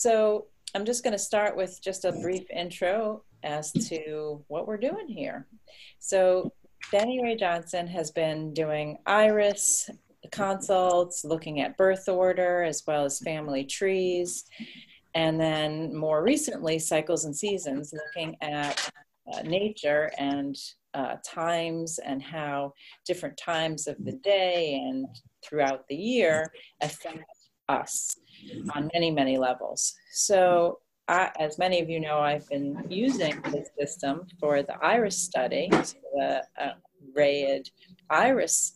[0.00, 4.78] So I'm just going to start with just a brief intro as to what we're
[4.78, 5.46] doing here.
[5.98, 6.54] So
[6.90, 9.90] Denny Ray Johnson has been doing IRIS
[10.32, 14.46] consults, looking at birth order as well as family trees,
[15.14, 18.90] and then more recently, cycles and seasons, looking at
[19.30, 20.56] uh, nature and
[20.94, 22.72] uh, times and how
[23.06, 25.04] different times of the day and
[25.44, 27.22] throughout the year affect
[27.70, 28.16] us
[28.74, 29.94] on many, many levels.
[30.12, 30.78] So,
[31.08, 35.68] I, as many of you know, I've been using this system for the iris study,
[35.72, 36.74] so the uh,
[37.16, 37.68] RAYID
[38.10, 38.74] iris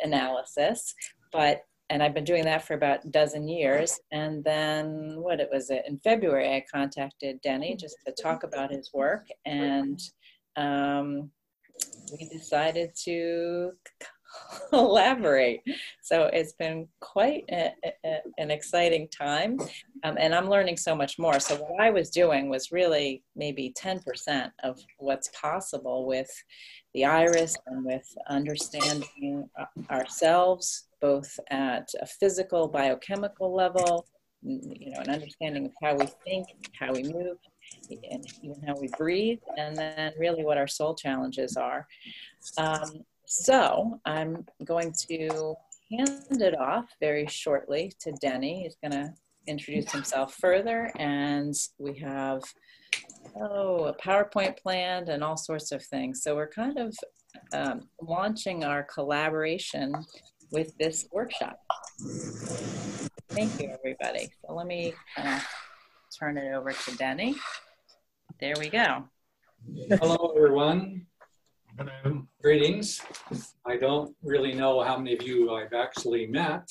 [0.00, 0.94] analysis,
[1.32, 4.00] but and I've been doing that for about a dozen years.
[4.10, 8.90] And then what it was in February, I contacted Denny just to talk about his
[8.92, 10.00] work, and
[10.56, 11.30] um,
[12.10, 13.70] we decided to
[14.70, 15.62] collaborate.
[16.02, 17.72] So it's been quite a,
[18.04, 19.58] a, an exciting time,
[20.04, 21.40] um, and I'm learning so much more.
[21.40, 26.30] So what I was doing was really maybe 10% of what's possible with
[26.94, 34.06] the iris and with understanding uh, ourselves, both at a physical, biochemical level,
[34.42, 36.46] you know, an understanding of how we think,
[36.78, 37.36] how we move,
[37.90, 41.86] and even how we breathe, and then really what our soul challenges are.
[42.58, 45.54] Um, so I'm going to
[45.90, 48.62] hand it off very shortly to Denny.
[48.62, 49.12] He's going to
[49.46, 52.42] introduce himself further, and we have
[53.36, 56.22] oh a PowerPoint planned and all sorts of things.
[56.22, 56.96] So we're kind of
[57.52, 59.92] um, launching our collaboration
[60.50, 61.58] with this workshop.
[63.30, 64.30] Thank you, everybody.
[64.44, 65.40] So let me uh,
[66.18, 67.34] turn it over to Denny.
[68.40, 69.04] There we go.
[70.00, 71.06] Hello, everyone.
[72.42, 73.02] Greetings.
[73.66, 76.68] I don't really know how many of you I've actually met,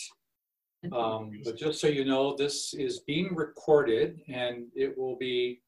[0.91, 5.61] um, but just so you know, this is being recorded and it will be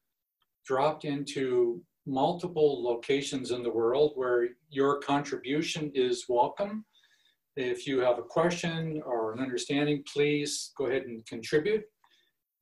[0.66, 6.84] dropped into multiple locations in the world where your contribution is welcome.
[7.56, 11.84] If you have a question or an understanding, please go ahead and contribute.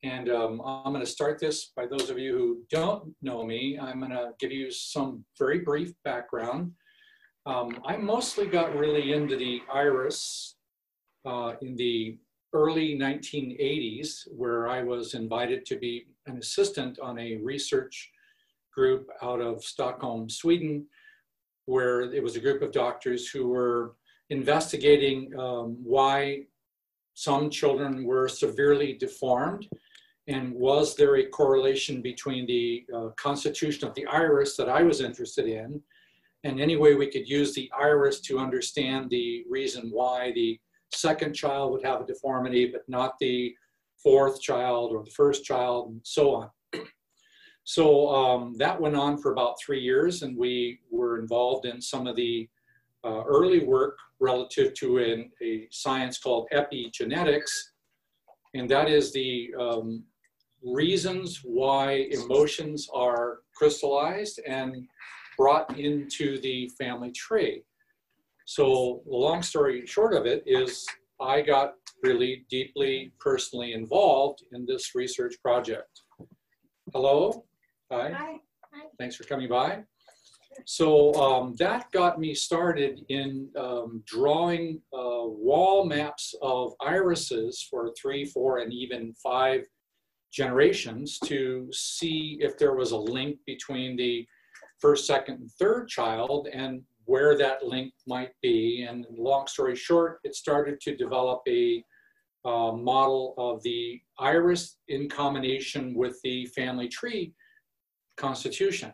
[0.06, 3.76] And um, I'm going to start this by those of you who don't know me.
[3.76, 6.70] I'm going to give you some very brief background.
[7.44, 10.54] Um, I mostly got really into the iris
[11.24, 12.18] uh, in the
[12.52, 18.12] early 1980s, where I was invited to be an assistant on a research
[18.72, 20.86] group out of Stockholm, Sweden,
[21.64, 23.96] where it was a group of doctors who were
[24.30, 26.44] investigating um, why
[27.14, 29.66] some children were severely deformed
[30.28, 35.00] and was there a correlation between the uh, constitution of the iris that I was
[35.00, 35.80] interested in
[36.44, 40.58] and any way we could use the iris to understand the reason why the
[40.92, 43.54] second child would have a deformity but not the
[44.02, 46.50] fourth child or the first child and so on.
[47.68, 52.06] So um, that went on for about three years and we were involved in some
[52.06, 52.48] of the
[53.04, 55.00] uh, early work relative to
[55.42, 57.50] a science called epigenetics
[58.54, 60.04] and that is the um,
[60.66, 64.86] reasons why emotions are crystallized and
[65.38, 67.62] brought into the family tree.
[68.46, 70.86] So the long story short of it is
[71.20, 76.02] I got really deeply personally involved in this research project.
[76.92, 77.44] Hello?
[77.90, 78.12] Hi.
[78.12, 78.36] Hi.
[78.98, 79.84] Thanks for coming by.
[80.64, 87.92] So um, that got me started in um, drawing uh, wall maps of irises for
[88.00, 89.66] three, four, and even five
[90.36, 94.26] generations to see if there was a link between the
[94.78, 98.84] first, second, and third child and where that link might be.
[98.88, 101.82] And long story short, it started to develop a
[102.44, 107.32] uh, model of the iris in combination with the family tree
[108.16, 108.92] constitution.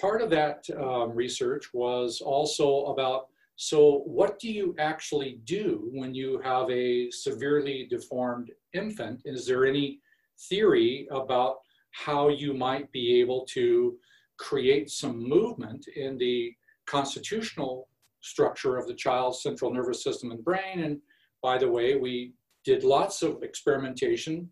[0.00, 3.26] Part of that um, research was also about
[3.62, 9.20] so, what do you actually do when you have a severely deformed infant?
[9.26, 10.00] Is there any
[10.48, 11.56] theory about
[11.92, 13.96] how you might be able to
[14.38, 16.52] create some movement in the
[16.86, 17.88] constitutional
[18.20, 20.80] structure of the child's central nervous system and brain.
[20.80, 21.00] And
[21.42, 22.34] by the way, we
[22.64, 24.50] did lots of experimentation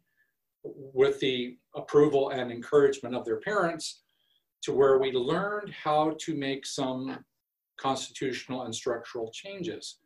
[0.64, 4.02] with the approval and encouragement of their parents
[4.62, 7.18] to where we learned how to make some
[7.78, 9.98] constitutional and structural changes.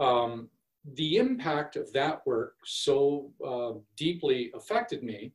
[0.00, 0.48] Um,
[0.92, 5.32] the impact of that work so uh, deeply affected me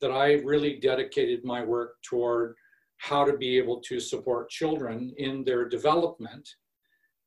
[0.00, 2.54] that I really dedicated my work toward
[2.98, 6.48] how to be able to support children in their development.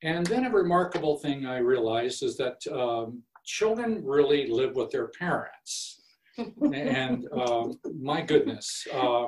[0.03, 5.07] And then a remarkable thing I realized is that um, children really live with their
[5.07, 6.01] parents.
[6.73, 9.25] and um, my goodness, uh,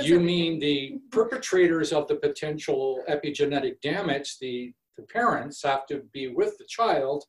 [0.00, 6.28] you mean the perpetrators of the potential epigenetic damage, the, the parents have to be
[6.28, 7.24] with the child.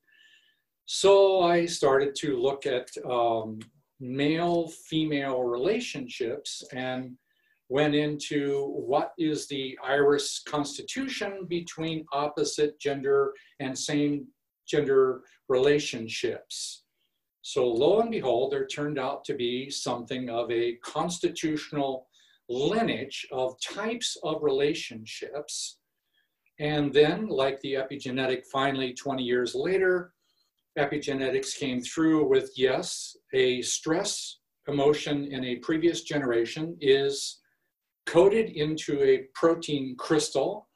[0.85, 3.59] So I started to look at um,
[3.99, 7.15] male female relationships and
[7.69, 14.27] went into what is the iris constitution between opposite gender and same
[14.67, 16.83] gender relationships.
[17.41, 22.07] So lo and behold, there turned out to be something of a constitutional
[22.49, 25.79] lineage of types of relationships.
[26.59, 30.13] And then, like the epigenetic, finally 20 years later,
[30.77, 37.41] epigenetics came through with yes, a stress emotion in a previous generation is
[38.05, 40.67] coded into a protein crystal.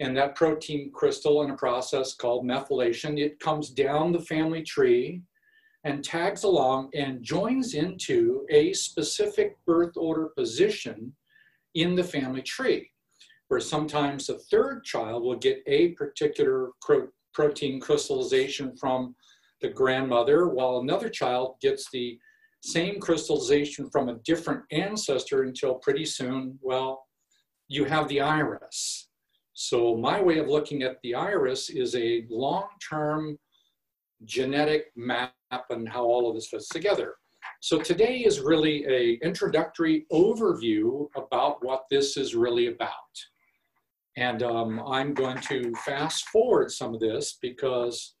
[0.00, 5.22] And that protein crystal, in a process called methylation, it comes down the family tree
[5.84, 11.12] and tags along and joins into a specific birth order position
[11.74, 12.90] in the family tree,
[13.48, 16.70] where sometimes a third child will get a particular
[17.34, 19.14] protein crystallization from
[19.60, 22.18] the grandmother, while another child gets the
[22.62, 27.06] same crystallization from a different ancestor until pretty soon, well,
[27.68, 29.08] you have the iris.
[29.54, 33.38] So my way of looking at the iris is a long-term
[34.24, 35.32] genetic map
[35.70, 37.14] and how all of this fits together.
[37.60, 42.90] So today is really a introductory overview about what this is really about.
[44.18, 48.16] And um, I'm going to fast forward some of this because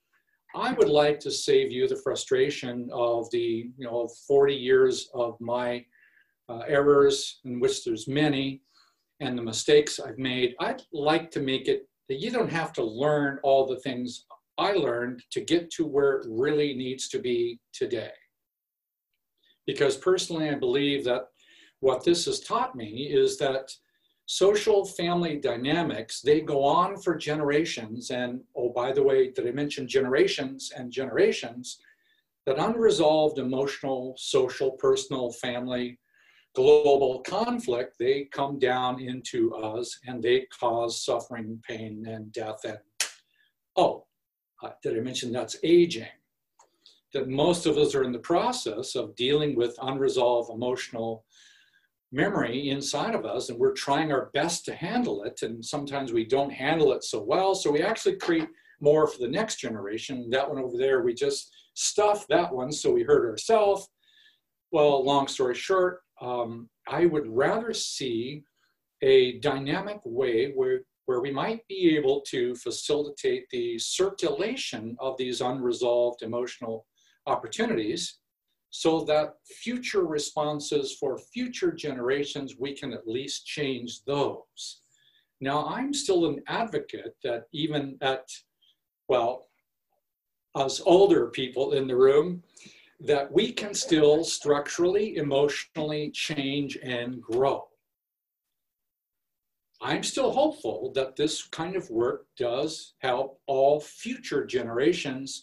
[0.54, 5.36] I would like to save you the frustration of the, you know, 40 years of
[5.40, 5.84] my
[6.48, 8.62] uh, errors, in which there's many,
[9.18, 10.54] and the mistakes I've made.
[10.60, 14.24] I'd like to make it that you don't have to learn all the things
[14.56, 18.12] I learned to get to where it really needs to be today.
[19.66, 21.22] Because personally, I believe that
[21.80, 23.72] what this has taught me is that
[24.28, 28.10] social family dynamics, they go on for generations.
[28.10, 31.78] And oh, by the way, did I mention generations and generations?
[32.44, 35.98] That unresolved emotional, social, personal, family,
[36.54, 42.60] global conflict, they come down into us and they cause suffering, pain, and death.
[42.64, 42.78] And
[43.76, 44.04] oh,
[44.62, 46.06] uh, did I mention that's aging?
[47.14, 51.24] That most of us are in the process of dealing with unresolved emotional
[52.10, 56.24] memory inside of us and we're trying our best to handle it and sometimes we
[56.24, 58.48] don't handle it so well so we actually create
[58.80, 60.30] more for the next generation.
[60.30, 63.88] That one over there we just stuff that one so we hurt ourselves.
[64.72, 68.42] Well long story short um, i would rather see
[69.02, 75.40] a dynamic way where where we might be able to facilitate the circulation of these
[75.40, 76.86] unresolved emotional
[77.26, 78.17] opportunities
[78.70, 84.80] so that future responses for future generations, we can at least change those.
[85.40, 88.28] Now, I'm still an advocate that even at,
[89.08, 89.46] well,
[90.54, 92.42] us older people in the room,
[93.00, 97.68] that we can still structurally, emotionally change and grow.
[99.80, 105.42] I'm still hopeful that this kind of work does help all future generations,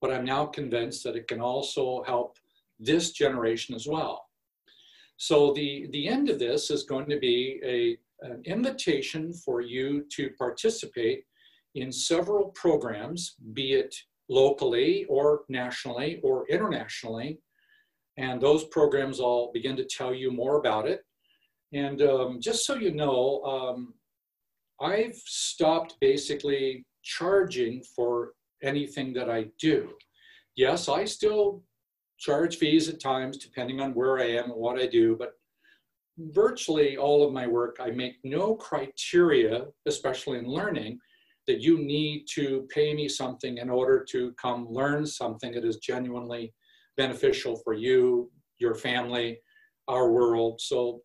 [0.00, 2.36] but I'm now convinced that it can also help
[2.78, 4.24] this generation as well.
[5.16, 10.04] So the, the end of this is going to be a, an invitation for you
[10.12, 11.24] to participate
[11.74, 13.94] in several programs, be it
[14.28, 17.40] locally or nationally or internationally.
[18.16, 21.02] And those programs I'll begin to tell you more about it.
[21.72, 23.94] And um, just so you know, um,
[24.80, 28.32] I've stopped basically charging for
[28.62, 29.90] anything that I do.
[30.56, 31.62] Yes, I still
[32.18, 35.32] charge fees at times depending on where I am and what I do, but
[36.18, 40.98] virtually all of my work, I make no criteria, especially in learning,
[41.46, 45.76] that you need to pay me something in order to come learn something that is
[45.76, 46.52] genuinely
[46.96, 49.38] beneficial for you, your family,
[49.86, 50.60] our world.
[50.60, 51.02] So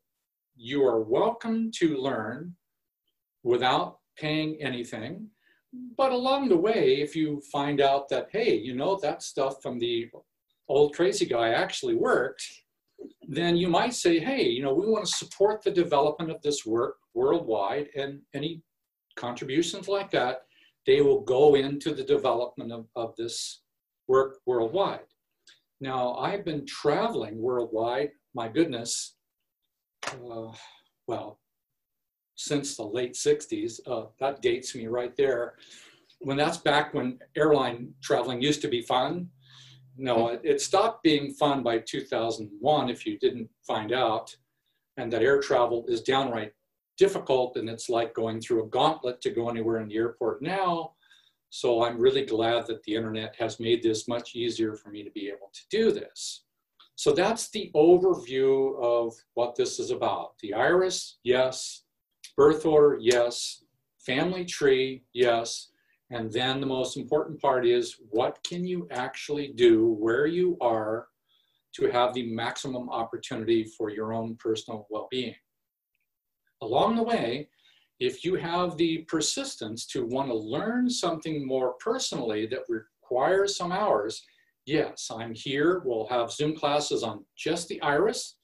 [0.56, 2.56] you are welcome to learn
[3.44, 5.28] without paying anything.
[5.98, 9.80] But along the way, if you find out that, hey, you know, that stuff from
[9.80, 9.88] the
[10.74, 12.44] old crazy guy actually worked,
[13.28, 16.66] then you might say, hey, you know, we want to support the development of this
[16.66, 18.62] work worldwide and any
[19.16, 20.42] contributions like that,
[20.86, 23.62] they will go into the development of, of this
[24.08, 25.08] work worldwide.
[25.80, 29.16] Now, I've been traveling worldwide, my goodness,
[30.08, 30.52] uh,
[31.08, 31.40] well,
[32.36, 33.80] since the late 60s.
[33.86, 35.56] Uh, that dates me right there.
[36.20, 39.30] When that's back when airline traveling used to be fun
[39.98, 44.36] no, it, it stopped being fun by 2001 if you didn't find out,
[44.98, 46.54] and that air travel is downright
[46.98, 50.94] difficult and it's like going through a gauntlet to go anywhere in the airport now.
[51.50, 55.12] So I'm really glad that the internet has made this much easier for me to
[55.12, 56.46] be able to do this.
[56.96, 60.34] So that's the overview of what this is about.
[60.42, 61.84] The iris, yes.
[62.38, 63.64] Birth order, yes.
[64.00, 65.70] Family tree, yes.
[66.12, 71.08] And then the most important part is what can you actually do where you are
[71.74, 75.36] to have the maximum opportunity for your own personal well-being.
[76.62, 77.50] Along the way,
[78.00, 83.72] if you have the persistence to want to learn something more personally that requires some
[83.72, 84.24] hours,
[84.66, 85.82] yes, I'm here.
[85.86, 88.38] We'll have Zoom classes on just the iris.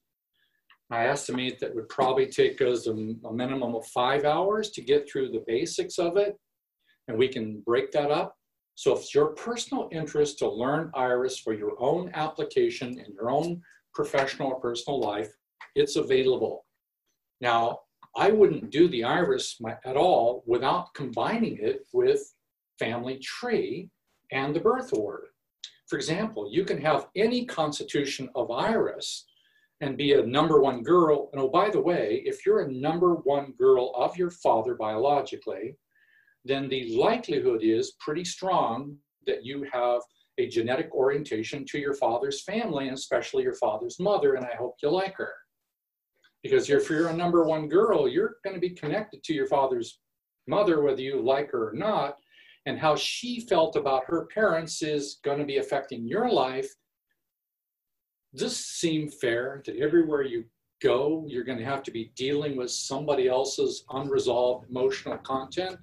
[0.92, 5.08] I estimate that would probably take us a, a minimum of five hours to get
[5.08, 6.36] through the basics of it
[7.10, 8.38] and we can break that up.
[8.76, 13.30] So if it's your personal interest to learn IRIS for your own application in your
[13.30, 13.62] own
[13.94, 15.30] professional or personal life,
[15.76, 16.66] it's available.
[17.42, 17.80] Now,
[18.16, 22.22] I wouldn't do the IRIS at all without combining it with
[22.78, 23.90] family tree
[24.32, 25.30] and the birth order.
[25.88, 29.26] For example, you can have any constitution of IRIS
[29.82, 31.30] and be a number one girl.
[31.34, 35.76] And oh, by the way, if you're a number one girl of your father biologically,
[36.46, 40.02] then the likelihood is pretty strong that you have
[40.38, 44.76] a genetic orientation to your father's family, and especially your father's mother, and I hope
[44.82, 45.34] you like her.
[46.42, 50.00] Because if you're a number one girl, you're going to be connected to your father's
[50.48, 52.16] mother, whether you like her or not,
[52.66, 56.70] and how she felt about her parents is going to be affecting your life.
[58.36, 60.46] Does seem fair that everywhere you
[60.82, 65.78] go, you're going to have to be dealing with somebody else's unresolved emotional content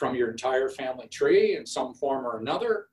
[0.00, 2.86] from your entire family tree in some form or another.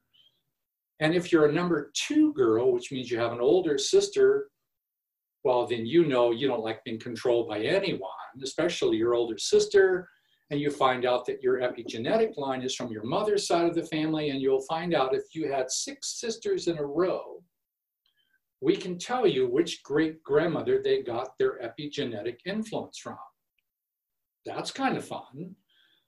[0.99, 4.49] And if you're a number two girl, which means you have an older sister,
[5.45, 8.09] well, then you know you don't like being controlled by anyone,
[8.43, 10.09] especially your older sister.
[10.49, 13.83] And you find out that your epigenetic line is from your mother's side of the
[13.83, 14.29] family.
[14.29, 17.41] And you'll find out if you had six sisters in a row,
[18.59, 23.17] we can tell you which great grandmother they got their epigenetic influence from.
[24.45, 25.55] That's kind of fun.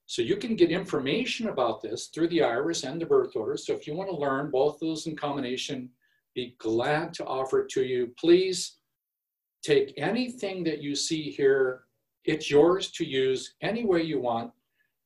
[0.10, 3.56] So you can get information about this through the iris and the birth order.
[3.56, 5.88] So if you want to learn both of those in combination,
[6.34, 8.12] be glad to offer it to you.
[8.20, 8.78] Please
[9.62, 11.84] take anything that you see here.
[12.26, 14.52] It's yours to use any way you want.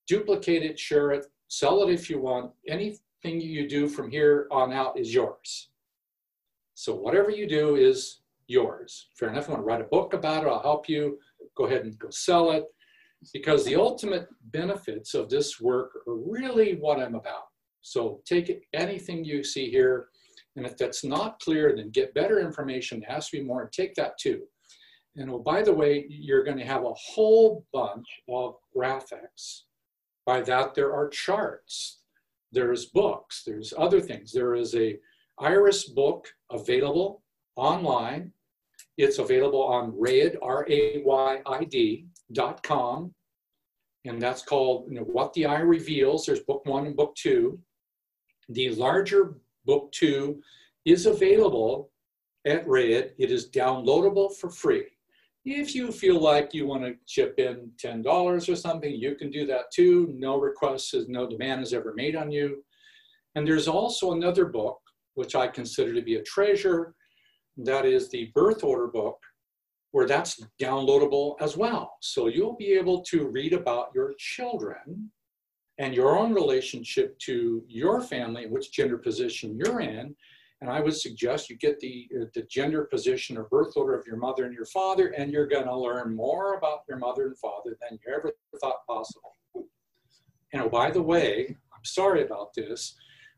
[0.07, 2.53] Duplicate it, share it, sell it if you want.
[2.69, 5.67] Anything you do from here on out is yours.
[6.75, 9.09] So whatever you do is yours.
[9.19, 9.49] Fair enough.
[9.49, 11.19] You want to write a book about it, I'll help you.
[11.57, 12.72] Go ahead and go sell it
[13.31, 17.43] because the ultimate benefits of this work are really what I'm about.
[17.81, 20.07] So take anything you see here,
[20.55, 23.01] and if that's not clear, then get better information.
[23.01, 24.43] To be more, take that too.
[25.15, 29.63] And oh, by the way, you're going to have a whole bunch of graphics.
[30.25, 31.99] By that, there are charts,
[32.51, 34.31] there's books, there's other things.
[34.31, 34.97] There is a
[35.39, 37.23] iris book available
[37.55, 38.31] online.
[38.97, 42.07] It's available on RAYID, R-A-Y-I-D,
[42.63, 43.13] com,
[44.05, 46.25] and that's called you know, What the Eye Reveals.
[46.25, 47.59] There's book one and book two.
[48.49, 49.35] The larger
[49.65, 50.41] book two
[50.85, 51.91] is available
[52.45, 53.11] at RAYID.
[53.17, 54.85] It is downloadable for free.
[55.45, 58.05] If you feel like you want to chip in $10
[58.49, 60.13] or something, you can do that too.
[60.17, 62.63] No request is, no demand is ever made on you.
[63.35, 64.79] And there's also another book,
[65.15, 66.95] which I consider to be a treasure.
[67.57, 69.17] That is the birth order book
[69.93, 71.97] where that's downloadable as well.
[72.01, 75.11] So you'll be able to read about your children
[75.77, 80.15] and your own relationship to your family, which gender position you're in.
[80.61, 84.07] And I would suggest you get the, uh, the gender position or birth order of
[84.07, 87.37] your mother and your father, and you're going to learn more about your mother and
[87.37, 89.35] father than you ever thought possible.
[90.53, 92.95] And oh, by the way, I'm sorry about this,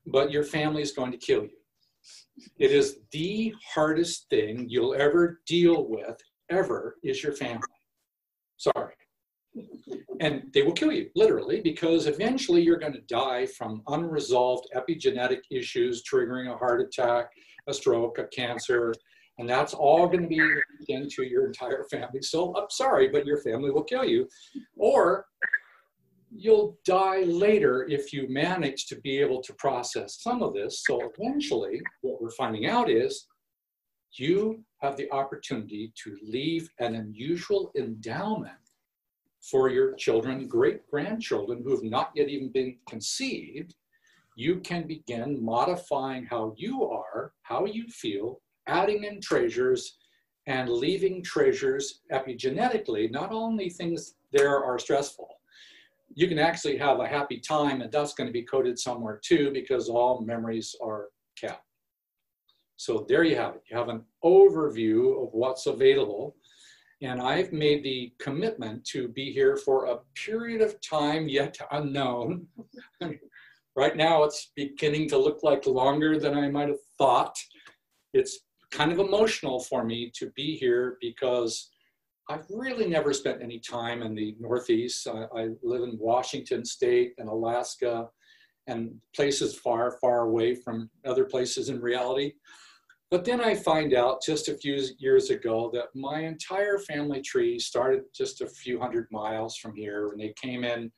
[0.07, 1.57] but your family is going to kill you.
[2.59, 6.17] It is the hardest thing you'll ever deal with
[6.49, 7.61] ever is your family.
[8.57, 8.93] Sorry.
[10.19, 15.41] And they will kill you, literally, because eventually you're going to die from unresolved epigenetic
[15.51, 17.29] issues triggering a heart attack,
[17.67, 18.93] a stroke, a cancer,
[19.37, 20.41] and that's all going to be
[20.87, 22.21] into your entire family.
[22.21, 24.27] So I'm sorry, but your family will kill you.
[24.77, 25.25] Or
[26.31, 30.83] you'll die later if you manage to be able to process some of this.
[30.85, 33.27] So eventually, what we're finding out is
[34.19, 38.53] you have the opportunity to leave an unusual endowment
[39.41, 43.75] for your children, great grandchildren who have not yet even been conceived.
[44.38, 49.98] you can begin modifying how you are, how you feel, adding in treasures
[50.48, 53.10] and leaving treasures epigenetically.
[53.10, 55.29] Not only things there are stressful,
[56.13, 59.51] you can actually have a happy time and that's going to be coded somewhere too
[59.53, 61.07] because all memories are
[61.39, 61.64] kept.
[62.77, 63.63] So there you have it.
[63.70, 66.36] You have an overview of what's available.
[67.01, 72.48] And I've made the commitment to be here for a period of time yet unknown.
[73.75, 77.38] right now, it's beginning to look like longer than I might have thought.
[78.13, 78.39] It's
[78.72, 81.70] kind of emotional for me to be here because
[82.29, 85.08] I've really never spent any time in the Northeast.
[85.08, 88.10] I, I, live in Washington State and Alaska
[88.67, 92.34] and places far, far away from other places in reality.
[93.12, 97.59] But then I find out just a few years ago that my entire family tree
[97.59, 100.91] started just a few hundred miles from here and they came in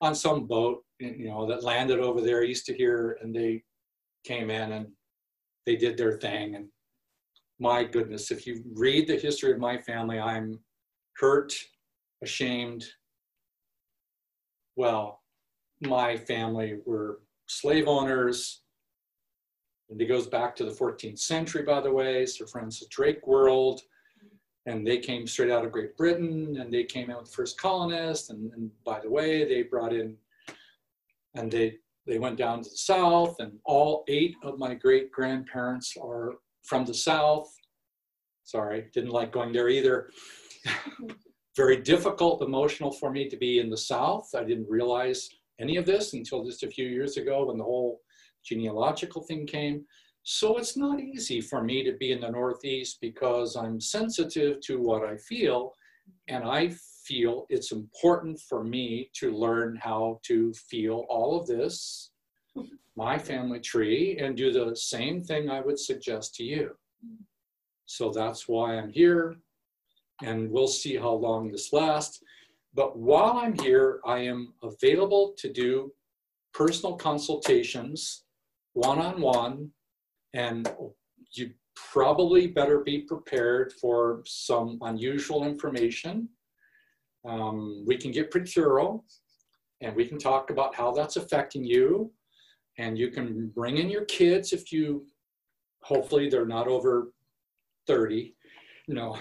[0.00, 3.62] on some boat, you know, that landed over there east of here and they
[4.24, 4.88] came in and
[5.64, 6.56] they did their thing.
[6.56, 6.66] And
[7.60, 10.58] my goodness, if you read the history of my family, I'm
[11.16, 11.54] hurt,
[12.22, 12.84] ashamed.
[14.74, 15.20] Well,
[15.80, 18.62] my family were slave owners.
[19.92, 23.82] And it goes back to the 14th century, by the way, Sir Francis Drake world.
[24.64, 27.60] And they came straight out of Great Britain and they came out with the first
[27.60, 28.30] colonists.
[28.30, 30.16] And, and by the way, they brought in,
[31.34, 35.94] and they, they went down to the South and all eight of my great grandparents
[36.00, 37.54] are from the South.
[38.44, 40.08] Sorry, didn't like going there either.
[41.56, 44.30] Very difficult, emotional for me to be in the South.
[44.34, 45.28] I didn't realize
[45.60, 48.00] any of this until just a few years ago when the whole
[48.44, 49.84] genealogical thing came.
[50.24, 54.80] So it's not easy for me to be in the Northeast because I'm sensitive to
[54.80, 55.72] what I feel.
[56.28, 62.10] And I feel it's important for me to learn how to feel all of this,
[62.96, 66.76] my family tree, and do the same thing I would suggest to you.
[67.86, 69.36] So that's why I'm here
[70.22, 72.22] and we'll see how long this lasts.
[72.74, 75.92] But while I'm here, I am available to do
[76.54, 78.24] personal consultations
[78.74, 79.70] one-on-one,
[80.34, 80.72] and
[81.32, 86.28] you probably better be prepared for some unusual information.
[87.24, 89.04] Um, we can get pretty thorough,
[89.80, 92.12] and we can talk about how that's affecting you,
[92.78, 95.06] and you can bring in your kids if you,
[95.82, 97.12] hopefully they're not over
[97.86, 98.34] 30,
[98.88, 99.16] no.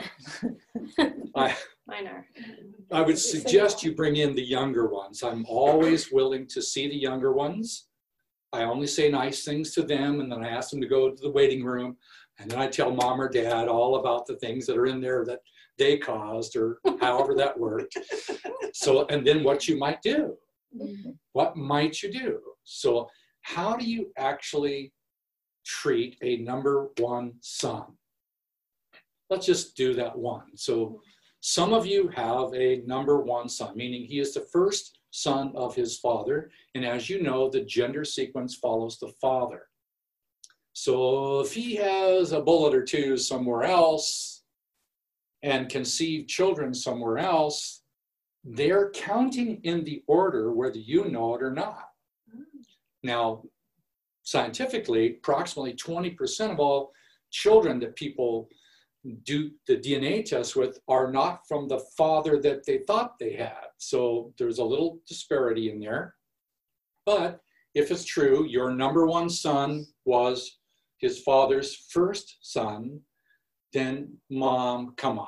[1.35, 1.55] I,
[1.87, 2.27] Mine are.
[2.91, 5.23] I would suggest you bring in the younger ones.
[5.23, 7.87] I'm always willing to see the younger ones.
[8.53, 11.21] I only say nice things to them, and then I ask them to go to
[11.21, 11.97] the waiting room,
[12.39, 15.23] and then I tell mom or dad all about the things that are in there
[15.25, 15.39] that
[15.77, 17.97] they caused, or however that worked.
[18.73, 20.37] So, and then what you might do.
[20.73, 21.09] Mm-hmm.
[21.33, 22.39] What might you do?
[22.63, 23.09] So,
[23.41, 24.93] how do you actually
[25.65, 27.83] treat a number one son?
[29.31, 30.55] let's just do that one.
[30.55, 30.95] So mm-hmm.
[31.39, 35.75] some of you have a number one son, meaning he is the first son of
[35.75, 36.49] his father.
[36.73, 39.67] And as you know, the gender sequence follows the father.
[40.73, 44.43] So if he has a bullet or two somewhere else
[45.43, 47.83] and conceived children somewhere else,
[48.43, 51.89] they're counting in the order whether you know it or not.
[53.03, 53.43] Now,
[54.23, 56.91] scientifically, approximately 20% of all
[57.31, 58.49] children that people
[59.23, 63.67] do the DNA test with are not from the father that they thought they had.
[63.77, 66.15] So there's a little disparity in there.
[67.05, 67.41] But
[67.73, 70.59] if it's true, your number one son was
[70.99, 72.99] his father's first son,
[73.73, 75.27] then mom, come on.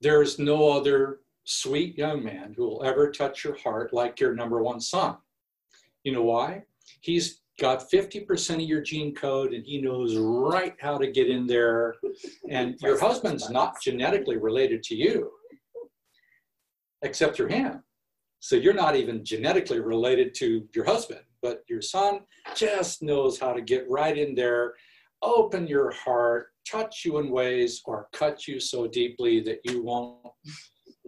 [0.00, 4.62] There's no other sweet young man who will ever touch your heart like your number
[4.62, 5.16] one son.
[6.04, 6.64] You know why?
[7.00, 11.46] He's got 50% of your gene code and he knows right how to get in
[11.46, 11.94] there.
[12.48, 15.30] And your husband's not genetically related to you,
[17.02, 17.84] except through him.
[18.40, 22.20] So you're not even genetically related to your husband, but your son
[22.56, 24.74] just knows how to get right in there,
[25.22, 30.16] open your heart, touch you in ways, or cut you so deeply that you won't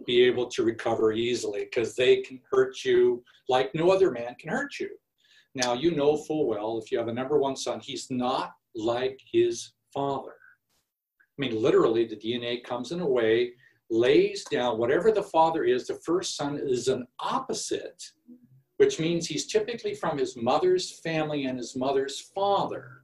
[0.05, 4.51] be able to recover easily because they can hurt you like no other man can
[4.51, 4.89] hurt you.
[5.55, 9.19] Now, you know full well if you have a number one son, he's not like
[9.31, 10.33] his father.
[11.37, 13.53] I mean, literally, the DNA comes in a way,
[13.89, 18.03] lays down whatever the father is, the first son is an opposite,
[18.77, 23.01] which means he's typically from his mother's family and his mother's father.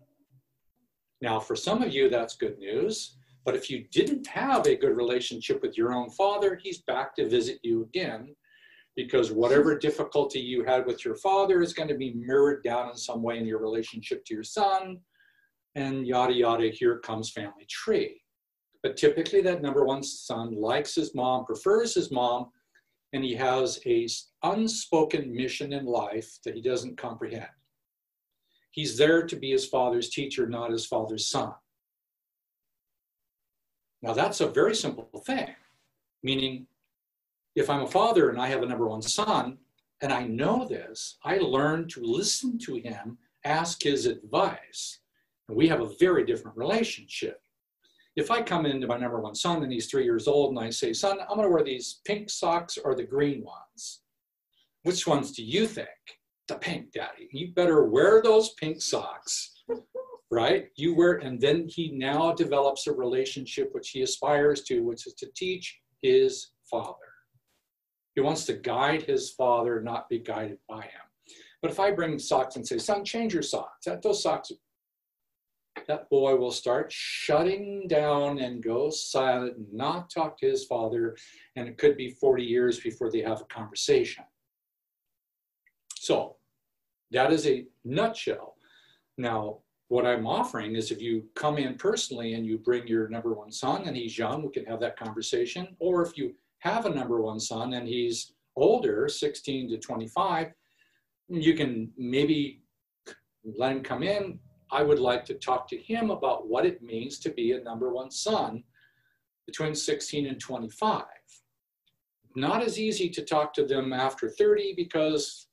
[1.22, 3.16] Now, for some of you, that's good news.
[3.46, 7.28] But if you didn't have a good relationship with your own father, he's back to
[7.28, 8.36] visit you again
[8.96, 12.96] because whatever difficulty you had with your father is going to be mirrored down in
[12.96, 14.98] some way in your relationship to your son,
[15.76, 16.70] and yada yada.
[16.70, 18.22] Here comes family tree.
[18.82, 22.50] But typically, that number one son likes his mom, prefers his mom,
[23.14, 24.08] and he has a
[24.44, 27.48] unspoken mission in life that he doesn't comprehend.
[28.72, 31.54] He's there to be his father's teacher, not his father's son.
[34.02, 35.50] Now, that's a very simple thing,
[36.24, 36.68] meaning
[37.60, 39.58] if I'm a father and I have a number one son,
[40.02, 45.00] and I know this, I learn to listen to him, ask his advice,
[45.50, 47.42] and we have a very different relationship.
[48.16, 50.70] If I come into my number one son and he's three years old and I
[50.70, 54.04] say, son, I'm gonna wear these pink socks or the green ones.
[54.84, 55.90] Which ones do you think?
[56.48, 57.28] The pink, daddy.
[57.34, 59.64] You better wear those pink socks,
[60.32, 60.70] right?
[60.78, 65.14] You wear, and then he now develops a relationship which he aspires to, which is
[65.16, 67.09] to teach his father.
[68.16, 71.36] He wants to guide his father, not be guided by him.
[71.62, 74.52] But if I bring socks and say, son, change your socks, that, those socks
[75.88, 81.16] that boy will start shutting down and go silent not talk to his father.
[81.56, 84.24] And it could be 40 years before they have a conversation.
[85.96, 86.38] So
[87.12, 88.56] that is a nutshell.
[89.18, 93.34] Now, what I'm offering is if you come in personally and you bring your number
[93.34, 95.76] one son and he's young, we can have that conversation.
[95.80, 100.52] Or if you have a number one son and he's older, 16 to 25,
[101.30, 102.64] you can maybe
[103.44, 104.40] let him come in,
[104.72, 107.92] I would like to talk to him about what it means to be a number
[107.92, 108.64] one son
[109.48, 111.04] between 16 and 25.
[112.36, 115.48] Not as easy to talk to them after 30 because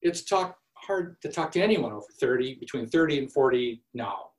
[0.00, 4.30] it's talk, hard to talk to anyone over 30, between 30 and 40 now.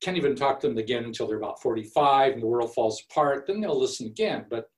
[0.00, 3.44] Can't even talk to them again until they're about 45 and the world falls apart.
[3.46, 4.46] Then they'll listen again.
[4.48, 4.70] But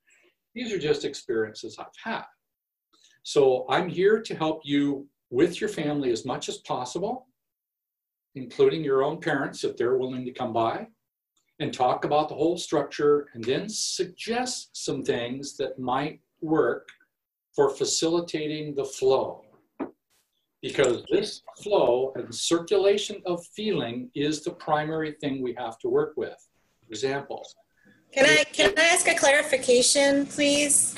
[0.54, 2.24] these are just experiences I've had.
[3.22, 7.26] So I'm here to help you with your family as much as possible
[8.34, 10.86] including your own parents if they're willing to come by
[11.58, 16.88] and talk about the whole structure and then suggest some things that might work
[17.54, 19.44] for facilitating the flow.
[20.62, 26.14] Because this flow and circulation of feeling is the primary thing we have to work
[26.16, 26.36] with.
[26.80, 27.46] For example.
[28.12, 30.94] Can I can I ask a clarification, please,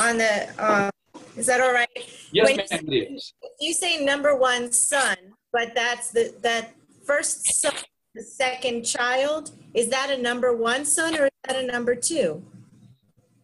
[0.00, 0.48] on the?
[0.60, 0.90] Uh,
[1.36, 1.88] is that all right?
[2.32, 2.84] Yes, ma'am.
[2.88, 3.34] Is.
[3.60, 5.16] You say number one son,
[5.52, 6.74] but that's the that
[7.04, 7.72] first son,
[8.16, 9.52] the second child.
[9.74, 12.42] Is that a number one son or is that a number two?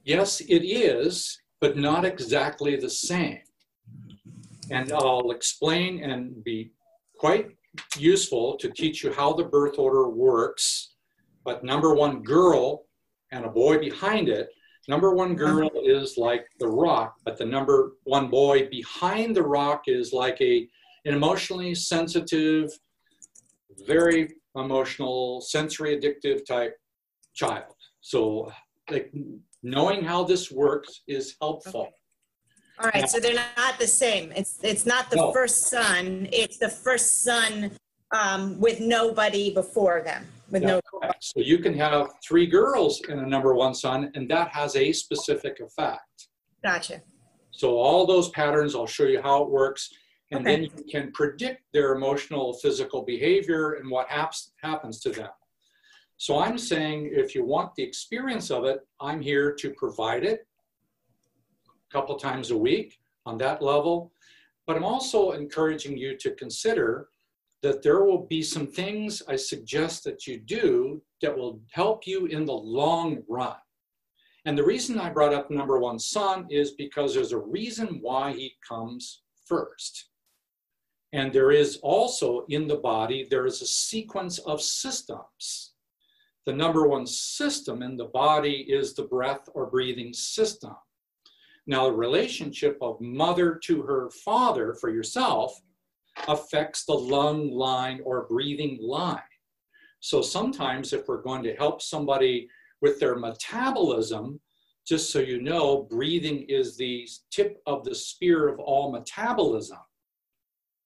[0.05, 3.39] Yes, it is, but not exactly the same.
[4.71, 6.73] And I'll explain and be
[7.19, 7.51] quite
[7.97, 10.95] useful to teach you how the birth order works.
[11.45, 12.87] But number one girl
[13.33, 14.51] and a boy behind it,
[14.87, 19.85] number one girl is like the rock, but the number one boy behind the rock
[19.87, 20.69] is like a
[21.05, 22.71] an emotionally sensitive,
[23.89, 26.77] very emotional, sensory addictive type
[27.35, 27.75] child.
[28.01, 28.53] So
[28.89, 29.13] like
[29.63, 31.83] knowing how this works is helpful.
[31.83, 31.93] Okay.
[32.79, 34.33] All right, so they're not the same.
[34.35, 35.33] It's it's not the no.
[35.33, 36.29] first son.
[36.33, 37.71] It's the first son
[38.13, 40.27] um, with nobody before them.
[40.53, 40.81] With no.
[41.21, 44.93] So you can have three girls in a number one son, and that has a
[44.93, 46.29] specific effect.
[46.63, 47.03] Gotcha.
[47.51, 49.91] So all those patterns, I'll show you how it works
[50.33, 50.57] and okay.
[50.57, 55.31] then you can predict their emotional physical behavior and what haps, happens to them
[56.17, 60.47] so i'm saying if you want the experience of it i'm here to provide it
[61.69, 64.13] a couple times a week on that level
[64.67, 67.09] but i'm also encouraging you to consider
[67.63, 72.27] that there will be some things i suggest that you do that will help you
[72.27, 73.57] in the long run
[74.45, 78.33] and the reason i brought up number one son is because there's a reason why
[78.33, 80.11] he comes first
[81.13, 85.75] and there is also in the body, there is a sequence of systems.
[86.47, 90.75] The number one system in the body is the breath or breathing system.
[91.67, 95.61] Now, the relationship of mother to her father for yourself
[96.29, 99.21] affects the lung line or breathing line.
[100.01, 102.49] So sometimes, if we're going to help somebody
[102.81, 104.41] with their metabolism,
[104.87, 109.79] just so you know, breathing is the tip of the spear of all metabolism.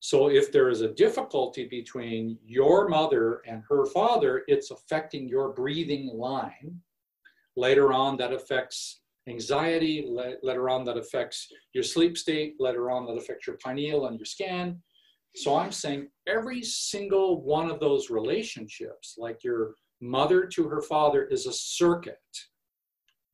[0.01, 5.55] So if there is a difficulty between your mother and her father, it's affecting your
[5.55, 6.81] breathing line.
[7.57, 10.07] Later on, that affects anxiety.
[10.43, 12.57] Later on, that affects your sleep state.
[12.61, 14.83] Later on, that affects your pineal and your scan.
[15.37, 21.27] So I'm saying every single one of those relationships, like your mother to her father,
[21.27, 22.17] is a circuit.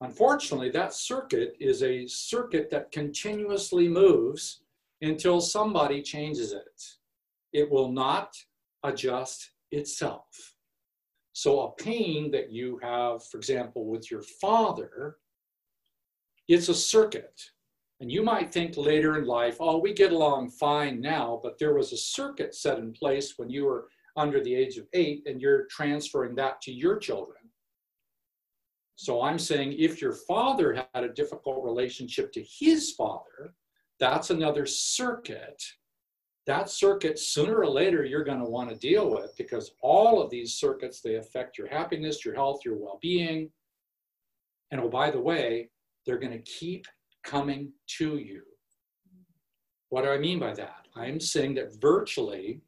[0.00, 4.62] Unfortunately, that circuit is a circuit that continuously moves
[5.00, 6.82] until somebody changes it.
[7.52, 8.34] It will not
[8.82, 10.56] adjust itself.
[11.34, 15.18] So a pain that you have, for example, with your father,
[16.48, 17.40] it's a circuit.
[18.02, 21.72] And you might think later in life, oh, we get along fine now, but there
[21.72, 23.86] was a circuit set in place when you were
[24.16, 27.38] under the age of eight and you're transferring that to your children.
[28.96, 33.54] So I'm saying if your father had a difficult relationship to his father,
[34.00, 35.62] that's another circuit.
[36.48, 40.28] That circuit, sooner or later, you're going to want to deal with because all of
[40.28, 43.48] these circuits, they affect your happiness, your health, your well being.
[44.72, 45.70] And oh, by the way,
[46.04, 46.84] they're going to keep
[47.22, 48.42] coming to you.
[49.88, 50.86] What do I mean by that?
[50.94, 52.60] I'm saying that virtually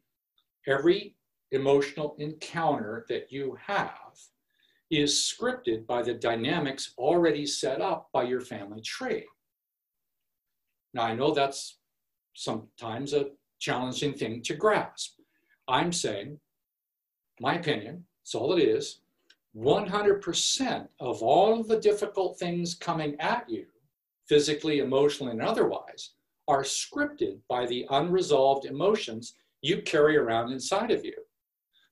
[0.67, 1.15] every
[1.51, 4.19] emotional encounter that you have
[4.91, 9.25] is scripted by the dynamics already set up by your family tree.
[10.93, 11.79] Now, I know that's
[12.35, 15.19] sometimes a challenging thing to grasp.
[15.67, 16.39] I'm saying,
[17.39, 19.01] my opinion, that's all it is,
[19.57, 23.65] 100% of all of the difficult things coming at you,
[24.27, 26.11] physically, emotionally, and otherwise,
[26.47, 31.15] are scripted by the unresolved emotions you carry around inside of you.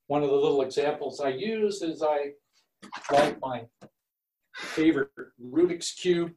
[0.08, 2.34] One of the little examples I use is I
[3.12, 3.64] like my
[4.56, 5.10] favorite
[5.44, 6.34] Rubik's Cube.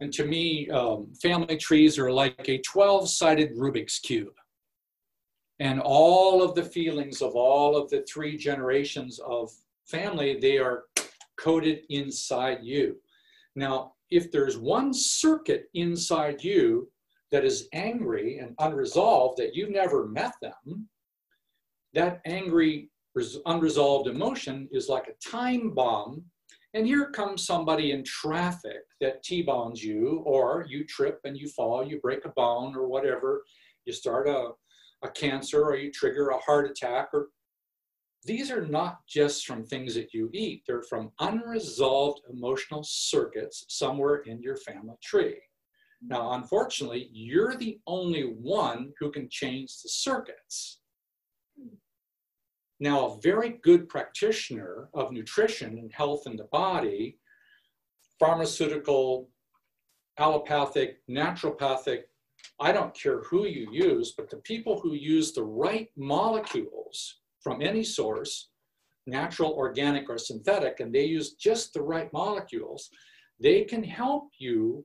[0.00, 4.34] And to me, um, family trees are like a 12 sided Rubik's Cube.
[5.60, 9.50] And all of the feelings of all of the three generations of
[9.86, 10.84] family, they are
[11.38, 12.96] coded inside you.
[13.54, 16.88] Now, if there's one circuit inside you
[17.32, 20.88] that is angry and unresolved that you've never met them,
[21.94, 22.90] that angry,
[23.46, 26.22] unresolved emotion is like a time bomb.
[26.74, 31.84] And here comes somebody in traffic that T-bones you, or you trip and you fall,
[31.84, 33.42] you break a bone or whatever,
[33.84, 34.50] you start a,
[35.02, 37.30] a cancer or you trigger a heart attack or
[38.24, 44.16] these are not just from things that you eat, they're from unresolved emotional circuits somewhere
[44.26, 45.36] in your family tree.
[46.06, 50.80] Now, unfortunately, you're the only one who can change the circuits.
[52.80, 57.18] Now, a very good practitioner of nutrition and health in the body,
[58.18, 59.30] pharmaceutical,
[60.18, 62.02] allopathic, naturopathic,
[62.60, 67.62] I don't care who you use, but the people who use the right molecules from
[67.62, 68.48] any source,
[69.06, 72.88] natural, organic, or synthetic, and they use just the right molecules,
[73.38, 74.84] they can help you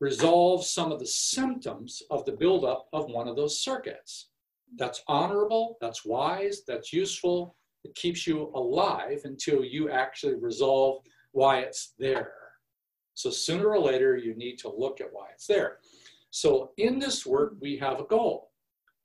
[0.00, 4.30] resolve some of the symptoms of the buildup of one of those circuits.
[4.76, 7.56] That's honorable, that's wise, that's useful.
[7.84, 11.02] It keeps you alive until you actually resolve
[11.32, 12.32] why it's there.
[13.14, 15.78] So sooner or later, you need to look at why it's there.
[16.30, 18.47] So in this work, we have a goal.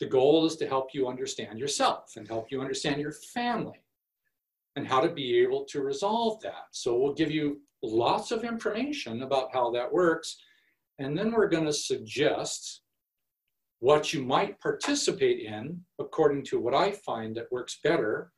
[0.04, 3.80] The goal is to help you understand yourself and help you understand your family
[4.76, 6.66] and how to be able to resolve that.
[6.72, 10.36] So we'll give you lots of information about how that works.
[11.00, 12.82] And then we're going to suggest
[13.80, 18.34] what you might participate in, according to what I find that works better,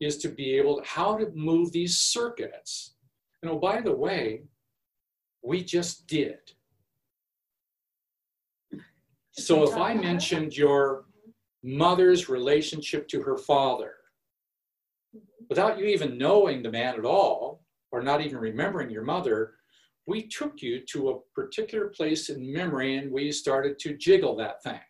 [0.00, 2.94] is to be able to, how to move these circuits.
[3.42, 4.44] And oh, by the way,
[5.42, 6.38] we just did.
[9.32, 11.07] So if I mentioned your
[11.62, 13.94] mother's relationship to her father
[15.48, 19.54] without you even knowing the man at all or not even remembering your mother
[20.06, 24.62] we took you to a particular place in memory and we started to jiggle that
[24.62, 24.80] thing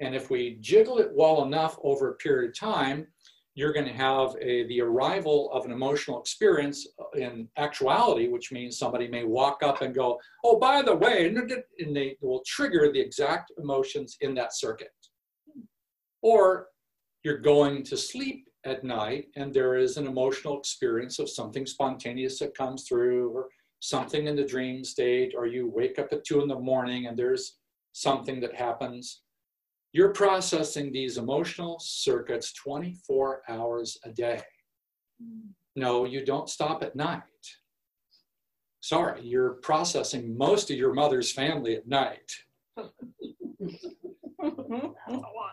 [0.00, 3.06] and if we jiggle it well enough over a period of time
[3.58, 6.86] you're going to have a, the arrival of an emotional experience
[7.16, 11.96] in actuality, which means somebody may walk up and go, oh, by the way, and
[11.96, 14.92] they will trigger the exact emotions in that circuit.
[16.22, 16.68] Or
[17.22, 22.38] you're going to sleep at night and there is an emotional experience of something spontaneous
[22.38, 23.48] that comes through or
[23.80, 27.16] something in the dream state, or you wake up at two in the morning and
[27.16, 27.58] there's
[27.92, 29.22] something that happens.
[29.92, 34.42] You're processing these emotional circuits 24 hours a day.
[35.22, 35.50] Hmm.
[35.76, 37.22] No, you don't stop at night.
[38.80, 42.32] Sorry, you're processing most of your mother's family at night.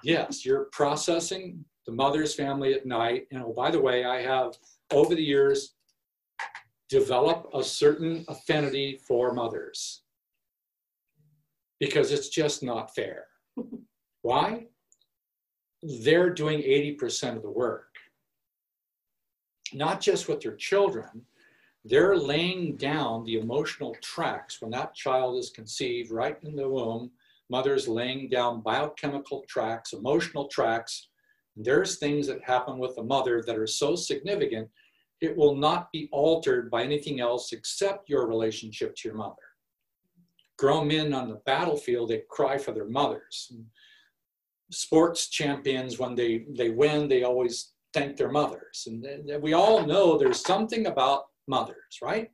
[0.06, 3.28] yes, you're processing the mother's family at night.
[3.32, 4.58] And oh, by the way, I have
[4.92, 5.74] over the years
[6.90, 10.04] developed a certain affinity for mothers
[11.80, 13.26] because it's just not fair.
[14.22, 14.68] Why?
[15.82, 17.90] They're doing 80% of the work,
[19.74, 21.26] not just with their children,
[21.84, 27.12] they're laying down the emotional tracks when that child is conceived right in the womb.
[27.50, 31.10] Mother's laying down biochemical tracks, emotional tracks.
[31.56, 34.70] There's things that happen with the mother that are so significant,
[35.22, 39.36] it will not be altered by anything else except your relationship to your mother.
[40.58, 43.52] Grown men on the battlefield, they cry for their mothers.
[44.72, 48.88] Sports champions, when they, they win, they always thank their mothers.
[48.88, 52.32] And we all know there's something about mothers, right?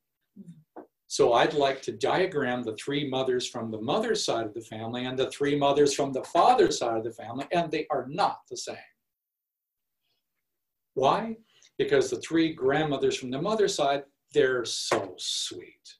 [1.11, 5.03] So I'd like to diagram the three mothers from the mother's side of the family
[5.03, 8.37] and the three mothers from the father's side of the family, and they are not
[8.49, 8.77] the same.
[10.93, 11.35] Why?
[11.77, 15.97] Because the three grandmothers from the mother's side, they're so sweet.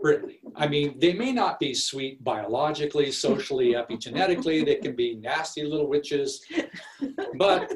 [0.00, 0.40] Really.
[0.56, 4.66] I mean, they may not be sweet biologically, socially, epigenetically.
[4.66, 6.44] They can be nasty little witches,
[7.38, 7.72] but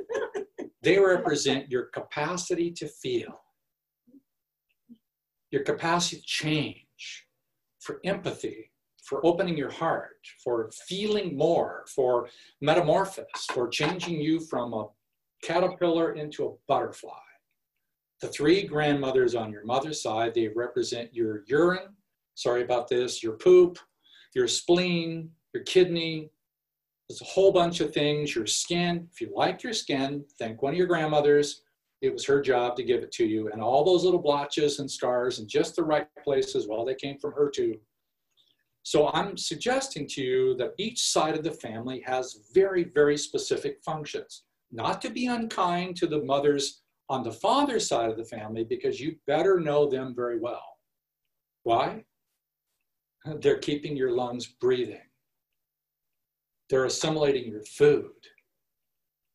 [0.82, 3.38] they represent your capacity to feel
[5.50, 7.26] your capacity to change,
[7.80, 8.70] for empathy,
[9.02, 12.28] for opening your heart, for feeling more, for
[12.60, 14.86] metamorphosis, for changing you from a
[15.42, 17.10] caterpillar into a butterfly.
[18.20, 21.94] The three grandmothers on your mother's side, they represent your urine,
[22.34, 23.78] sorry about this, your poop,
[24.34, 26.30] your spleen, your kidney.
[27.08, 29.08] There's a whole bunch of things, your skin.
[29.12, 31.62] If you like your skin, thank one of your grandmothers.
[32.00, 33.50] It was her job to give it to you.
[33.50, 37.18] And all those little blotches and scars in just the right places, well, they came
[37.18, 37.76] from her too.
[38.84, 43.78] So I'm suggesting to you that each side of the family has very, very specific
[43.84, 44.44] functions.
[44.70, 49.00] Not to be unkind to the mothers on the father's side of the family, because
[49.00, 50.62] you better know them very well.
[51.64, 52.04] Why?
[53.40, 55.00] They're keeping your lungs breathing.
[56.70, 58.12] They're assimilating your food.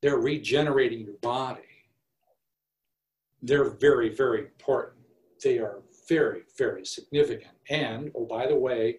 [0.02, 1.73] They're regenerating your body
[3.44, 5.04] they're very, very important.
[5.44, 7.52] They are very, very significant.
[7.70, 8.98] And, oh, by the way,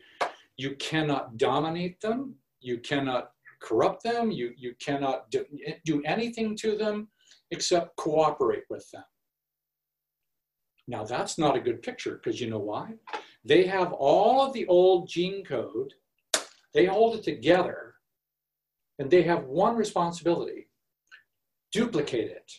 [0.58, 2.34] you cannot dominate them.
[2.60, 3.30] You cannot
[3.60, 4.30] corrupt them.
[4.30, 5.46] You, you cannot do,
[5.86, 7.08] do anything to them
[7.50, 9.04] except cooperate with them.
[10.86, 12.90] Now, that's not a good picture because you know why?
[13.44, 15.94] They have all of the old gene code,
[16.74, 17.94] they hold it together,
[18.98, 20.68] and they have one responsibility
[21.72, 22.52] duplicate it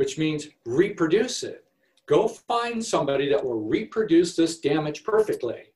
[0.00, 1.62] which means reproduce it.
[2.08, 5.74] Go find somebody that will reproduce this damage perfectly.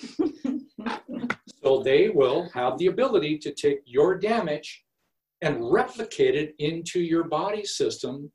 [1.60, 4.84] so they will have the ability to take your damage
[5.40, 8.30] and replicate it into your body system.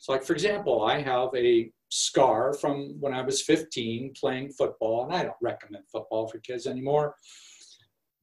[0.00, 5.04] So like, for example, I have a scar from when I was 15 playing football,
[5.04, 7.14] and I don't recommend football for kids anymore.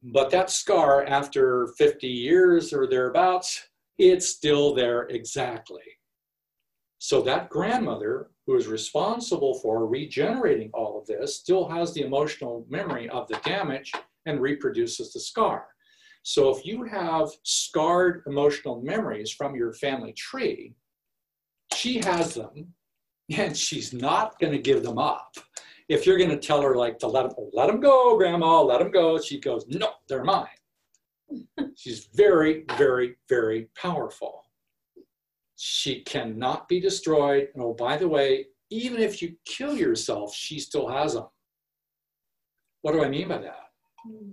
[0.03, 5.96] But that scar, after 50 years or thereabouts, it's still there exactly.
[6.99, 12.65] So that grandmother who is responsible for regenerating all of this still has the emotional
[12.69, 13.91] memory of the damage
[14.25, 15.67] and reproduces the scar.
[16.23, 20.75] So if you have scarred emotional memories from your family tree,
[21.73, 22.73] she has them
[23.29, 25.35] and she's not going to give them up.
[25.89, 28.79] If you're going to tell her like to let them, let them go, grandma, let
[28.79, 30.47] them go, she goes, no, they're mine.
[31.75, 34.43] she's very, very, very powerful.
[35.57, 37.49] She cannot be destroyed.
[37.53, 41.25] And oh, by the way, even if you kill yourself, she still has them.
[42.83, 43.71] What do I mean by that?
[44.05, 44.31] Hmm.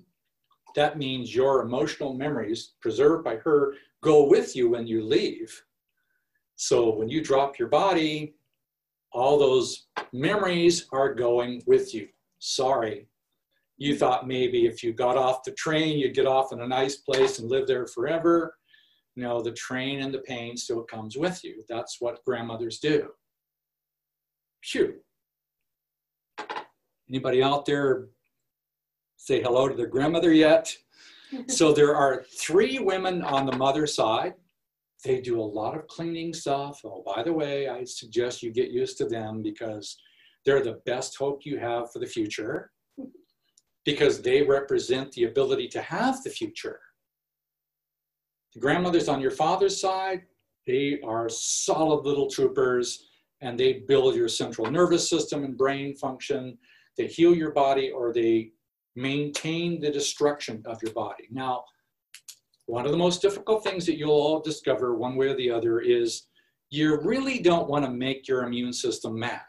[0.77, 5.65] That means your emotional memories preserved by her go with you when you leave.
[6.57, 8.35] So when you drop your body,
[9.13, 12.09] all those memories are going with you.
[12.39, 13.09] Sorry.
[13.79, 13.99] You hmm.
[13.99, 17.39] thought maybe if you got off the train, you'd get off in a nice place
[17.39, 18.55] and live there forever
[19.17, 21.63] you know, the train and the pain still comes with you.
[21.69, 23.11] That's what grandmothers do.
[24.63, 24.95] Phew.
[27.09, 28.09] Anybody out there
[29.17, 30.75] say hello to their grandmother yet?
[31.49, 34.35] so there are three women on the mother side.
[35.05, 36.81] They do a lot of cleaning stuff.
[36.85, 39.97] Oh, by the way, I suggest you get used to them because
[40.45, 42.71] they're the best hope you have for the future
[43.85, 46.81] because they represent the ability to have the future.
[48.55, 50.23] The grandmothers on your father's side,
[50.67, 53.07] they are solid little troopers
[53.41, 56.57] and they build your central nervous system and brain function.
[56.97, 58.53] They heal your body or they
[58.97, 61.29] maintain the destruction of your body.
[61.31, 61.65] Now,
[62.67, 65.81] one of the most difficult things that you'll all discover one way or the other
[65.81, 66.29] is
[66.71, 69.41] you really don't want to make your immune system mad.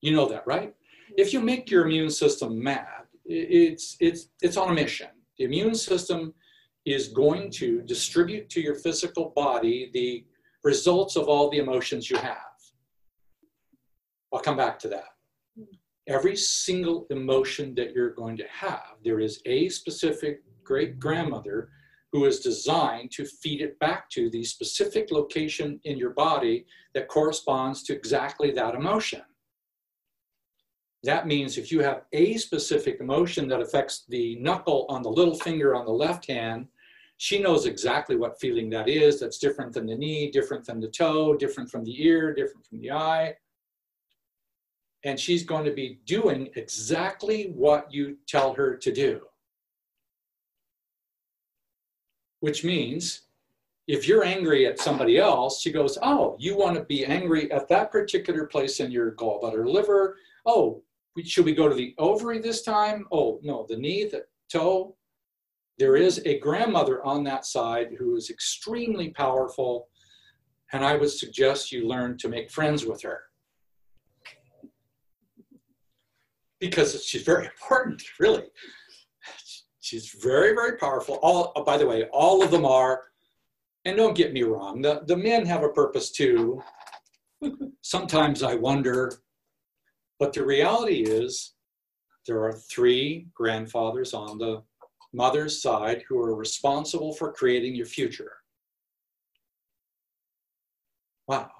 [0.00, 0.74] You know that, right?
[1.18, 5.08] If you make your immune system mad, it's, it's, it's on a mission.
[5.38, 6.32] The immune system
[6.84, 10.24] is going to distribute to your physical body the
[10.64, 12.36] results of all the emotions you have.
[14.32, 15.08] I'll come back to that.
[16.08, 21.68] Every single emotion that you're going to have, there is a specific great grandmother
[22.12, 27.08] who is designed to feed it back to the specific location in your body that
[27.08, 29.22] corresponds to exactly that emotion.
[31.04, 35.34] That means if you have a specific emotion that affects the knuckle on the little
[35.34, 36.68] finger on the left hand,
[37.16, 39.18] she knows exactly what feeling that is.
[39.18, 42.80] That's different than the knee, different than the toe, different from the ear, different from
[42.80, 43.34] the eye.
[45.04, 49.22] And she's going to be doing exactly what you tell her to do.
[52.38, 53.22] Which means
[53.88, 57.68] if you're angry at somebody else, she goes, Oh, you want to be angry at
[57.68, 60.16] that particular place in your gallbladder liver?
[60.46, 60.82] Oh,
[61.24, 63.06] should we go to the ovary this time?
[63.12, 64.96] Oh, no, the knee, the toe.
[65.78, 69.88] There is a grandmother on that side who is extremely powerful,
[70.72, 73.20] and I would suggest you learn to make friends with her.
[76.60, 78.44] Because she's very important, really.
[79.80, 81.18] She's very, very powerful.
[81.22, 83.02] All, oh, by the way, all of them are,
[83.84, 86.62] and don't get me wrong, the, the men have a purpose too.
[87.82, 89.21] Sometimes I wonder
[90.22, 91.54] but the reality is,
[92.28, 94.62] there are three grandfathers on the
[95.12, 98.34] mother's side who are responsible for creating your future.
[101.26, 101.50] Wow.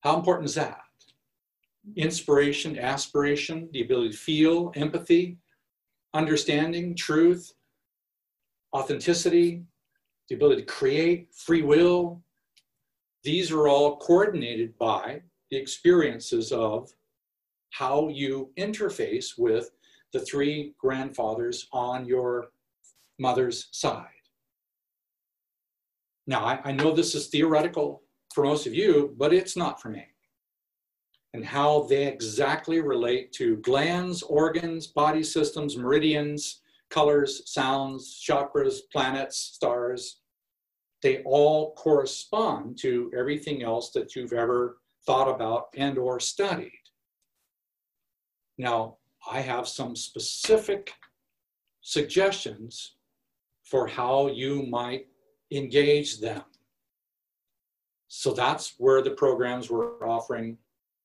[0.00, 0.80] How important is that?
[1.94, 5.38] Inspiration, aspiration, the ability to feel, empathy,
[6.14, 7.52] understanding, truth,
[8.74, 9.62] authenticity,
[10.28, 12.20] the ability to create, free will.
[13.22, 15.22] These are all coordinated by
[15.56, 16.90] experiences of
[17.70, 19.70] how you interface with
[20.12, 22.50] the three grandfathers on your
[23.18, 24.06] mother's side.
[26.26, 28.02] Now, I, I, know this is theoretical
[28.34, 30.06] for most of you, but it's not for me.
[31.34, 39.36] And how they exactly relate to glands, organs, body systems, meridians, colors, sounds, chakras, planets,
[39.36, 40.20] stars,
[41.02, 46.72] they all correspond to everything else that you've ever thought about and or studied.
[48.58, 48.96] Now,
[49.30, 50.92] I have some specific
[51.80, 52.96] suggestions
[53.64, 55.06] for how you might
[55.50, 56.42] engage them.
[58.08, 60.58] So that's where the programs we're offering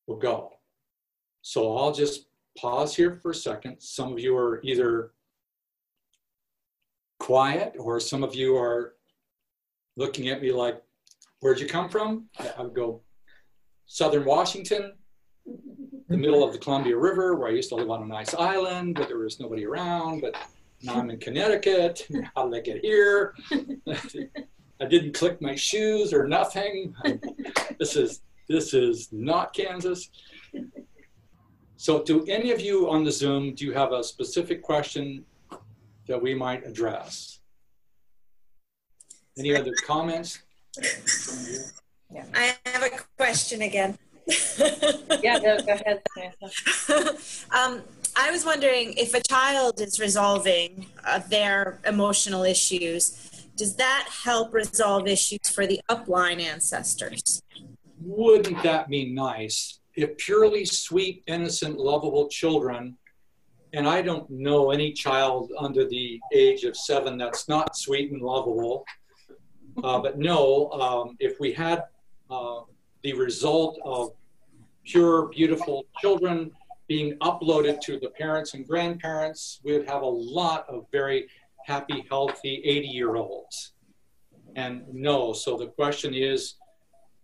[0.08, 0.54] will go.
[1.42, 2.28] So I'll just
[2.58, 3.80] pause here for a second.
[3.80, 5.12] Some of you are either
[7.20, 8.96] quiet or some of you are
[9.96, 10.82] looking at me like,
[11.40, 12.26] where'd you come from?
[12.40, 13.02] I would go,
[13.86, 14.94] southern Washington,
[16.10, 18.96] the middle of the Columbia River, where I used to live on a nice island,
[18.96, 20.22] but there was nobody around.
[20.22, 20.36] But
[20.84, 22.08] now I'm in Connecticut.
[22.36, 23.36] How did I get here?
[23.52, 26.94] I didn't click my shoes or nothing.
[27.80, 30.10] this is this is not Kansas.
[31.78, 35.26] So, do any of you on the Zoom do you have a specific question
[36.08, 37.40] that we might address?
[39.38, 40.40] Any other comments?
[42.14, 42.26] Yeah.
[42.34, 43.98] I have a question again.
[45.22, 46.02] yeah, go, go ahead.
[47.52, 47.84] um,
[48.16, 54.54] I was wondering if a child is resolving uh, their emotional issues, does that help
[54.54, 57.42] resolve issues for the upline ancestors?
[58.02, 59.80] Wouldn't that be nice?
[59.96, 62.98] If purely sweet, innocent, lovable children,
[63.74, 68.22] and I don't know any child under the age of seven that's not sweet and
[68.22, 68.86] lovable,
[69.84, 71.84] uh, but no, um, if we had
[72.30, 72.62] uh,
[73.04, 74.12] the result of
[74.84, 76.52] pure, beautiful children
[76.88, 81.28] being uploaded to the parents and grandparents, we would have a lot of very
[81.66, 83.74] happy, healthy 80 year olds.
[84.56, 86.56] And no, so the question is,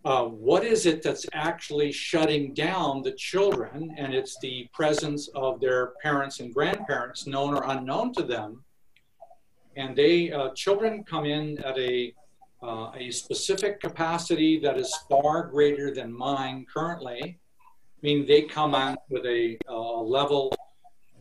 [0.04, 3.94] uh, what is it that's actually shutting down the children?
[3.96, 8.64] And it's the presence of their parents and grandparents, known or unknown to them.
[9.76, 12.12] And they, uh, children come in at a
[12.62, 17.20] uh, a specific capacity that is far greater than mine currently.
[17.22, 20.54] I mean, they come out with a, a level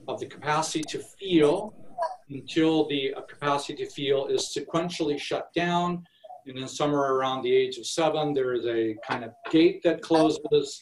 [0.08, 1.74] of the capacity to feel
[2.30, 6.06] until the uh, capacity to feel is sequentially shut down.
[6.46, 10.02] And then somewhere around the age of seven, there is a kind of gate that
[10.02, 10.82] closes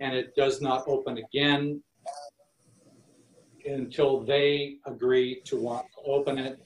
[0.00, 1.82] and it does not open again
[3.66, 6.58] until they agree to want to open it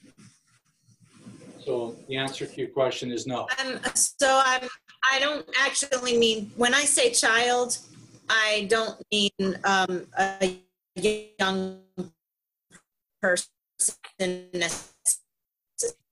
[1.65, 3.47] so the answer to your question is no.
[3.59, 4.67] Um, so I'm,
[5.11, 7.77] I don't actually mean, when I say child,
[8.29, 10.59] I don't mean um, a
[11.39, 11.79] young
[13.21, 13.47] person
[14.53, 14.85] necessarily.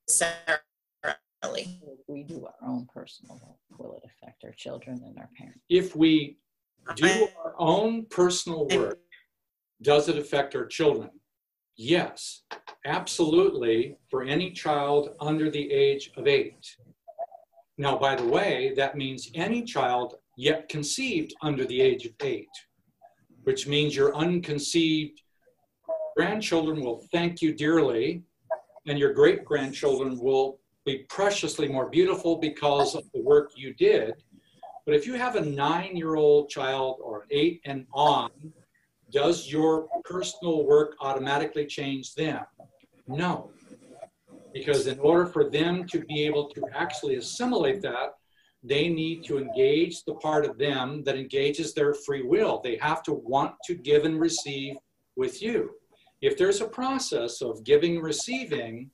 [0.08, 1.82] necessarily.
[2.08, 3.58] We do our own personal work.
[3.78, 5.60] Will it affect our children and our parents?
[5.70, 6.38] If we
[6.96, 9.00] do our own personal work,
[9.82, 11.10] does it affect our children?
[11.76, 12.44] Yes,
[12.86, 16.78] absolutely, for any child under the age of eight.
[17.78, 22.50] Now, by the way, that means any child yet conceived under the age of eight,
[23.44, 25.22] which means your unconceived
[26.16, 28.22] grandchildren will thank you dearly,
[28.86, 34.14] and your great grandchildren will be preciously more beautiful because of the work you did.
[34.86, 38.30] But if you have a nine year old child or eight and on,
[39.14, 42.44] does your personal work automatically change them?
[43.08, 43.52] No.
[44.54, 48.16] Because in order for them to be able to actually assimilate that,
[48.64, 52.60] they need to engage the part of them that engages their free will.
[52.64, 54.76] They have to want to give and receive
[55.16, 55.72] with you.
[56.22, 58.90] If there's a process of giving receiving,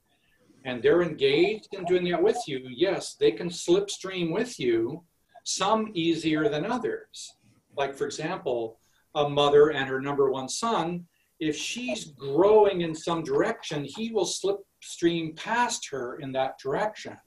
[0.66, 5.04] and they're engaged in doing that with you, yes, they can slipstream with you,
[5.46, 7.36] some easier than others.
[7.78, 8.80] Like, for example,
[9.16, 11.06] a mother and her number one son,
[11.40, 17.18] if she's growing in some direction, he will slipstream past her in that direction.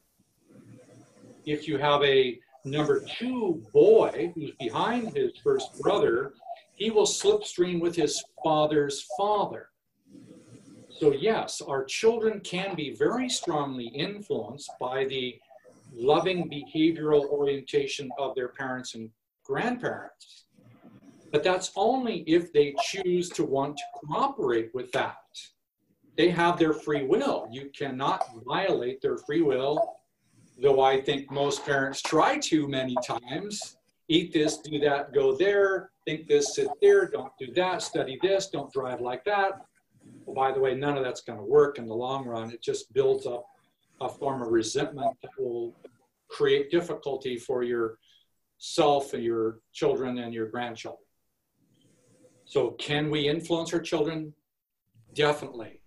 [1.46, 6.34] If you have a number two boy who's behind his first brother,
[6.74, 9.68] he will slipstream with his father's father.
[10.90, 15.36] So, yes, our children can be very strongly influenced by the
[15.94, 19.10] loving behavioral orientation of their parents and
[19.44, 20.41] grandparents.
[21.32, 25.16] But that's only if they choose to want to cooperate with that.
[26.16, 27.48] They have their free will.
[27.50, 29.96] You cannot violate their free will,
[30.60, 33.78] though I think most parents try to many times.
[34.08, 38.48] Eat this, do that, go there, think this, sit there, don't do that, study this,
[38.48, 39.62] don't drive like that.
[40.26, 42.50] Well, by the way, none of that's going to work in the long run.
[42.50, 43.46] It just builds up
[44.02, 45.74] a form of resentment that will
[46.28, 50.98] create difficulty for yourself and your children and your grandchildren.
[52.52, 54.34] So can we influence our children?
[55.14, 55.80] Definitely.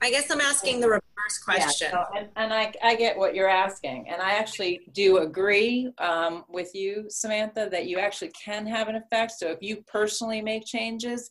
[0.00, 1.90] I guess I'm asking the reverse question.
[1.92, 4.08] Yeah, so, and, and I, I get what you're asking.
[4.08, 8.94] And I actually do agree um, with you, Samantha, that you actually can have an
[8.94, 9.32] effect.
[9.32, 11.28] So if you personally make changes,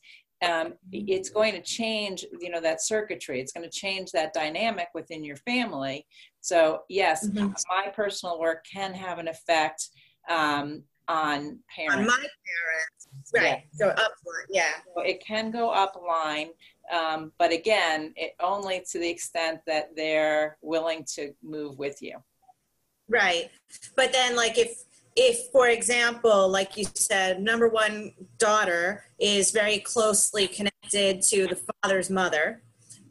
[0.48, 3.42] um, it's going to change, you know, that circuitry.
[3.42, 6.06] It's going to change that dynamic within your family.
[6.42, 7.48] So yes, mm-hmm.
[7.68, 9.90] my personal work can have an effect
[10.30, 11.96] um, on parents.
[11.96, 13.44] On my parents, right?
[13.44, 13.60] Yeah.
[13.74, 14.72] So upline, yeah.
[14.96, 16.50] So it can go upline,
[16.92, 22.18] um, but again, it only to the extent that they're willing to move with you.
[23.10, 23.50] Right,
[23.96, 24.84] but then like if
[25.16, 31.60] if for example like you said number one daughter is very closely connected to the
[31.82, 32.62] father's mother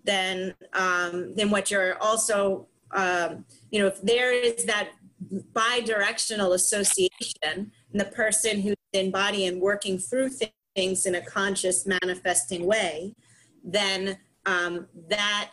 [0.05, 4.91] then um, then what you're also um, you know if there is that
[5.53, 7.11] bi-directional association
[7.43, 7.71] and
[8.01, 10.31] the person who's in body and working through
[10.77, 13.15] things in a conscious manifesting way,
[13.65, 15.51] then um, that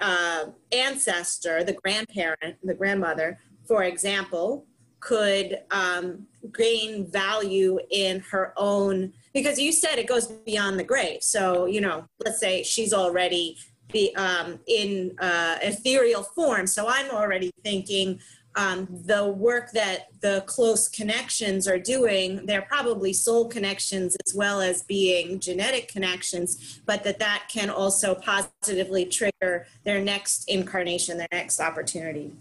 [0.00, 4.66] uh, ancestor, the grandparent, the grandmother, for example,
[5.00, 6.26] could um,
[6.56, 11.22] gain value in her own because you said it goes beyond the grave.
[11.22, 13.58] So you know, let's say she's already
[13.92, 16.66] be um, in uh, ethereal form.
[16.66, 18.18] So I'm already thinking
[18.56, 24.60] um, the work that the close connections are doing, they're probably soul connections as well
[24.60, 31.28] as being genetic connections, but that that can also positively trigger their next incarnation, their
[31.32, 32.32] next opportunity.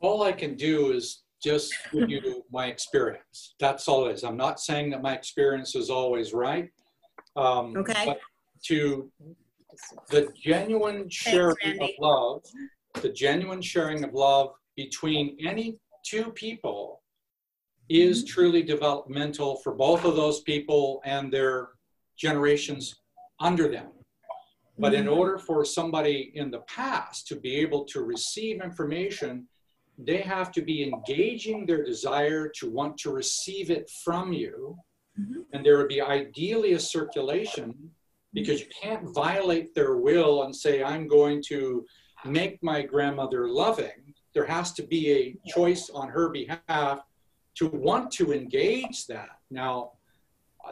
[0.00, 3.54] All I can do is just give you my experience.
[3.60, 4.24] That's all it is.
[4.24, 6.70] I'm not saying that my experience is always right.
[7.36, 8.16] Um, okay.
[8.64, 9.10] To
[10.10, 12.42] the genuine sharing of love
[13.02, 17.02] the genuine sharing of love between any two people
[17.88, 18.32] is mm-hmm.
[18.32, 21.70] truly developmental for both of those people and their
[22.16, 23.00] generations
[23.40, 23.88] under them.
[24.78, 25.18] But in mm-hmm.
[25.18, 29.48] order for somebody in the past to be able to receive information,
[29.98, 34.76] they have to be engaging their desire to want to receive it from you.
[35.18, 35.40] Mm-hmm.
[35.52, 37.74] And there would be ideally a circulation
[38.32, 41.84] because you can't violate their will and say, I'm going to
[42.24, 47.00] make my grandmother loving, there has to be a choice on her behalf
[47.56, 49.38] to want to engage that.
[49.50, 49.92] Now,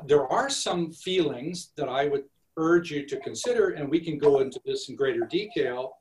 [0.07, 2.24] there are some feelings that I would
[2.57, 5.97] urge you to consider, and we can go into this in greater detail.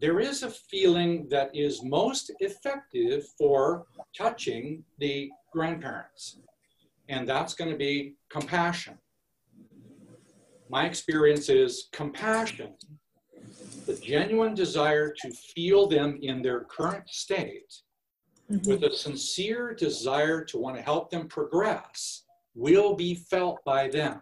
[0.00, 6.38] There is a feeling that is most effective for touching the grandparents,
[7.08, 8.98] and that's going to be compassion.
[10.68, 12.74] My experience is compassion
[13.86, 17.74] the genuine desire to feel them in their current state
[18.50, 18.68] mm-hmm.
[18.68, 22.24] with a sincere desire to want to help them progress
[22.54, 24.20] will be felt by them.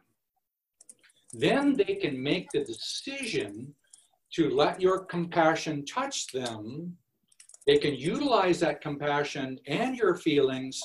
[1.33, 3.75] Then they can make the decision
[4.35, 6.97] to let your compassion touch them.
[7.67, 10.81] They can utilize that compassion and your feelings,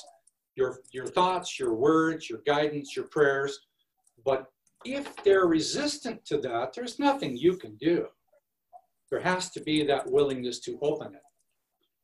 [0.54, 3.58] your, your thoughts, your words, your guidance, your prayers.
[4.24, 4.46] But
[4.84, 8.06] if they're resistant to that, there's nothing you can do.
[9.10, 11.22] There has to be that willingness to open it.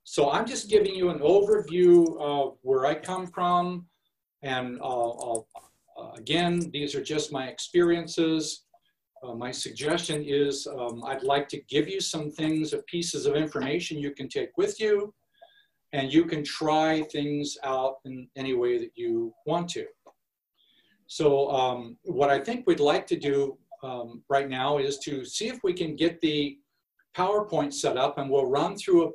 [0.04, 3.86] So I'm just giving you an overview of where I come from.
[4.42, 5.40] And uh, uh,
[6.14, 8.64] again, these are just my experiences.
[9.22, 13.98] Uh, my suggestion is um, I'd like to give you some things, pieces of information
[13.98, 15.14] you can take with you,
[15.94, 19.86] and you can try things out in any way that you want to.
[21.06, 25.48] So um, what I think we'd like to do um, right now is to see
[25.48, 26.58] if we can get the
[27.16, 29.10] PowerPoint set up and we'll run through a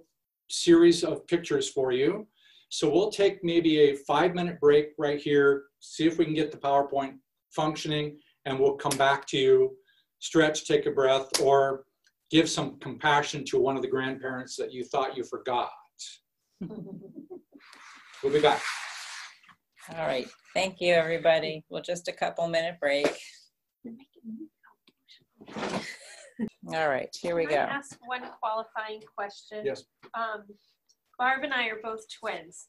[0.49, 2.27] series of pictures for you.
[2.69, 6.51] So we'll take maybe a five minute break right here, see if we can get
[6.51, 7.15] the PowerPoint
[7.51, 9.75] functioning, and we'll come back to you,
[10.19, 11.85] stretch, take a breath, or
[12.29, 15.71] give some compassion to one of the grandparents that you thought you forgot.
[16.61, 18.61] we'll be back.
[19.97, 20.27] All right.
[20.53, 21.63] Thank you, everybody.
[21.69, 23.07] Well, just a couple minute break.
[26.73, 27.71] All right, here we Can I go.
[27.71, 29.65] ask one qualifying question?
[29.65, 29.85] Yes.
[30.13, 30.43] Um,
[31.17, 32.67] Barb and I are both twins.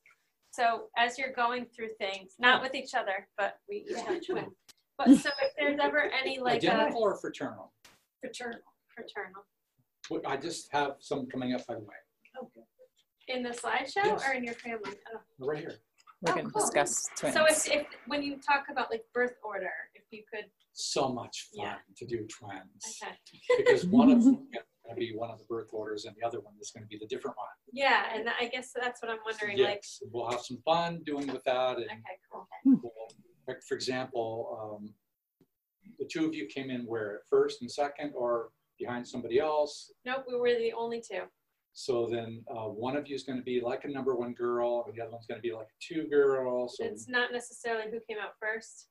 [0.52, 4.48] So as you're going through things, not with each other, but we each have twins.
[4.98, 7.72] But so if there's ever any like a Identical or fraternal?
[8.20, 8.60] fraternal,
[8.94, 9.46] fraternal,
[10.10, 11.94] Wait, I just have some coming up by the way,
[13.28, 14.22] in the slideshow Yes.
[14.28, 14.90] or in your family?
[15.14, 15.20] Oh.
[15.46, 15.76] right here.
[16.20, 16.60] We're Oh, going to cool.
[16.60, 17.34] discuss twins.
[17.34, 21.48] So if, if, when you talk about like birth order, if you could, So much
[21.56, 21.76] fun Yeah.
[21.96, 23.00] to do twins.
[23.02, 23.14] okay.
[23.58, 26.26] Because one of them is going to be one of the birth orders and the
[26.26, 27.46] other one is going to be the different one.
[27.72, 29.82] Yeah, and I guess that's what I'm wondering, like,
[30.12, 31.76] we'll have some fun doing with that.
[31.78, 32.46] And okay, cool.
[32.64, 32.92] we'll-
[33.48, 34.94] like, for example, um,
[35.98, 39.92] the two of you came in where, first and second or behind somebody else?
[40.04, 41.22] Nope, we were the only two.
[41.72, 44.84] So then uh, one of you is going to be like a number one girl
[44.86, 46.68] and the other one's going to be like a two girl.
[46.68, 48.88] So It's not necessarily who came out first.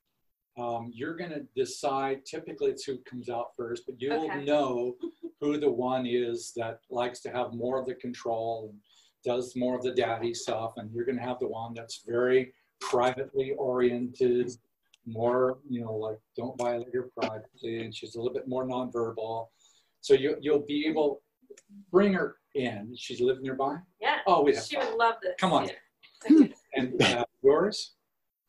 [0.57, 4.43] Um, you're going to decide typically it's who comes out first but you'll Okay.
[4.43, 4.95] know
[5.39, 8.79] who the one is that likes to have more of the control and
[9.23, 12.53] does more of the daddy stuff and you're going to have the one that's very
[12.81, 14.51] privately oriented
[15.05, 19.47] more you know like don't violate your privacy and she's a little bit more nonverbal
[20.01, 21.21] so you, you'll be able
[21.91, 25.33] bring her in she's living nearby Yeah, oh we have she would love this.
[25.39, 25.67] Come on.
[25.67, 26.47] Yeah.
[26.75, 27.93] And uh, yours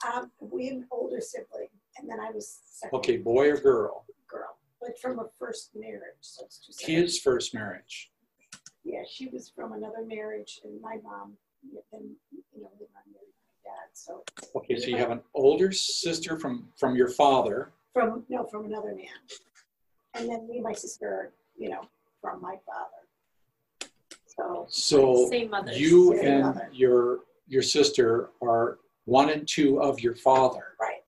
[0.06, 1.59] Um, we have an older sibling,
[2.00, 6.16] and then I was second okay boy or girl girl, but from a first marriage,
[6.20, 6.94] so it's two separate.
[7.02, 8.10] his first marriage
[8.84, 11.34] Yeah, she was from another marriage, and my mom,
[11.92, 13.88] then you know, we were married my dad.
[13.92, 14.22] So
[14.56, 17.72] Okay, so you have an older sister from from your father.
[17.92, 19.20] from no, from another man,
[20.14, 21.82] and then me and my sister, you know,
[22.20, 23.00] from my father.
[24.26, 25.72] So So Same mother.
[25.72, 26.68] you Same and mother.
[26.72, 30.76] your your sister are one and two of your father.
[30.80, 30.99] right,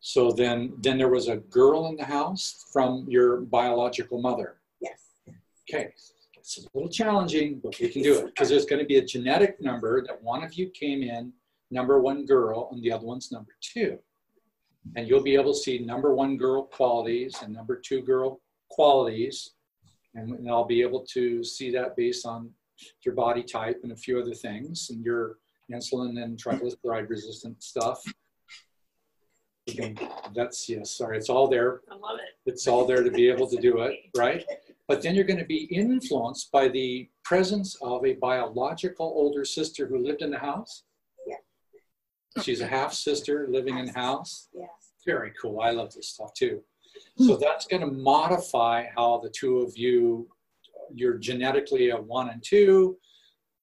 [0.00, 4.56] So then then there was a girl in the house from your biological mother.
[4.80, 5.10] yes,
[5.68, 5.92] Okay,
[6.36, 9.04] it's a little challenging, but we can do it because there's going to be a
[9.04, 11.32] genetic number that one of you came in
[11.70, 13.98] number one girl and the other one's number two.
[14.96, 18.40] And you'll be able to see number one girl qualities and number two girl
[18.70, 19.50] qualities.
[20.14, 22.50] And, and I'll be able to see that based on
[23.04, 25.36] your body type and a few other things and your
[25.70, 28.02] insulin and triglyceride resistant stuff.
[29.78, 29.94] Okay,
[30.34, 32.50] that's, yes, sorry, it's all there I love it.
[32.50, 34.44] it's all there to be able to do it, right?
[34.88, 39.86] But then you're going to be influenced by the presence of a biological older sister
[39.86, 40.82] who lived in the house.
[41.26, 42.42] Yeah.
[42.42, 44.48] She's a half sister living in the house.
[44.52, 44.68] yes,
[45.06, 45.60] Very cool.
[45.60, 46.60] I love this stuff too.
[47.18, 47.26] Hmm.
[47.28, 50.28] So that's going to modify how the two of you,
[50.92, 52.96] you're genetically a one and two,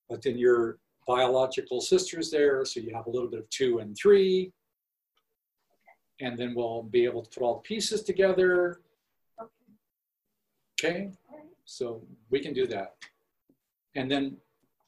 [0.08, 2.64] but then your biological sister's there.
[2.64, 4.52] So you have a little bit of two and three.
[6.20, 8.80] And then we'll be able to put all the pieces together.
[10.80, 11.10] Okay,
[11.64, 12.94] so we can do that.
[13.94, 14.36] And then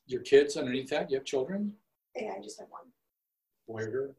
[0.06, 1.74] your kids underneath that, you have children,
[2.16, 2.82] yeah, I just have one.
[3.66, 4.14] boy or girl?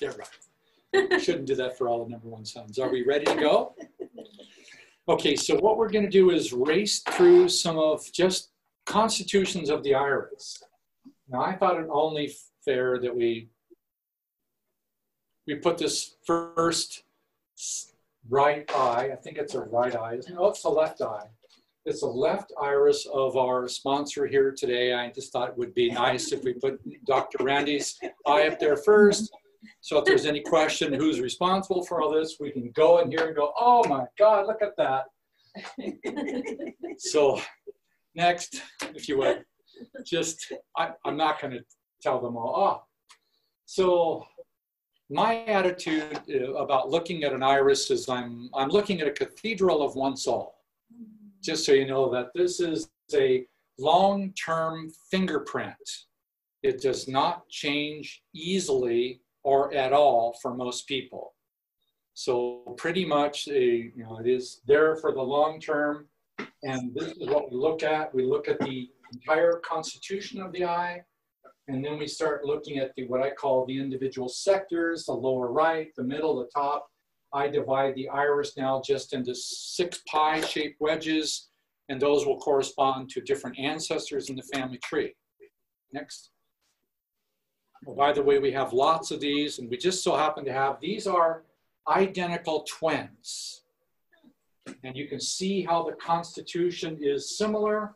[0.00, 1.20] Yeah, right.
[1.22, 2.78] Shouldn't do that for all the number one sons.
[2.78, 3.74] Are we ready to go?
[5.08, 8.50] Okay, so what we're gonna do is race through some of just
[8.84, 10.62] constitutions of the iris.
[11.28, 12.34] Now, I thought it only
[12.66, 13.48] fair that we
[15.46, 17.04] we put this first
[18.28, 19.10] right eye.
[19.12, 20.16] I think it's a right eye.
[20.16, 20.36] Isn't?
[20.36, 21.28] Oh, it's a left eye.
[21.84, 24.92] It's the left iris of our sponsor here today.
[24.92, 27.44] I just thought it would be nice if we put Dr.
[27.44, 27.96] Randy's
[28.26, 29.32] eye up there first.
[29.80, 33.28] So if there's any question who's responsible for all this, we can go in here
[33.28, 35.04] and go, oh my God, look at that.
[36.98, 37.42] So
[38.14, 38.62] next,
[38.94, 39.44] if you would,
[40.02, 41.60] just, I, I'm not going to
[42.02, 42.54] tell them all.
[42.56, 42.82] Oh.
[43.64, 44.26] So
[45.10, 49.82] my attitude uh, about looking at an iris is I'm, I'm looking at a cathedral
[49.82, 50.54] of one soul.
[51.42, 53.46] Just so you know that this is a
[53.78, 55.76] long-term fingerprint.
[56.62, 61.34] It does not change easily or at all for most people.
[62.14, 66.08] So pretty much, a, you know, it is there for the long term.
[66.62, 68.12] And this is what we look at.
[68.14, 71.02] We look at the entire constitution of the eye.
[71.68, 75.50] And then we start looking at the what I call the individual sectors, the lower
[75.50, 76.88] right, the middle, the top.
[77.32, 81.48] I divide the iris now just into six pie shaped wedges,
[81.88, 85.14] and those will correspond to different ancestors in the family tree.
[85.92, 86.30] Next.
[87.84, 90.52] Well, by the way, we have lots of these, and we just so happen to
[90.52, 91.42] have, these are
[91.88, 93.62] identical twins.
[94.82, 97.94] And you can see how the constitution is similar,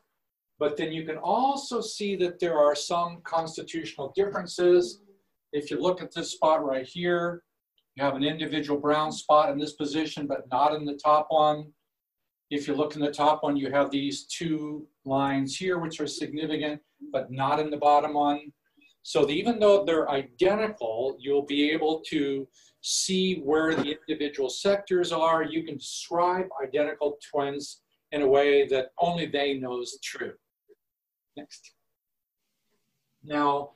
[0.61, 5.01] but then you can also see that there are some constitutional differences.
[5.55, 7.43] If you look at this spot right here,
[7.97, 11.73] you have an individual brown spot in this position, but not in the top one.
[12.51, 16.07] If you look in the top one, you have these two lines here, which are
[16.07, 18.53] significant, but not in the bottom one.
[19.03, 22.47] So even though they're identical, you'll be able to
[22.83, 25.43] see where the individual sectors are.
[25.43, 27.81] You can describe identical twins
[28.13, 30.35] in a way that only they know is true.
[31.41, 31.73] Next.
[33.25, 33.71] Now,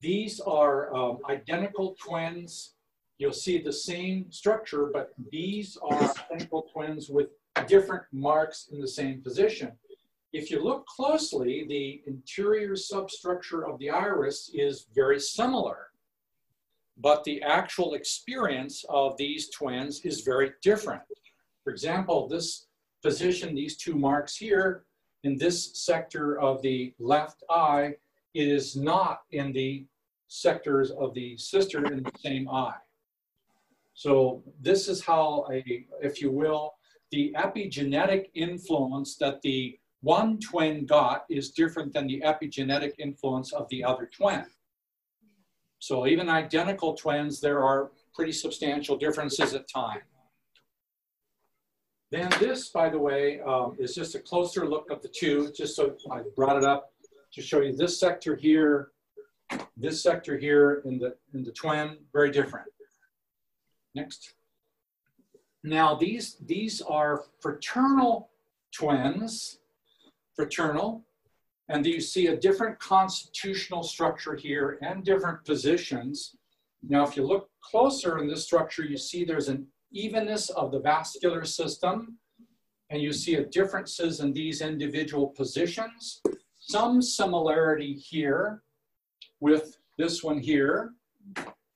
[0.00, 2.74] these are um, identical twins.
[3.18, 7.28] You'll see the same structure, but these are identical twins with
[7.66, 9.72] different marks in the same position.
[10.32, 15.88] If you look closely, the interior substructure of the iris is very similar
[17.00, 21.02] but the actual experience of these twins is very different.
[21.62, 22.66] For example, this
[23.02, 24.84] position, these two marks here,
[25.24, 27.94] in this sector of the left eye,
[28.34, 29.86] It is not in the
[30.28, 32.80] sectors of the sister in the same eye.
[33.94, 36.74] So this is how a, if you will,
[37.10, 43.68] the epigenetic influence that the one twin got is different than the epigenetic influence of
[43.70, 44.44] the other twin.
[45.80, 50.02] So even identical twins, there are pretty substantial differences at time.
[52.10, 55.76] Then this, by the way, um, is just a closer look of the two, just
[55.76, 56.92] so I brought it up
[57.34, 58.92] to show you this sector here,
[59.76, 62.66] this sector here in the, in the twin, very different.
[63.94, 64.34] Next.
[65.62, 68.30] Now these, these are fraternal
[68.72, 69.58] twins,
[70.34, 71.04] fraternal,
[71.68, 76.36] and you see a different constitutional structure here and different positions.
[76.88, 80.80] Now, if you look closer in this structure, you see there's an evenness of the
[80.80, 82.18] vascular system,
[82.90, 86.22] and you see differences in these individual positions.
[86.58, 88.62] Some similarity here
[89.40, 90.94] with this one here,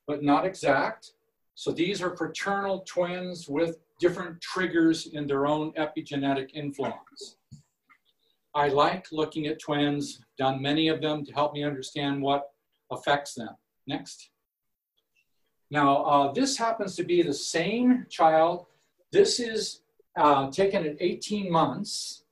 [0.06, 1.12] but not exact.
[1.54, 7.36] So these are fraternal twins with different triggers in their own epigenetic influence.
[8.54, 12.50] I like looking at twins, done many of them to help me understand what
[12.90, 13.54] affects them.
[13.86, 14.31] Next.
[15.72, 18.66] Now, uh, this happens to be the same child.
[19.10, 19.80] This is
[20.14, 22.24] uh, taken at 18 months.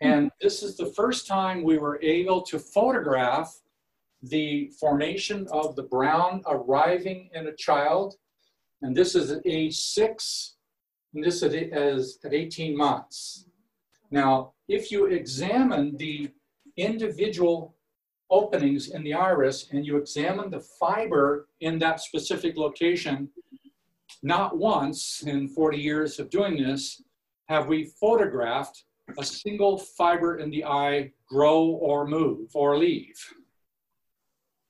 [0.00, 3.60] And this is the first time we were able to photograph
[4.22, 8.14] the formation of the brown arriving in a child.
[8.82, 10.54] And this is at age six,
[11.12, 13.46] and this is at 18 months.
[14.12, 16.30] Now, if you examine the
[16.76, 17.74] individual
[18.30, 23.28] openings in the iris and you examine the fiber in that specific location,
[24.22, 27.02] not once in 40 years of doing this
[27.48, 28.84] have we photographed
[29.18, 33.18] a single fiber in the eye grow or move or leave.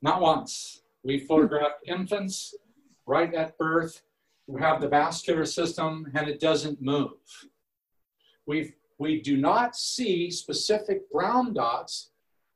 [0.02, 0.82] Not once.
[1.02, 2.54] We photographed infants
[3.06, 4.02] right at birth
[4.46, 7.18] who have the vascular system and it doesn't move.
[8.46, 12.09] We've we do not see specific brown dots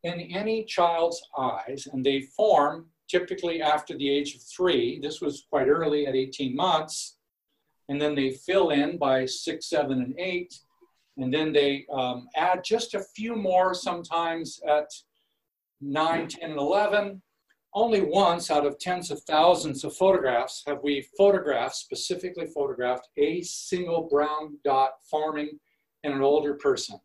[0.05, 5.01] in any child's eyes, and they form typically after the age of three.
[5.01, 7.17] This was quite early at 18 months.
[7.89, 10.55] And then they fill in by six, seven, and eight.
[11.17, 14.91] And then they um, add just a few more sometimes at
[15.81, 17.23] nine, 10, and 11.
[17.75, 23.43] only once out of tens of thousands of photographs have we photographed, specifically photographed, a
[23.43, 25.59] single brown dot forming
[26.05, 26.99] in an older person.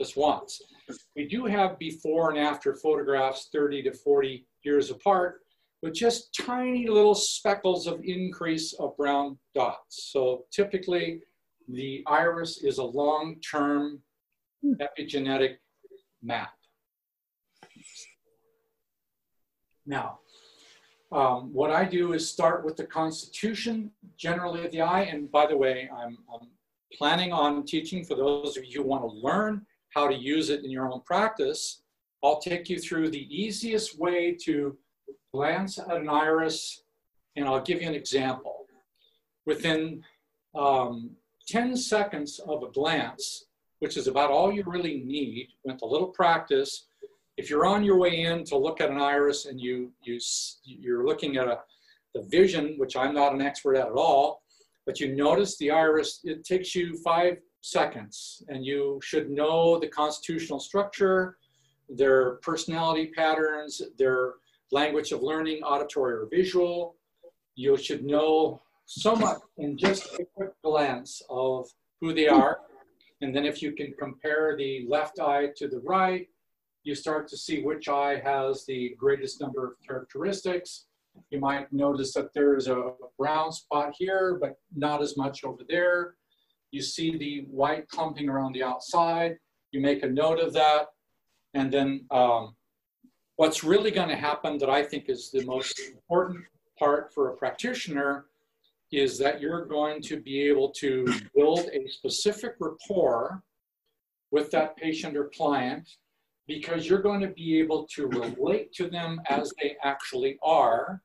[0.00, 0.62] Just once.
[1.14, 5.42] We do have before and after photographs 30 to 40 years apart
[5.82, 10.10] with just tiny little speckles of increase of brown dots.
[10.10, 11.20] So typically
[11.68, 14.00] the iris is a long-term
[14.64, 15.56] epigenetic
[16.22, 16.54] map.
[19.84, 20.20] Now,
[21.12, 25.02] um, what I do is start with the constitution generally of the eye.
[25.02, 26.48] And by the way, I'm, I'm
[26.96, 30.64] planning on teaching for those of you who want to learn how to use it
[30.64, 31.82] in your own practice.
[32.22, 34.76] I'll take you through the easiest way to
[35.32, 36.82] glance at an iris,
[37.36, 38.66] and I'll give you an example.
[39.46, 40.02] Within
[40.54, 41.10] um,
[41.48, 43.46] 10 seconds of a glance,
[43.78, 46.86] which is about all you really need with a little practice,
[47.36, 50.18] if you're on your way in to look at an iris and you, you,
[50.62, 51.58] you're looking at a,
[52.14, 54.42] the vision, which I'm not an expert at at all,
[54.84, 59.88] but you notice the iris, it takes you five seconds and you should know the
[59.88, 61.36] constitutional structure,
[61.88, 64.34] their personality patterns, their
[64.72, 66.96] language of learning, auditory or visual.
[67.56, 71.68] You should know so much in just a quick glance of
[72.00, 72.60] who they are.
[73.20, 76.26] And then if you can compare the left eye to the right,
[76.82, 80.86] you start to see which eye has the greatest number of characteristics.
[81.30, 86.14] You might notice that there's a brown spot here, but not as much over there.
[86.70, 89.36] You see the white clumping around the outside.
[89.72, 90.86] You make a note of that.
[91.54, 92.54] And then um,
[93.36, 96.44] what's really going to happen that I think is the most important
[96.78, 98.26] part for a practitioner
[98.92, 103.42] is that you're going to be able to build a specific rapport
[104.30, 105.88] with that patient or client
[106.46, 111.00] because you're going to be able to relate to them as they actually are,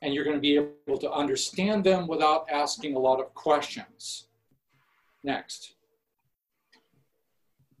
[0.00, 4.27] and you're going to be able to understand them without asking a lot of questions.
[5.28, 5.74] Next.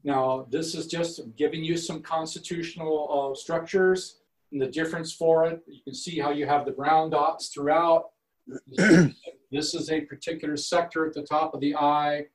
[0.04, 4.20] Now, this is just giving you some constitutional uh, structures
[4.52, 5.62] and the difference for it.
[5.66, 8.10] You can see how you have the brown dots throughout.
[8.76, 12.26] this is a particular sector at the top of the eye.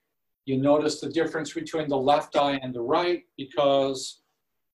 [0.45, 4.21] You notice the difference between the left eye and the right because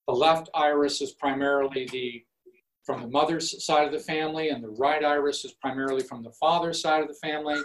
[0.08, 2.24] the left iris is primarily the
[2.86, 6.32] from the mother's side of the family, and the right iris is primarily from the
[6.32, 7.60] father's side of the family.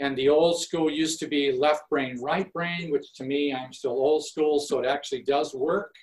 [0.00, 3.72] And the old school used to be left brain, right brain, which to me, I'm
[3.72, 5.94] still old school, so it actually does work.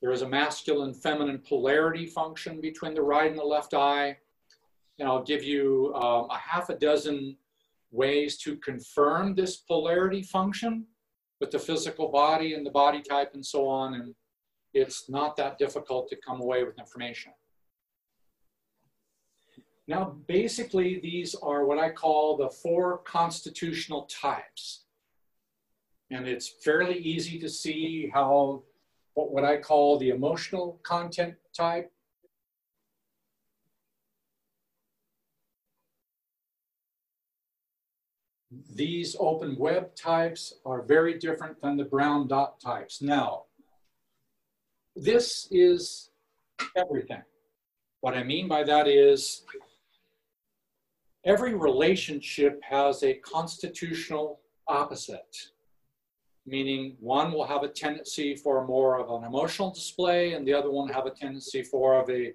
[0.00, 4.16] There is a masculine feminine polarity function between the right and the left eye.
[4.98, 7.36] And I'll give you um, a half a dozen
[7.90, 10.86] ways to confirm this polarity function
[11.38, 13.92] with the physical body and the body type and so on.
[13.94, 14.14] And
[14.72, 17.32] it's not that difficult to come away with information.
[19.88, 24.84] Now, basically, these are what I call the four constitutional types.
[26.10, 28.62] And it's fairly easy to see how
[29.14, 31.90] what, what I call the emotional content type
[38.74, 43.02] these open web types are very different than the brown dot types.
[43.02, 43.44] Now,
[44.94, 46.10] this is
[46.76, 47.22] everything.
[48.00, 49.44] What I mean by that is
[51.26, 55.36] every relationship has a constitutional opposite,
[56.46, 60.70] meaning one will have a tendency for more of an emotional display and the other
[60.70, 62.32] one have a tendency for of a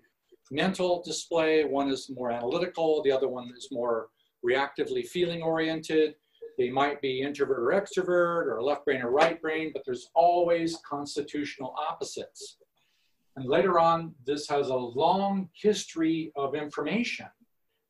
[0.51, 1.63] mental display.
[1.63, 4.09] One is more analytical, the other one is more
[4.45, 6.15] reactively feeling oriented.
[6.57, 10.77] They might be introvert or extrovert or left brain or right brain, but there's always
[10.87, 12.57] constitutional opposites.
[13.37, 17.27] And later on, this has a long history of information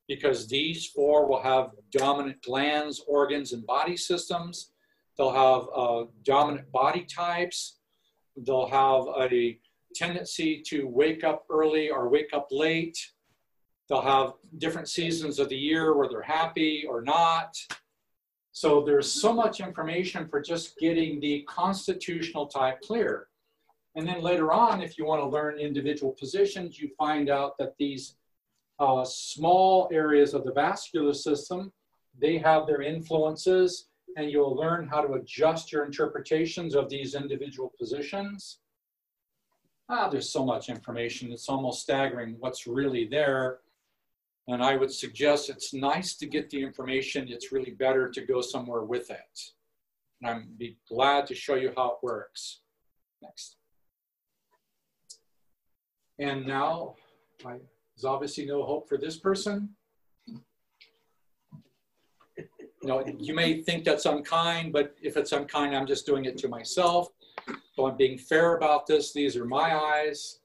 [0.07, 4.71] because these four will have dominant glands, organs, and body systems.
[5.17, 7.79] They'll have uh, dominant body types.
[8.35, 9.59] They'll have a
[9.93, 12.97] tendency to wake up early or wake up late.
[13.89, 17.55] They'll have different seasons of the year where they're happy or not.
[18.53, 23.27] So there's so much information for just getting the constitutional type clear.
[23.95, 27.75] And then later on, if you want to learn individual positions, you find out that
[27.77, 28.15] these
[28.81, 31.71] uh, small areas of the vascular system,
[32.19, 37.71] they have their influences and you'll learn how to adjust your interpretations of these individual
[37.79, 38.59] positions.
[39.87, 41.31] Ah, there's so much information.
[41.31, 43.59] It's almost staggering what's really there.
[44.47, 47.27] And I would suggest it's nice to get the information.
[47.29, 49.39] It's really better to go somewhere with it.
[50.21, 52.61] And I'm be glad to show you how it works.
[53.21, 53.57] Next.
[56.17, 56.95] And now,
[57.45, 57.57] I,
[58.01, 59.69] there's obviously no hope for this person.
[62.35, 66.35] You know, you may think that's unkind, but if it's unkind, I'm just doing it
[66.39, 67.09] to myself.
[67.75, 69.13] So I'm being fair about this.
[69.13, 70.39] These are my eyes.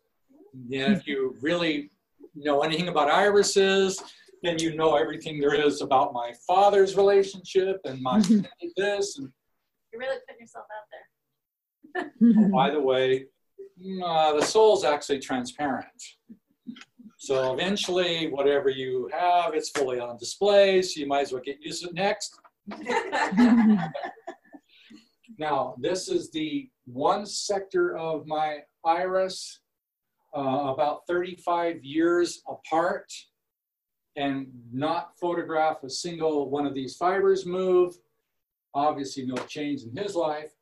[0.52, 1.90] And if you really
[2.34, 4.02] know anything about irises,
[4.42, 8.18] then you know everything there is about my father's relationship and my
[8.76, 9.18] this.
[9.18, 9.32] And
[9.92, 12.44] You're really putting yourself out there.
[12.44, 13.26] oh, by the way,
[14.04, 15.86] uh, the soul's actually transparent.
[17.18, 21.60] So eventually, whatever you have, it's fully on display, so you might as well get
[21.62, 22.38] used to it next.
[25.38, 29.60] Now, this is the one sector of my iris,
[30.36, 33.12] uh, about 35 years apart,
[34.16, 37.94] and not photograph a single one of these fibers move.
[38.74, 40.52] Obviously, no change in his life.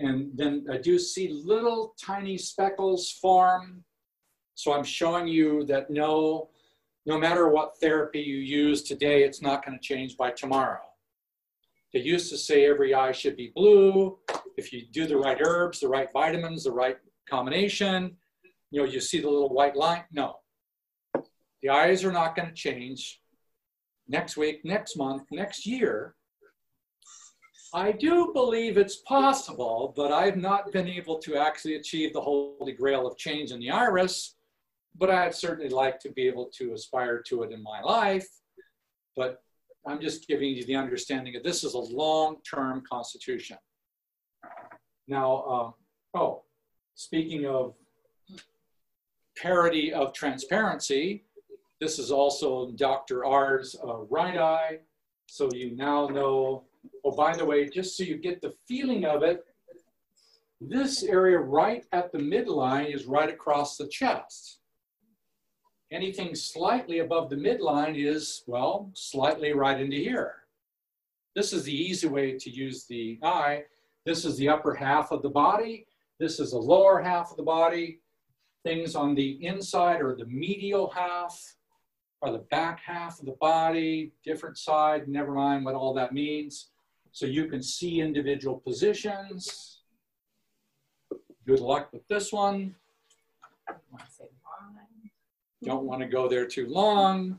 [0.00, 3.84] And then I do see little tiny speckles form.
[4.54, 6.50] So I'm showing you that no,
[7.06, 10.80] no matter what therapy you use today, it's not going to change by tomorrow.
[11.92, 14.18] They used to say every eye should be blue.
[14.56, 16.96] If you do the right herbs, the right vitamins, the right
[17.28, 18.16] combination,
[18.70, 20.04] you know, you see the little white line.
[20.12, 20.36] No,
[21.62, 23.20] the eyes are not going to change
[24.08, 26.14] next week, next month, next year.
[27.72, 32.72] I do believe it's possible, but I've not been able to actually achieve the holy
[32.72, 34.36] grail of change in the iris.
[34.96, 38.28] But I'd certainly like to be able to aspire to it in my life.
[39.16, 39.42] But
[39.86, 43.58] I'm just giving you the understanding that this is a long-term constitution.
[45.06, 45.74] Now, um,
[46.14, 46.42] oh,
[46.94, 47.74] speaking of
[49.36, 51.24] parity of transparency,
[51.80, 53.24] this is also Dr.
[53.24, 54.78] R's uh, right eye.
[55.26, 56.64] So you now know,
[57.04, 59.44] oh, by the way, just so you get the feeling of it,
[60.60, 64.60] this area right at the midline is right across the chest.
[65.92, 70.34] Anything slightly above the midline is, well, slightly right into here.
[71.34, 73.64] This is the easy way to use the eye.
[74.06, 75.86] This is the upper half of the body.
[76.18, 78.00] This is the lower half of the body.
[78.64, 81.54] Things on the inside are the medial half
[82.20, 86.70] or the back half of the body, different side, never mind what all that means.
[87.12, 89.82] So you can see individual positions.
[91.46, 92.74] Good luck with this one.
[95.64, 97.38] Don't want to go there too long.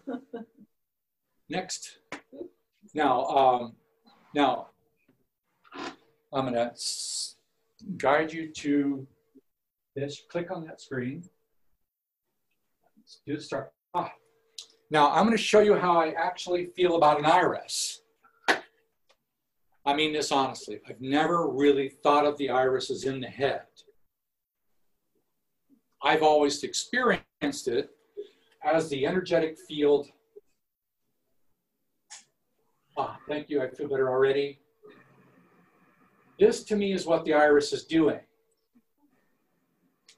[1.49, 1.99] Next.
[2.93, 3.73] Now, um,
[4.33, 4.69] now,
[6.33, 6.71] I'm going to
[7.97, 9.05] guide you to
[9.95, 10.23] this.
[10.29, 11.23] Click on that screen.
[12.97, 13.71] Let's do the start.
[13.93, 14.11] Ah.
[14.89, 18.01] Now, I'm going to show you how I actually feel about an iris.
[19.87, 20.81] I mean this honestly.
[20.89, 23.61] I've never really thought of the iris as in the head.
[26.03, 27.94] I've always experienced it
[28.65, 30.07] as the energetic field.
[32.97, 34.59] Ah, thank you, I feel better already.
[36.39, 38.19] This to me is what the iris is doing.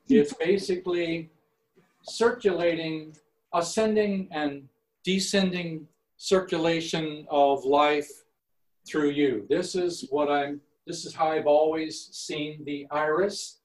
[0.10, 1.30] It's basically
[2.04, 3.16] circulating,
[3.54, 4.68] ascending and
[5.04, 8.10] descending circulation of life
[8.88, 9.46] through you.
[9.50, 13.60] This is what I'm, this is how I've always seen the iris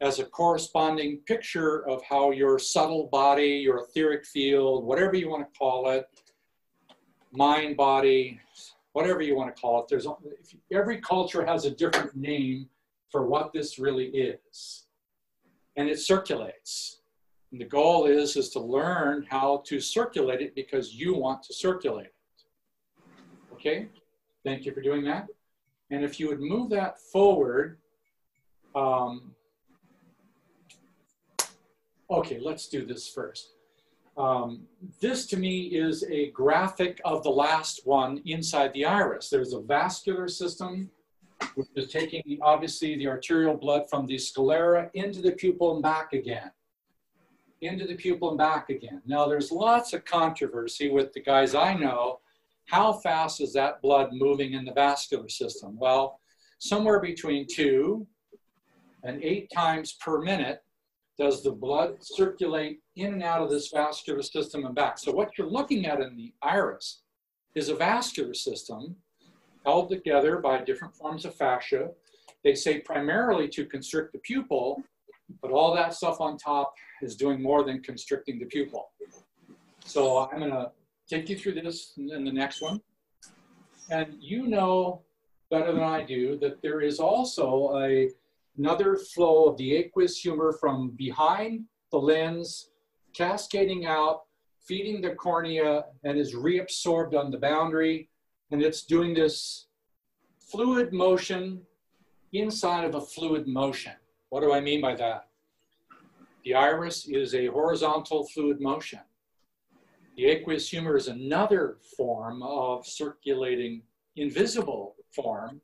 [0.00, 5.52] as a corresponding picture of how your subtle body, your etheric field, whatever you want
[5.52, 6.08] to call it,
[7.32, 8.40] mind, body,
[8.92, 9.88] whatever you want to call it.
[9.88, 10.06] There's
[10.72, 12.68] every culture has a different name
[13.10, 14.86] for what this really is,
[15.76, 17.00] and it circulates.
[17.52, 21.52] And the goal is is to learn how to circulate it because you want to
[21.52, 22.14] circulate it.
[23.52, 23.88] Okay,
[24.44, 25.26] thank you for doing that.
[25.90, 27.76] And if you would move that forward.
[28.74, 29.34] Um,
[32.10, 33.52] Okay, let's do this first.
[34.16, 34.62] Um,
[35.00, 39.30] this to me is a graphic of the last one inside the iris.
[39.30, 40.90] There's a vascular system,
[41.54, 46.12] which is taking obviously the arterial blood from the sclera into the pupil and back
[46.12, 46.50] again.
[47.60, 49.02] Into the pupil and back again.
[49.06, 52.18] Now there's lots of controversy with the guys I know.
[52.66, 55.78] How fast is that blood moving in the vascular system?
[55.78, 56.18] Well,
[56.58, 58.04] somewhere between two
[59.04, 60.62] and eight times per minute
[61.20, 64.98] does the blood circulate in and out of this vascular system and back.
[64.98, 67.02] So what you're looking at in the iris
[67.54, 68.96] is a vascular system
[69.66, 71.90] held together by different forms of fascia.
[72.42, 74.82] They say primarily to constrict the pupil,
[75.42, 78.88] but all that stuff on top is doing more than constricting the pupil.
[79.84, 80.72] So I'm gonna
[81.06, 82.80] take you through this in the next one.
[83.90, 85.02] And you know
[85.50, 88.08] better than I do that there is also a
[88.58, 92.70] another flow of the aqueous humor from behind the lens,
[93.14, 94.22] cascading out,
[94.66, 98.08] feeding the cornea, and is reabsorbed on the boundary.
[98.50, 99.66] And it's doing this
[100.50, 101.62] fluid motion
[102.32, 103.92] inside of a fluid motion.
[104.28, 105.28] What do I mean by that?
[106.44, 109.00] The iris is a horizontal fluid motion.
[110.16, 113.82] The aqueous humor is another form of circulating
[114.16, 115.60] invisible form.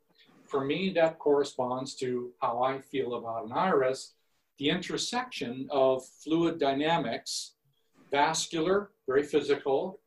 [0.47, 4.13] For me, that corresponds to how I feel about an iris,
[4.57, 7.55] the intersection of fluid dynamics,
[8.11, 9.99] vascular, very physical,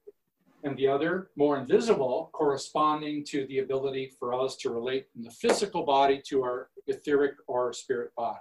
[0.63, 5.31] and the other, more invisible, corresponding to the ability for us to relate in the
[5.31, 8.39] physical body to our etheric or spirit body.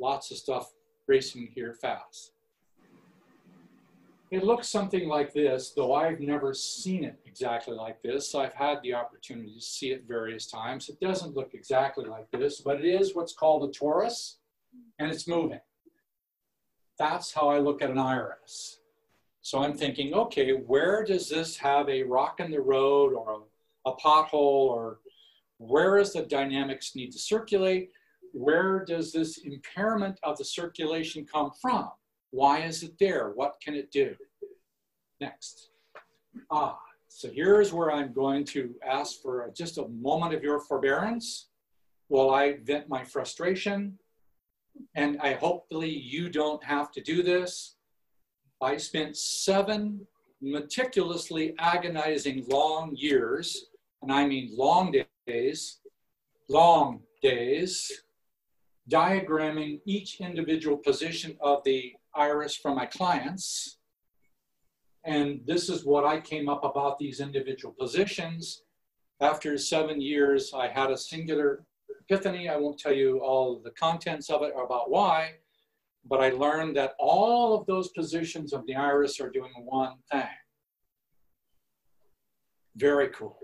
[0.00, 0.72] Lots of stuff
[1.06, 2.32] racing here fast.
[4.30, 8.32] It looks something like this, though I've never seen it exactly like this.
[8.32, 10.88] I've had the opportunity to see it various times.
[10.88, 14.36] It doesn't look exactly like this, but it is what's called a torus,
[15.00, 15.58] and it's moving.
[16.96, 18.78] That's how I look at an iris.
[19.42, 23.42] So I'm thinking, okay, where does this have a rock in the road or
[23.84, 25.00] a, a pothole or
[25.56, 27.90] where does the dynamics need to circulate?
[28.32, 31.90] Where does this impairment of the circulation come from?
[32.30, 33.30] Why is it there?
[33.34, 34.14] What can it do?
[35.20, 35.70] Next.
[36.50, 36.78] Ah,
[37.08, 41.48] so here's where I'm going to ask for just a moment of your forbearance
[42.08, 43.98] while I vent my frustration.
[44.94, 47.76] And I hopefully you don't have to do this.
[48.62, 50.06] I spent seven
[50.40, 53.66] meticulously agonizing long years,
[54.02, 54.94] and I mean long
[55.26, 55.80] days,
[56.48, 57.90] long days,
[58.90, 63.78] diagramming each individual position of the iris from my clients.
[65.04, 68.62] And this is what I came up about these individual positions.
[69.20, 71.64] After seven years, I had a singular
[72.00, 72.48] epiphany.
[72.48, 75.34] I won't tell you all the contents of it or about why,
[76.04, 80.26] but I learned that all of those positions of the iris are doing one thing.
[82.76, 83.38] Very cool.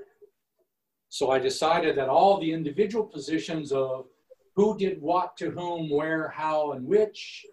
[1.08, 4.06] So I decided that all the individual positions of
[4.54, 7.44] who did what to whom, where, how, and which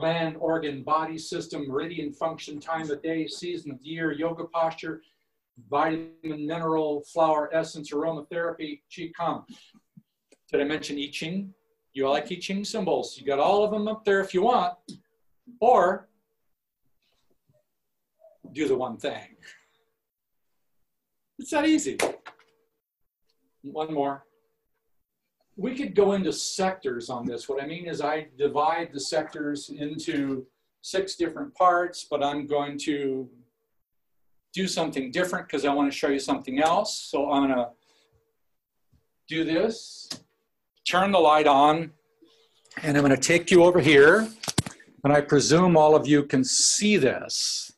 [0.00, 5.02] gland, organ, body system, meridian function, time of day, season of year, yoga posture,
[5.68, 9.44] vitamin, mineral, flower, essence, aromatherapy, qigong.
[10.50, 11.52] Did I mention I Ching?
[11.92, 13.18] You like I Ching symbols.
[13.18, 14.74] You got all of them up there if you want.
[15.60, 16.08] Or
[18.52, 19.36] do the one thing.
[21.38, 21.98] It's that easy.
[23.62, 24.24] One more
[25.60, 27.46] we could go into sectors on this.
[27.46, 30.46] What I mean is I divide the sectors into
[30.80, 33.28] six different parts, but I'm going to
[34.54, 36.96] do something different because I want to show you something else.
[36.96, 37.68] So I'm going to
[39.28, 40.08] do this,
[40.88, 41.90] turn the light on,
[42.82, 44.28] and I'm going to take you over here.
[45.04, 47.70] And I presume all of you can see this.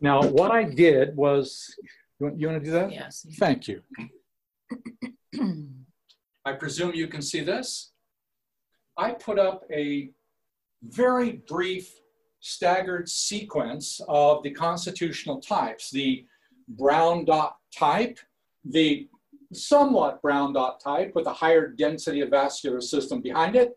[0.00, 1.74] Now, what I did was,
[2.18, 2.92] you want, you want to do that?
[2.92, 3.26] Yes.
[3.38, 3.82] Thank you.
[6.44, 7.92] I presume you can see this.
[8.96, 10.10] I put up a
[10.82, 11.92] very brief
[12.40, 16.24] staggered sequence of the constitutional types, the
[16.68, 18.18] brown dot type,
[18.64, 19.08] the
[19.52, 23.72] somewhat brown dot type with a higher density of vascular system behind it,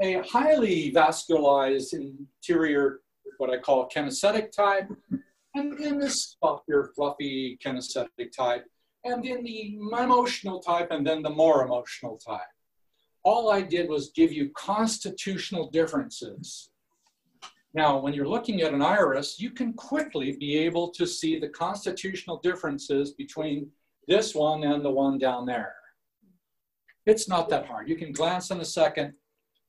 [0.00, 3.00] a highly vascularized interior,
[3.36, 4.88] what I call kinesthetic type,
[5.54, 8.64] and then this softer, fluffy kinesthetic type,
[9.04, 12.40] and then the emotional type, and then the more emotional type.
[13.22, 16.70] All I did was give you constitutional differences.
[17.72, 21.48] Now, when you're looking at an iris, you can quickly be able to see the
[21.48, 23.70] constitutional differences between
[24.08, 25.74] this one and the one down there.
[27.06, 27.88] It's not that hard.
[27.88, 29.14] You can glance in a second.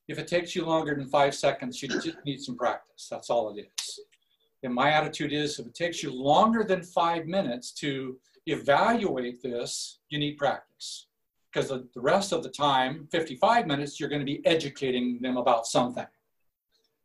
[0.08, 3.08] If it takes you longer than five seconds, you just need some practice.
[3.10, 3.99] That's all it is.
[4.64, 9.99] And my attitude is if it takes you longer than five minutes to evaluate this,
[10.09, 11.07] you need practice.
[11.51, 15.38] Because the, the rest of the time, 55 minutes, you're going to be educating them
[15.38, 16.05] about something.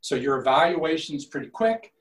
[0.01, 1.93] So your evaluation is pretty quick.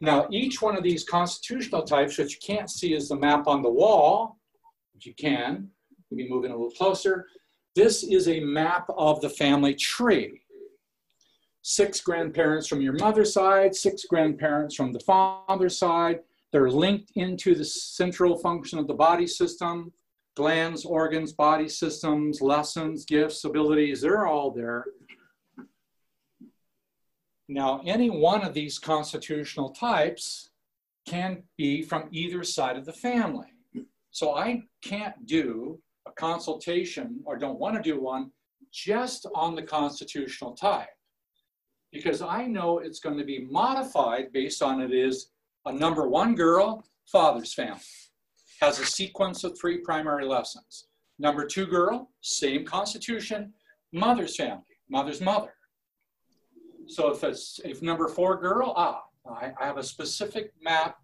[0.00, 3.62] Now, each one of these constitutional types, which you can't see is the map on
[3.62, 4.38] the wall,
[4.94, 5.68] if you can,
[6.10, 7.26] maybe moving a little closer.
[7.74, 10.40] This is a map of the family tree.
[11.62, 16.20] Six grandparents from your mother's side, six grandparents from the father's side,
[16.52, 19.92] they're linked into the central function of the body system,
[20.36, 24.84] glands, organs, body systems, lessons, gifts, abilities, they're all there.
[27.48, 30.50] Now, any one of these constitutional types
[31.06, 33.46] can be from either side of the family.
[34.10, 38.32] So I can't do a consultation or don't want to do one
[38.72, 40.88] just on the constitutional type.
[41.92, 45.30] because I know it's going to be modified based on it is
[45.66, 47.80] a number one girl, father's family,
[48.60, 50.86] has a sequence of three primary lessons.
[51.18, 53.52] Number two girl, same constitution,
[53.92, 55.52] mother's family, mother's mother.
[56.86, 60.98] So if it's if number four girl, ah, I, I have a specific map.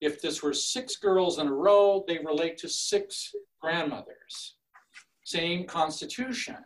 [0.00, 4.56] If this were six girls in a row, they relate to six grandmothers.
[5.24, 6.56] Same constitution.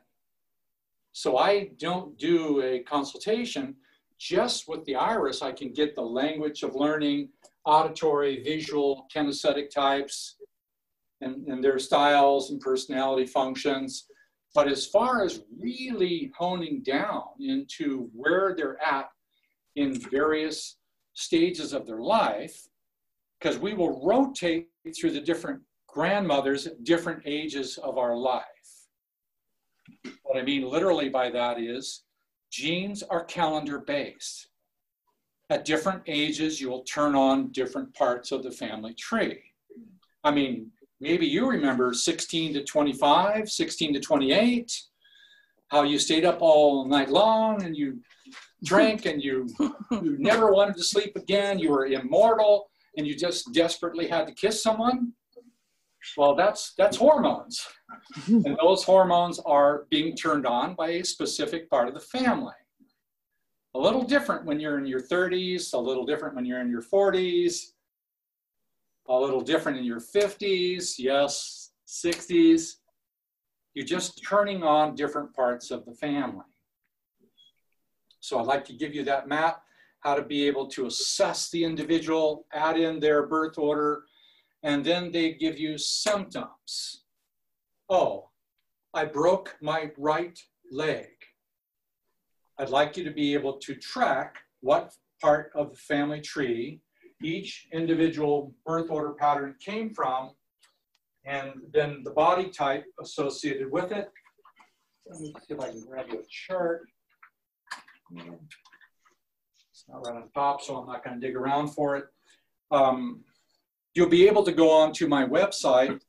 [1.13, 3.75] So I don't do a consultation.
[4.19, 7.29] Just with the iris, I can get the language of learning,
[7.65, 10.37] auditory, visual, kinesthetic types,
[11.21, 14.07] and, and their styles and personality functions.
[14.55, 19.11] But as far as really honing down into where they're at
[19.75, 20.79] in various
[21.13, 22.67] stages of their life,
[23.39, 24.69] because we will rotate
[24.99, 28.45] through the different grandmothers at different ages of our life.
[30.23, 32.06] What I mean literally by that is
[32.57, 34.49] genes are calendar based.
[35.51, 39.43] At different ages, you will turn on different parts of the family tree.
[40.25, 44.83] I mean, maybe you remember 16 to 25, 16 to 28,
[45.69, 48.01] how you stayed up all night long and you
[48.65, 49.47] drank and you,
[49.91, 54.33] you never wanted to sleep again, you were immortal, and you just desperately had to
[54.33, 55.13] kiss someone.
[56.17, 57.67] Well, that's that's hormones.
[58.29, 62.55] and those hormones are being turned on by a specific part of the family.
[63.75, 66.83] A little different when you're in your 30s, a little different when you're in your
[66.83, 67.73] 40s,
[69.09, 72.77] a little different in your 50s, yes, 60s.
[73.75, 76.47] You're just turning on different parts of the family.
[78.21, 79.63] So I'd like to give you that map,
[80.01, 84.05] how to be able to assess the individual, add in their birth order,
[84.67, 87.05] and then they give you symptoms.
[87.89, 88.31] Oh,
[88.93, 90.37] I broke my right
[90.73, 91.07] leg.
[92.59, 96.81] I'd like you to be able to track what part of the family tree
[97.23, 100.33] each individual birth order pattern came from,
[101.25, 104.11] and then the body type associated with it.
[105.09, 106.89] Let me see if I can grab you a chart.
[109.71, 112.07] It's not right on top, so I'm not going to dig around for it.
[112.73, 113.23] Um,
[113.97, 116.03] You'll be able to go on to my website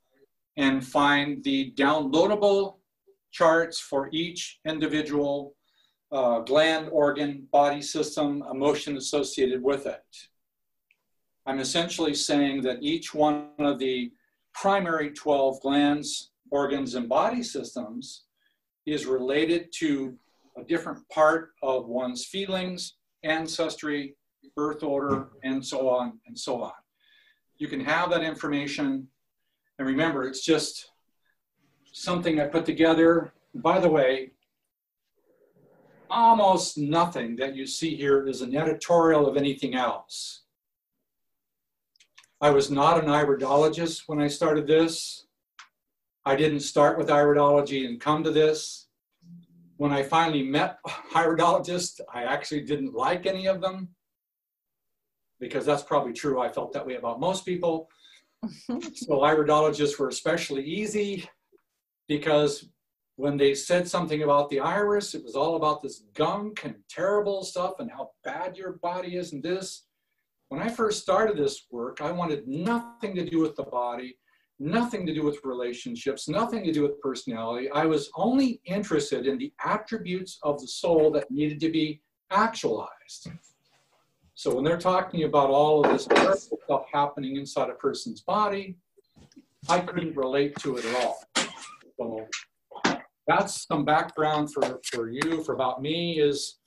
[0.58, 2.80] and find the downloadable
[3.32, 5.56] charts for each individual
[6.12, 10.04] uh, gland, organ, body system, emotion associated with it.
[11.46, 14.12] I'm essentially saying that each one of the
[14.54, 18.26] primary 12 glands, organs, and body systems
[18.86, 20.14] is related to
[20.58, 24.18] a different part of one's feelings, ancestry,
[24.58, 26.74] birth order, and so on and so on
[27.58, 29.08] you can have that information.
[29.78, 30.92] And remember, it's just
[31.92, 33.34] something I put together.
[33.54, 34.32] By the way,
[36.10, 40.44] almost nothing that you see here is an editorial of anything else.
[42.40, 45.26] I was not an iridologist when I started this.
[46.24, 48.88] I didn't start with iridology and come to this.
[49.78, 50.78] When I finally met
[51.14, 53.90] iridologists, I actually didn't like any of them
[55.40, 56.42] because that's probably true.
[56.42, 57.90] I felt that way about most people.
[58.46, 61.28] so iridologists were especially easy
[62.08, 62.70] because
[63.18, 67.44] when they said something about the iris, it was all about this gunk and terrible
[67.44, 69.86] stuff and how bad your body is and this.
[70.50, 74.18] When I first started this work, I wanted nothing to do with the body,
[74.60, 77.70] nothing to do with relationships, nothing to do with personality.
[77.72, 82.02] I was only interested in the attributes of the soul that needed to be
[82.32, 83.30] actualized.
[84.38, 88.78] So when they're talking about all of this stuff happening inside a person's body,
[89.68, 91.24] I couldn't relate to it at all.
[92.00, 92.28] So
[93.26, 96.60] that's some background for, for you, for about me is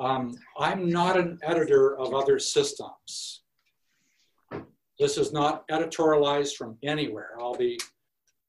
[0.00, 3.42] um, I'm not an editor of other systems.
[4.98, 7.32] This is not editorialized from anywhere.
[7.38, 7.78] I'll be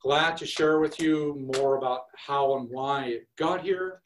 [0.01, 4.01] glad to share with you more about how and why it got here.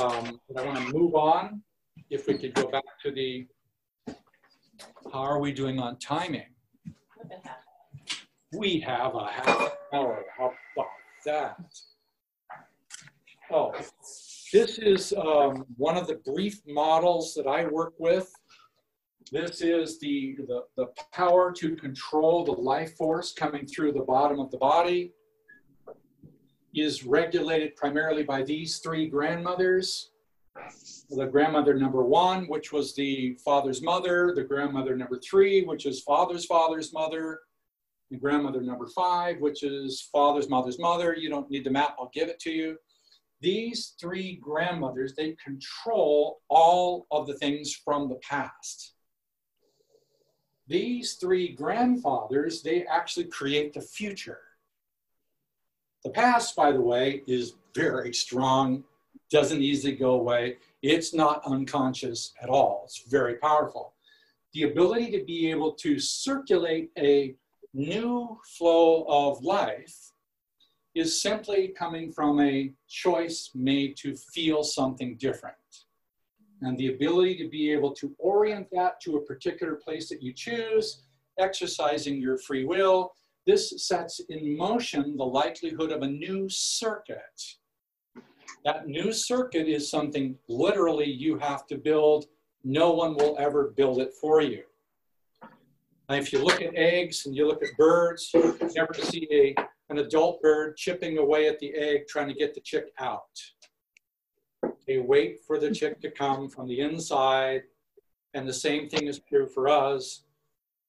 [0.00, 1.62] Um, but I want to move on.
[2.10, 3.48] If we could go back to the
[5.12, 6.46] how are we doing on timing?
[8.52, 10.24] We have a half hour.
[10.36, 10.86] How about
[11.24, 11.56] that?
[13.50, 13.72] Oh,
[14.52, 18.32] this is um, one of the brief models that I work with.
[19.32, 24.38] This is the, the, the power to control the life force coming through the bottom
[24.38, 25.12] of the body
[26.74, 30.10] is regulated primarily by these three grandmothers
[31.10, 36.02] the grandmother number one, which was the father's mother, the grandmother number three, which is
[36.02, 37.40] father's father's mother,
[38.10, 41.14] the grandmother number five, which is father's mother's mother.
[41.14, 42.78] You don't need the map, I'll give it to you.
[43.40, 48.94] these three grandmothers, they control all of the things from the past.
[50.68, 54.40] These three grandfathers, they actually create the future.
[56.02, 58.84] The past, by the way, is very strong,
[59.30, 60.56] doesn't easily go away.
[60.82, 62.82] It's not unconscious at all.
[62.84, 63.94] It's very powerful.
[64.52, 67.34] The ability to be able to circulate a
[67.74, 70.12] new flow of life
[70.94, 75.56] is simply coming from a choice made to feel something different.
[76.62, 80.32] And the ability to be able to orient that to a particular place that you
[80.32, 81.02] choose,
[81.38, 83.12] exercising your free will,
[83.46, 87.56] this sets in motion the likelihood of a new circuit.
[88.66, 92.26] That new circuit is something literally you have to build.
[92.64, 94.64] No one will ever build it for you.
[96.08, 99.54] Now, if you look at eggs and you look at birds, you never see a,
[99.88, 103.40] an adult bird chipping away at the egg trying to get the chick out.
[104.84, 107.62] They wait for the chick to come from the inside.
[108.34, 110.24] And the same thing is true for us.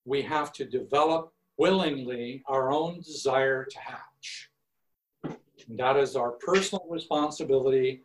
[0.03, 4.49] We have to develop willingly our own desire to hatch.
[5.67, 8.01] That is our personal responsibility.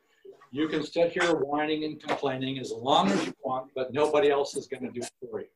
[0.51, 4.57] You can sit here whining and complaining as long as you want, but nobody else
[4.57, 5.47] is going to do it for you.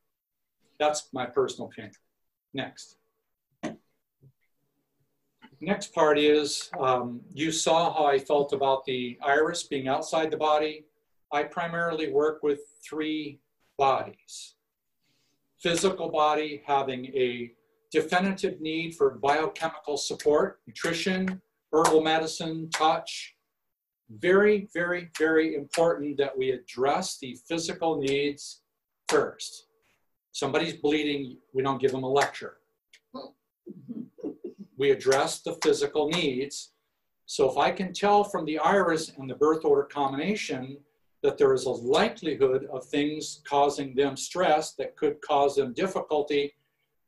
[0.79, 1.93] That's my personal opinion.
[2.53, 2.95] Next.
[5.59, 10.37] Next part is um, you saw how I felt about the iris being outside the
[10.37, 10.85] body.
[11.31, 13.39] I primarily work with three
[13.77, 14.55] bodies.
[15.59, 17.51] Physical body having a
[17.91, 21.41] definitive need for biochemical support, nutrition,
[21.73, 23.35] herbal medicine, touch.
[24.09, 28.61] Very, very, very important that we address the physical needs
[29.09, 29.67] first
[30.37, 32.57] somebody's bleeding, we don't give them a lecture.
[34.77, 36.73] We address the physical needs.
[37.25, 40.77] So if I can tell from the iris and the birth order combination
[41.23, 46.53] that there is a likelihood of things causing them stress that could cause them difficulty,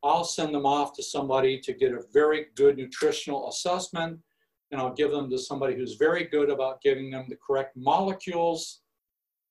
[0.01, 4.17] I'll send them off to somebody to get a very good nutritional assessment
[4.71, 8.81] and I'll give them to somebody who's very good about giving them the correct molecules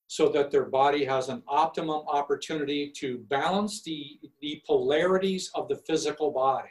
[0.07, 5.75] so that their body has an optimum opportunity to balance the, the polarities of the
[5.75, 6.69] physical body.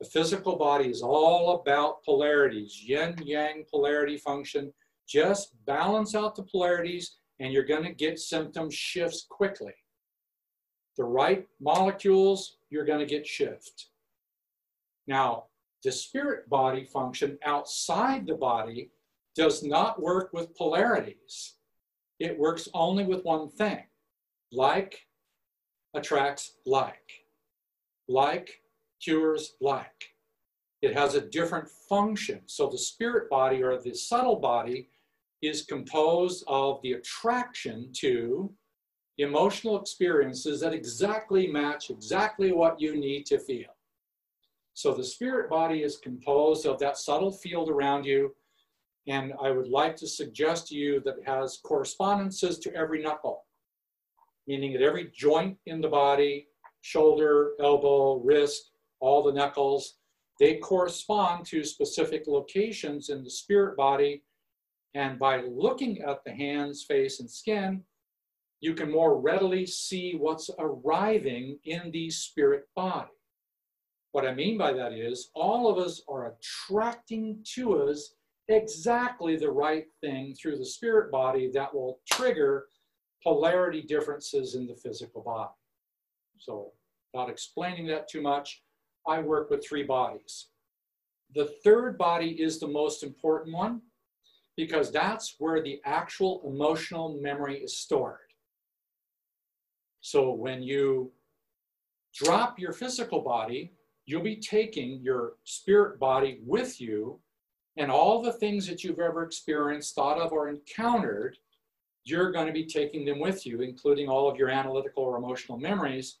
[0.00, 4.72] The physical body is all about polarities, yin yang polarity function.
[5.06, 9.74] Just balance out the polarities and you're going to get symptom shifts quickly.
[10.96, 13.88] The right molecules, you're going to get shift.
[15.06, 15.44] Now,
[15.84, 18.90] the spirit body function outside the body
[19.36, 21.54] does not work with polarities
[22.20, 23.82] it works only with one thing.
[24.52, 25.06] Like
[25.94, 27.24] attracts like.
[28.08, 28.62] Like
[29.02, 30.10] cures like.
[30.82, 32.42] It has a different function.
[32.46, 34.88] So the spirit body or the subtle body
[35.42, 38.52] is composed of the attraction to
[39.18, 43.73] emotional experiences that exactly match exactly what you need to feel.
[44.74, 48.34] So the spirit body is composed of that subtle field around you
[49.06, 53.44] and I would like to suggest to you that it has correspondences to every knuckle,
[54.46, 56.48] meaning at every joint in the body,
[56.80, 58.70] shoulder, elbow, wrist,
[59.00, 59.96] all the knuckles,
[60.40, 64.22] they correspond to specific locations in the spirit body.
[64.94, 67.82] And by looking at the hands, face, and skin,
[68.60, 73.10] you can more readily see what's arriving in the spirit body.
[74.14, 78.14] What I mean by that is all of us are attracting to us
[78.46, 82.66] exactly the right thing through the spirit body that will trigger
[83.24, 85.50] polarity differences in the physical body.
[86.38, 86.70] So,
[87.12, 88.62] not explaining that too much,
[89.04, 90.46] I work with three bodies.
[91.34, 93.82] The third body is the most important one
[94.56, 98.30] because that's where the actual emotional memory is stored.
[100.02, 101.10] So, when you
[102.14, 103.72] drop your physical body,
[104.06, 107.20] you'll be taking your spirit body with you
[107.76, 111.36] and all the things that you've ever experienced, thought of, or encountered,
[112.04, 115.58] you're going to be taking them with you, including all of your analytical or emotional
[115.58, 116.18] memories.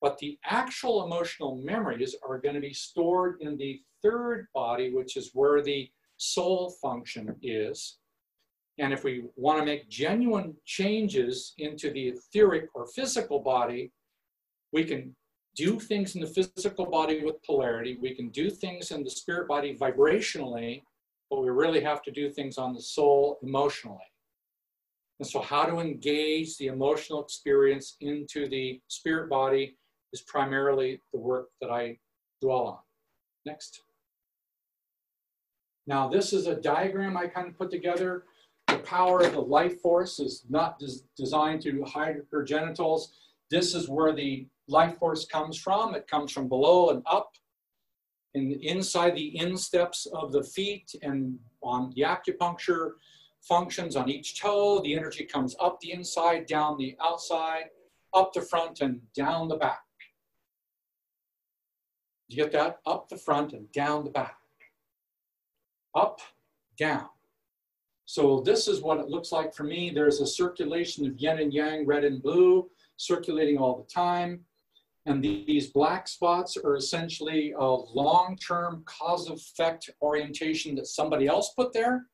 [0.00, 5.16] But the actual emotional memories are going to be stored in the third body, which
[5.16, 7.98] is where the soul function is.
[8.78, 13.90] And if we want to make genuine changes into the etheric or physical body,
[14.72, 15.14] we can
[15.56, 17.96] do things in the physical body with polarity.
[18.00, 20.82] We can do things in the spirit body vibrationally,
[21.30, 23.98] but we really have to do things on the soul emotionally.
[25.18, 29.76] And so, how to engage the emotional experience into the spirit body
[30.12, 31.98] is primarily the work that I
[32.42, 32.78] dwell on.
[33.46, 33.82] Next.
[35.86, 38.24] Now, this is a diagram I kind of put together.
[38.66, 43.12] The power of the life force is not des designed to hide her genitals.
[43.50, 45.94] This is where the life force comes from.
[45.94, 47.30] It comes from below and up
[48.34, 52.92] and inside the insteps of the feet and on the acupuncture
[53.40, 54.80] functions on each toe.
[54.82, 57.66] The energy comes up the inside, down the outside,
[58.12, 59.80] up the front and down the back.
[62.28, 62.80] You get that?
[62.86, 64.36] Up the front and down the back.
[65.94, 66.20] Up,
[66.76, 67.08] down.
[68.04, 69.90] So this is what it looks like for me.
[69.90, 74.40] There's a circulation of yin and yang, red and blue, circulating all the time.
[75.06, 82.06] And these black spots are essentially a long-term cause-effect orientation that somebody else put there,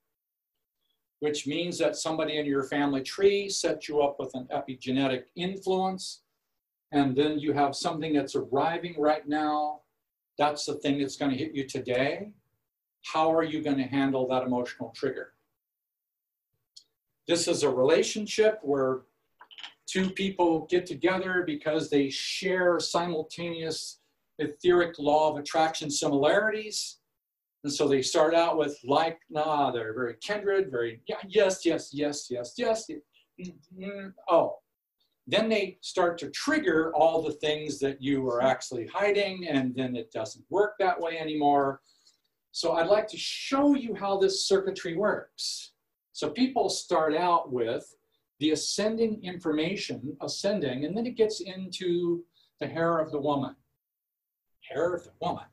[1.20, 6.20] which means that somebody in your family tree set you up with an epigenetic influence.
[6.92, 9.80] And then you have something that's arriving right now.
[10.36, 12.32] That's the thing that's going to hit you today.
[13.04, 15.32] How are you going to handle that emotional trigger?
[17.26, 19.02] This is a relationship where
[19.92, 23.98] two people get together because they share simultaneous
[24.38, 26.98] etheric law of attraction similarities.
[27.64, 31.90] And so they start out with like, nah, they're very kindred, very, yeah, yes, yes,
[31.92, 32.90] yes, yes, yes.
[33.40, 34.08] Mm-hmm.
[34.28, 34.56] Oh,
[35.26, 39.94] then they start to trigger all the things that you are actually hiding, and then
[39.94, 41.80] it doesn't work that way anymore.
[42.50, 45.72] So I'd like to show you how this circuitry works.
[46.12, 47.94] So people start out with
[48.42, 52.24] the ascending information, ascending, and then it gets into
[52.58, 53.54] the hair of the woman.
[54.68, 55.44] Hair of the woman.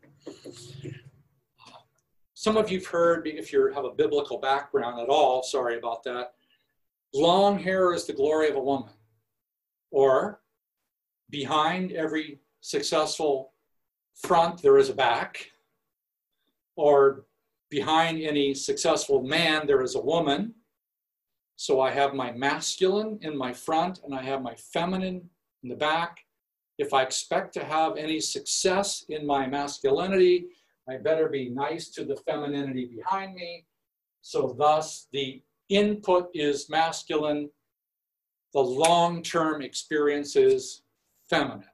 [2.33, 6.33] Some of you've heard, if you have a biblical background at all, sorry about that,
[7.13, 8.89] long hair is the glory of a woman.
[9.91, 10.41] Or
[11.29, 13.53] behind every successful
[14.15, 15.51] front, there is a back.
[16.75, 17.25] Or
[17.69, 20.55] behind any successful man, there is a woman.
[21.59, 25.29] So I have my masculine in my front and I have my feminine
[25.61, 26.21] in the back.
[26.77, 30.45] If I expect to have any success in my masculinity,
[30.89, 33.65] I better be nice to the femininity behind me.
[34.21, 37.49] So thus the input is masculine,
[38.53, 40.83] the long-term experience is
[41.29, 41.65] feminine.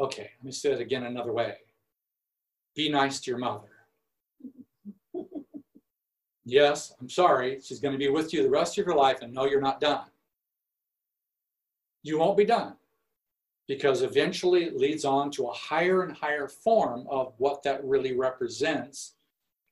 [0.00, 1.58] Okay, let me say it again another way.
[2.74, 3.71] Be nice to your mother.
[6.44, 7.60] Yes, I'm sorry.
[7.62, 9.80] She's going to be with you the rest of your life and no, you're not
[9.80, 10.06] done.
[12.02, 12.74] You won't be done
[13.68, 18.16] because eventually it leads on to a higher and higher form of what that really
[18.16, 19.14] represents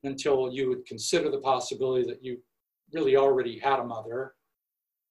[0.04, 2.38] until you would consider the possibility that you
[2.92, 4.34] really already had a mother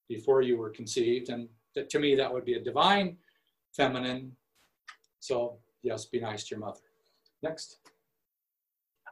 [0.08, 1.30] before you were conceived.
[1.30, 3.18] And that, to me, that would be a divine
[3.76, 4.32] feminine.
[5.20, 6.80] So, yes, be nice to your mother.
[7.44, 7.80] Next.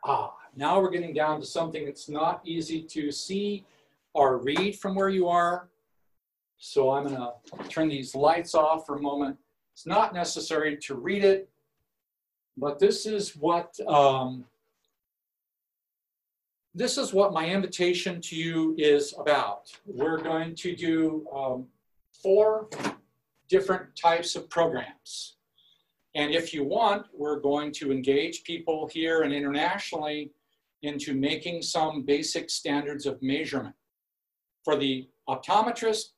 [0.06, 3.64] Ah, now we're getting down to something that's not easy to see
[4.14, 5.70] or read from where you are.
[6.58, 7.34] So I'm gonna
[7.70, 9.38] turn these lights off for a moment.
[9.74, 11.48] It's not necessary to read it,
[12.58, 14.46] but this is what um,
[16.74, 19.72] this is what my invitation to you is about.
[19.86, 21.68] We're going to do um,
[22.24, 22.70] four
[23.48, 25.36] different types of programs.
[26.16, 30.32] And if you want, we're going to engage people here and internationally
[30.84, 33.76] into making some basic standards of measurement.
[34.64, 36.12] For the optometrist,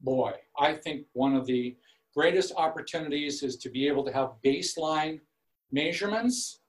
[0.00, 1.76] boy, I think one of the
[2.14, 5.20] greatest opportunities is to be able to have baseline
[5.70, 6.60] measurements,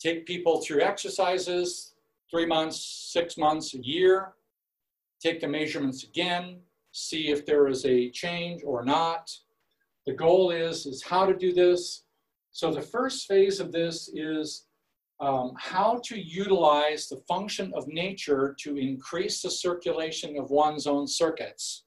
[0.00, 1.94] take people through exercises,
[2.30, 4.32] three months, six months, a year,
[5.20, 6.58] take the measurements again,
[6.92, 9.30] see if there is a change or not,
[10.06, 12.02] the goal is, is how to do this.
[12.50, 14.66] So the first phase of this is
[15.22, 21.06] um, how to utilize the function of nature to increase the circulation of one's own
[21.06, 21.84] circuits.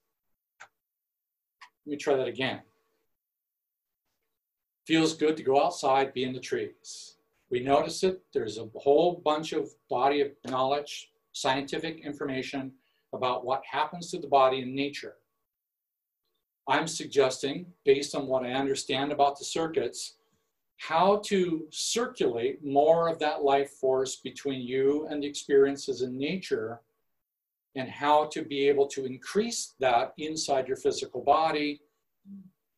[1.85, 2.61] Let me try that again.
[4.87, 7.17] Feels good to go outside, be in the trees.
[7.51, 12.71] We notice it, there's a whole bunch of body of knowledge, scientific information
[13.11, 15.15] about what happens to the body in nature.
[16.69, 20.13] I'm suggesting, based on what I understand about the circuits,
[20.77, 26.81] how to circulate more of that life force between you and the experiences in nature,
[27.75, 31.81] and how to be able to increase that inside your physical body.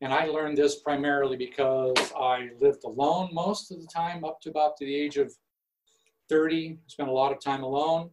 [0.02, 4.50] And I learned this primarily because I lived alone most of the time, up to
[4.50, 5.34] about the age of
[6.30, 8.10] 30, spent a lot of time alone.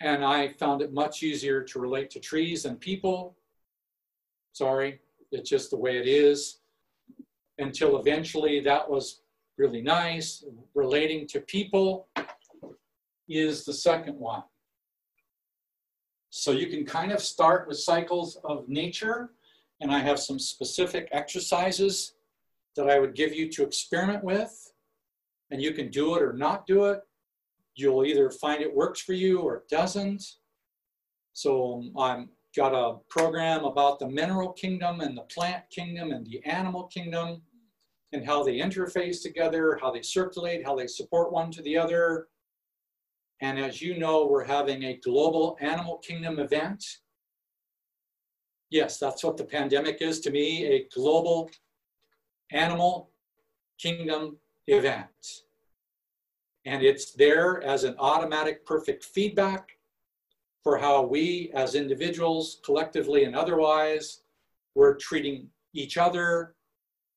[0.00, 3.36] And I found it much easier to relate to trees and people
[4.54, 5.00] Sorry,
[5.32, 6.60] it's just the way it is.
[7.58, 9.20] Until eventually that was
[9.56, 10.44] really nice,
[10.74, 12.08] relating to people.
[13.28, 14.42] is the second one.
[16.30, 19.30] So you can kind of start with cycles of nature,
[19.80, 22.14] and I have some specific exercises
[22.76, 24.72] that I would give you to experiment with,
[25.50, 27.00] and you can do it or not do it.
[27.76, 30.24] You'll either find it works for you or it doesn't.
[31.32, 32.26] So um, I've
[32.56, 37.42] got a program about the mineral kingdom and the plant kingdom and the animal kingdom
[38.12, 42.28] and how they interface together, how they circulate, how they support one to the other,
[43.40, 46.82] and as you know, we're having a global animal kingdom event.
[48.70, 51.50] Yes, that's what the pandemic is to me, a global
[52.52, 53.10] animal
[53.78, 55.42] kingdom event.
[56.64, 59.73] And it's there as an automatic perfect feedback
[60.64, 64.22] for how we as individuals, collectively and otherwise,
[64.74, 66.54] we're treating each other,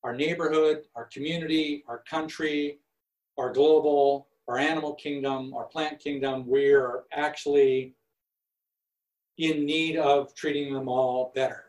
[0.04, 2.80] our neighborhood, our community, our country,
[3.38, 7.96] our global, our animal kingdom, our plant kingdom, we're actually
[9.38, 11.66] in need of treating them all better.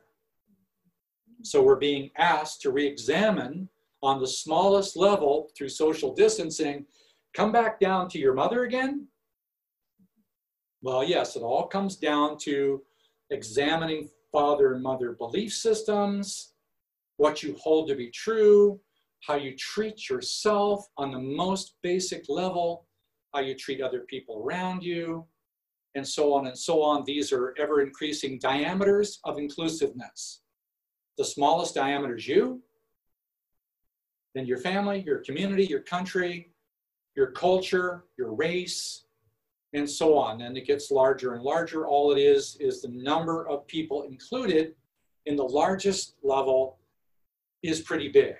[1.42, 3.68] So we're being asked to re-examine
[4.02, 6.86] on the smallest level through social distancing,
[7.34, 9.06] come back down to your mother again?
[10.82, 12.82] Well, yes, it all comes down to
[13.30, 16.52] examining father and mother belief systems,
[17.16, 18.80] what you hold to be true,
[19.26, 22.86] how you treat yourself on the most basic level,
[23.34, 25.26] how you treat other people around you,
[25.96, 27.04] and so on and so on.
[27.04, 30.42] These are ever increasing diameters of inclusiveness.
[31.16, 32.62] The smallest diameter is you,
[34.34, 36.52] then your family, your community, your country,
[37.16, 39.06] your culture, your race,
[39.74, 40.42] and so on.
[40.42, 41.86] And it gets larger and larger.
[41.86, 44.74] All it is is the number of people included
[45.26, 46.78] in the largest level
[47.62, 48.36] is pretty big.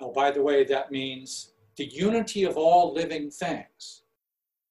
[0.00, 4.02] Oh, by the way, that means the unity of all living things,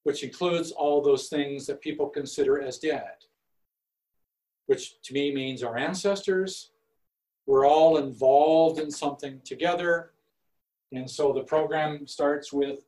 [0.03, 3.15] which includes all those things that people consider as dead,
[4.67, 6.71] which to me means our ancestors.
[7.45, 10.11] We're all involved in something together.
[10.93, 12.85] And so the program starts with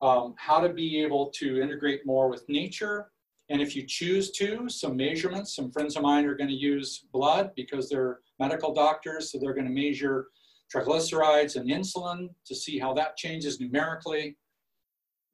[0.00, 3.10] um, how to be able to integrate more with nature.
[3.50, 7.06] And if you choose to, some measurements, some friends of mine are going to use
[7.12, 10.28] blood because they're medical doctors, so they're going to measure
[10.74, 14.36] triglycerides and insulin to see how that changes numerically.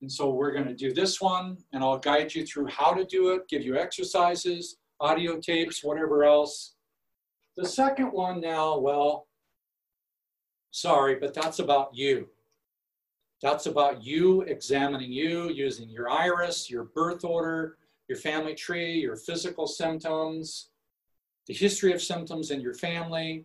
[0.01, 3.05] And so we're going to do this one, and I'll guide you through how to
[3.05, 6.74] do it, give you exercises, audio tapes, whatever else.
[7.57, 9.27] The second one now, well,
[10.70, 12.28] sorry, but that's about you.
[13.45, 17.77] That's about you examining you using your iris, your birth order,
[18.09, 20.71] your family tree, your physical symptoms,
[21.47, 23.45] the history of symptoms in your family.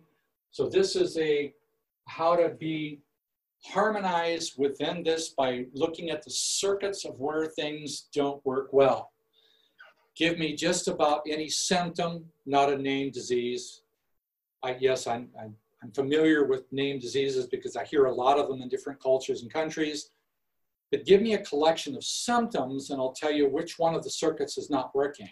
[0.52, 1.52] So this is a
[2.06, 3.02] how to be
[3.62, 9.12] harmonized within this by looking at the circuits of where things don't work well.
[10.16, 13.82] Give me just about any symptom, not a named disease.
[14.62, 18.48] I, yes, I'm, I'm, I'm familiar with named diseases because I hear a lot of
[18.48, 20.10] them in different cultures and countries.
[20.90, 24.10] But give me a collection of symptoms and I'll tell you which one of the
[24.10, 25.30] circuits is not working.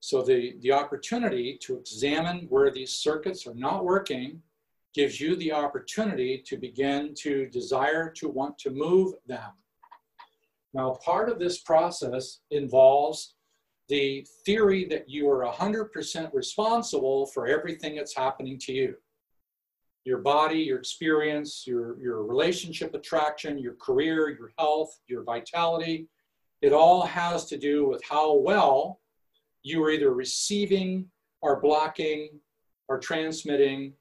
[0.00, 4.42] So the, the opportunity to examine where these circuits are not working
[4.94, 9.52] gives you the opportunity to begin to desire to want to move them.
[10.74, 13.34] Now, part of this process involves
[13.92, 18.94] the theory that you are 100% responsible for everything that's happening to you.
[20.06, 26.08] Your body, your experience, your, your relationship attraction, your career, your health, your vitality,
[26.62, 29.00] it all has to do with how well
[29.62, 31.04] you are either receiving
[31.42, 32.40] or blocking
[32.88, 33.92] or transmitting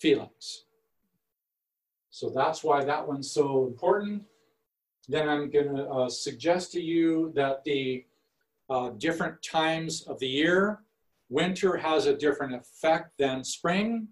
[0.00, 0.64] feelings.
[2.08, 4.22] So that's why that one's so important.
[5.08, 8.06] Then I'm going to uh, suggest to you that the
[8.68, 10.80] uh, different times of the year,
[11.28, 14.08] winter has a different effect than spring,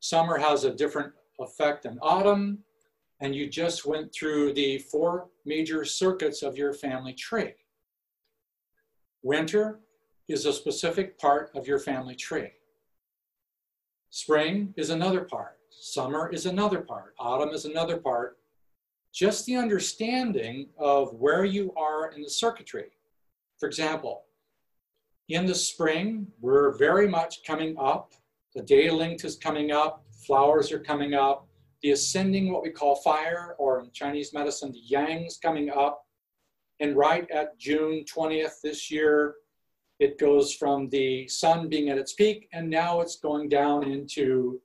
[0.00, 2.58] summer has a different effect than autumn,
[3.20, 7.54] and you just went through the four major circuits of your family tree.
[9.22, 9.80] Winter
[10.28, 12.50] is a specific part of your family tree.
[14.10, 15.58] Spring is another part.
[15.70, 17.14] Summer is another part.
[17.18, 18.38] Autumn is another part.
[19.12, 22.90] Just the understanding of where you are in the circuitry.
[23.58, 24.24] For example,
[25.28, 28.12] in the spring, we're very much coming up.
[28.54, 30.04] The day length is coming up.
[30.26, 31.48] Flowers are coming up.
[31.82, 36.04] The ascending, what we call fire, or in Chinese medicine, the yang's coming up.
[36.80, 39.36] And right at June 20th this year,
[40.00, 44.60] it goes from the sun being at its peak and now it's going down into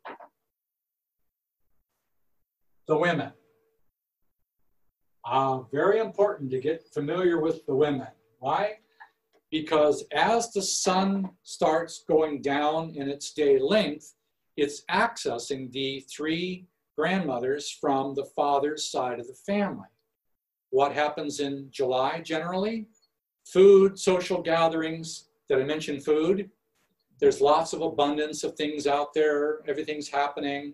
[2.88, 3.32] the women.
[5.24, 8.08] Uh, very important to get familiar with the women.
[8.40, 8.78] Why?
[9.52, 14.14] Because as the sun starts going down in its day length,
[14.58, 16.68] it's accessing the three
[16.98, 19.88] grandmothers from the father's side of the family.
[20.70, 22.88] What happens in July generally?
[23.46, 25.30] Food, social gatherings.
[25.48, 26.50] Did I mention food?
[27.20, 29.60] There's lots of abundance of things out there.
[29.68, 30.74] Everything's happening.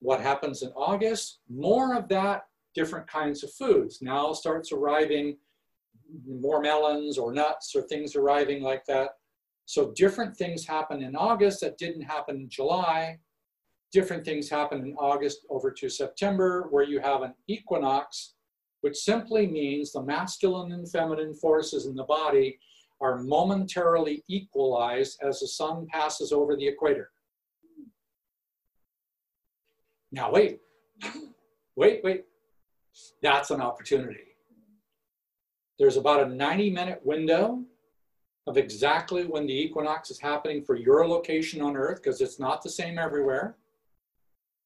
[0.00, 1.40] What happens in August?
[1.48, 4.00] More of that, different kinds of foods.
[4.00, 5.36] Now starts arriving
[6.26, 9.10] more melons or nuts or things arriving like that.
[9.66, 13.18] So different things happen in August that didn't happen in July.
[13.92, 18.34] Different things happen in August over to September where you have an equinox,
[18.80, 22.58] which simply means the masculine and feminine forces in the body
[23.00, 27.10] are momentarily equalized as the sun passes over the equator.
[30.12, 30.60] Now, wait,
[31.76, 32.24] wait, wait.
[33.22, 34.29] That's an opportunity.
[35.80, 37.64] There's about a 90 minute window
[38.46, 42.62] of exactly when the equinox is happening for your location on Earth, because it's not
[42.62, 43.56] the same everywhere.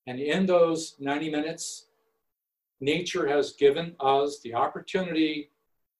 [0.08, 1.86] And in those 90 minutes,
[2.80, 5.50] nature has given us the opportunity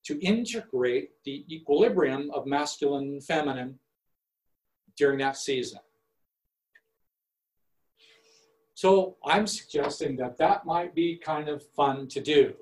[0.03, 3.79] to integrate the equilibrium of masculine and feminine
[4.97, 5.79] during that season.
[8.73, 12.55] So I'm suggesting that that might be kind of fun to do.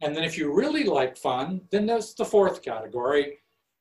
[0.00, 3.38] And then if you really like fun, then there's the fourth category,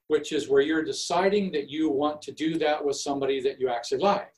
[0.08, 3.70] which is where you're deciding that you want to do that with somebody that you
[3.70, 4.34] actually like.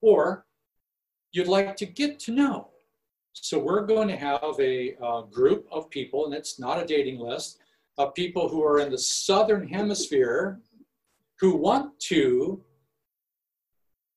[0.00, 0.46] Or
[1.32, 2.70] you'd like to get to know.
[3.32, 4.96] So we're going to have a
[5.30, 7.58] group of people, and it's not a dating list,
[7.98, 10.60] of people who are in the southern hemisphere
[11.38, 12.62] who want to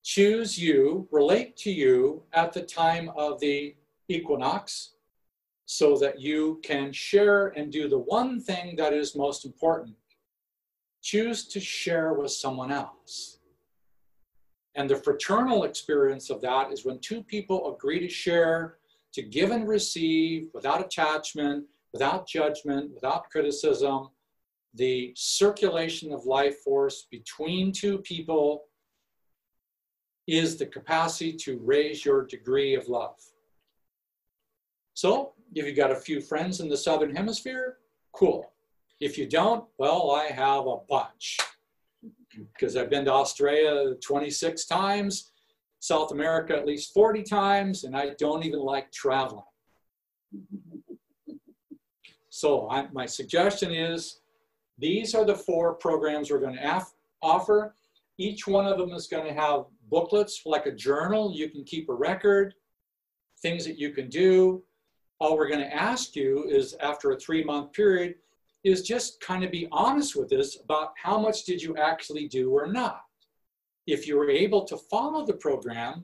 [0.04, 3.76] choose you, relate to you at the time of the
[4.08, 4.96] equinox
[5.72, 9.96] so that you can share and do the one thing that is most important.
[11.04, 13.38] Choose to share with someone else.
[14.74, 18.80] And the fraternal experience of that is when two people agree to share,
[19.14, 24.10] to give and receive without attachment, without judgment, without criticism,
[24.74, 28.64] the circulation of life force between two people
[30.26, 33.20] is the capacity to raise your degree of love.
[34.96, 37.78] So, if you've got a few friends in the Southern Hemisphere,
[38.14, 38.52] cool.
[39.00, 41.38] If you don't, well, I have a bunch
[42.54, 45.32] because I've been to Australia 26 times,
[45.80, 49.44] South America at least 40 times, and I don't even like traveling.
[52.30, 54.22] So I, my suggestion is
[54.78, 56.86] these are the four programs we're going to
[57.22, 57.76] offer.
[58.18, 61.32] Each one of them is going to have booklets like a journal.
[61.34, 62.54] You can keep a record,
[63.42, 64.64] things that you can do.
[65.20, 68.16] All we're going to ask you is after a three month period,
[68.64, 72.52] is just kind of be honest with us about how much did you actually do
[72.52, 73.02] or not.
[73.88, 76.04] If you were able to follow the program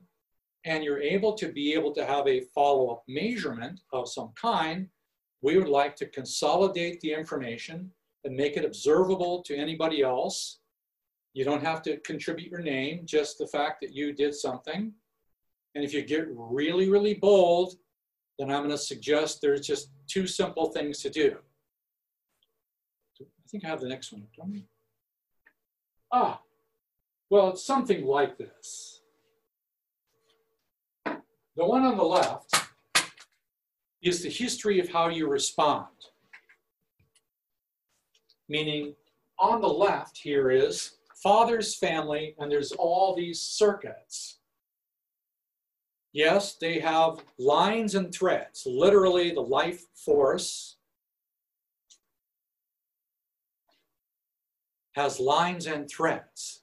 [0.64, 4.88] and you're able to be able to have a follow-up measurement of some kind,
[5.42, 7.92] we would like to consolidate the information
[8.24, 10.60] and make it observable to anybody else.
[11.34, 14.92] You don't have to contribute your name, just the fact that you did something.
[15.76, 17.76] And if you get really, really bold,
[18.38, 21.38] then I'm going to suggest there's just two simple things to do.
[23.22, 24.24] I think I have the next one.
[24.36, 24.66] Don't we?
[26.12, 26.42] Ah,
[27.30, 29.02] well, it's something like this.
[31.06, 32.54] The one on the left
[34.02, 35.88] is the history of how you respond.
[38.50, 38.96] Meaning,
[39.40, 44.40] on the left here is father's family, and there's all these circuits.
[46.16, 50.78] Yes, they have lines and threads, literally the life force
[54.94, 56.62] has lines and threads.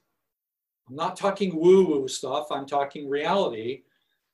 [0.89, 3.83] I'm not talking woo woo stuff, I'm talking reality.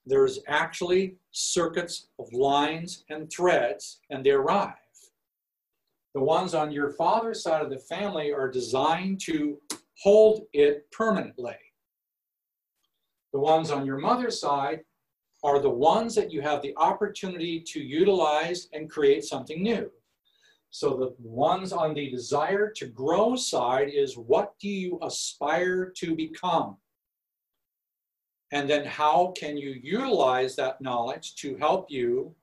[0.05, 4.71] There's actually circuits of lines and threads, and they arrive.
[6.13, 9.59] The ones on your father's side of the family are designed to
[10.01, 11.57] hold it permanently.
[13.33, 14.85] The ones on your mother's side
[15.43, 19.89] are the ones that you have the opportunity to utilize and create something new.
[20.71, 26.15] So the ones on the desire to grow side is what do you aspire to
[26.15, 26.77] become?
[28.51, 32.35] And then how can you utilize that knowledge to help you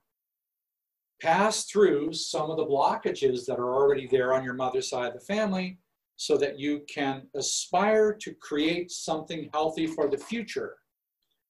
[1.20, 5.14] pass through some of the blockages that are already there on your mother's side of
[5.14, 5.78] the family
[6.16, 10.76] so that you can aspire to create something healthy for the future.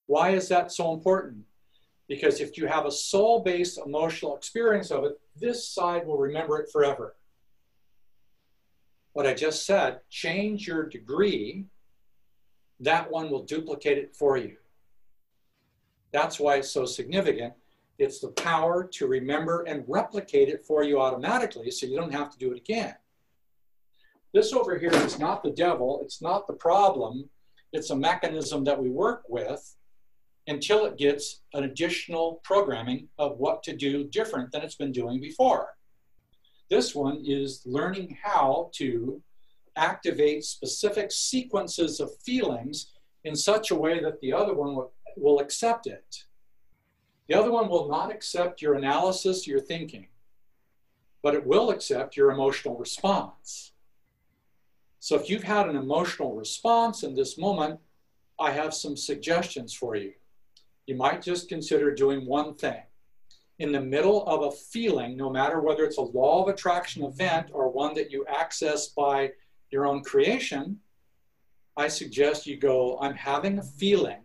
[0.07, 1.45] Why is that so important?
[2.09, 6.59] Because if you have a soul based emotional experience of it, this side will remember
[6.59, 7.17] it forever.
[9.13, 11.65] What I just said, change your degree,
[12.81, 14.57] that one will duplicate it for you.
[16.13, 17.55] That's why it's so significant.
[17.99, 22.31] It's the power to remember and replicate it for you automatically so you don't have
[22.31, 22.95] to do it again.
[24.35, 27.29] This over here is not the devil, it's not the problem,
[27.73, 29.77] it's a mechanism that we work with
[30.47, 35.21] until it gets an additional programming of what to do different than it's been doing
[35.21, 35.77] before.
[36.71, 39.23] This one is learning how to
[39.77, 42.93] activate specific sequences of feelings
[43.25, 46.25] in such a way that the other one will, will accept it.
[47.29, 50.07] The other one will not accept your analysis, your thinking,
[51.23, 53.73] but it will accept your emotional response.
[55.01, 57.81] So if you've had an emotional response in this moment,
[58.39, 60.13] I have some suggestions for you.
[60.87, 62.83] You might just consider doing one thing.
[63.59, 67.49] In the middle of a feeling, no matter whether it's a law of attraction event
[67.53, 69.33] or one that you access by
[69.71, 70.79] your own creation,
[71.77, 74.21] I suggest you go, I'm having a feeling.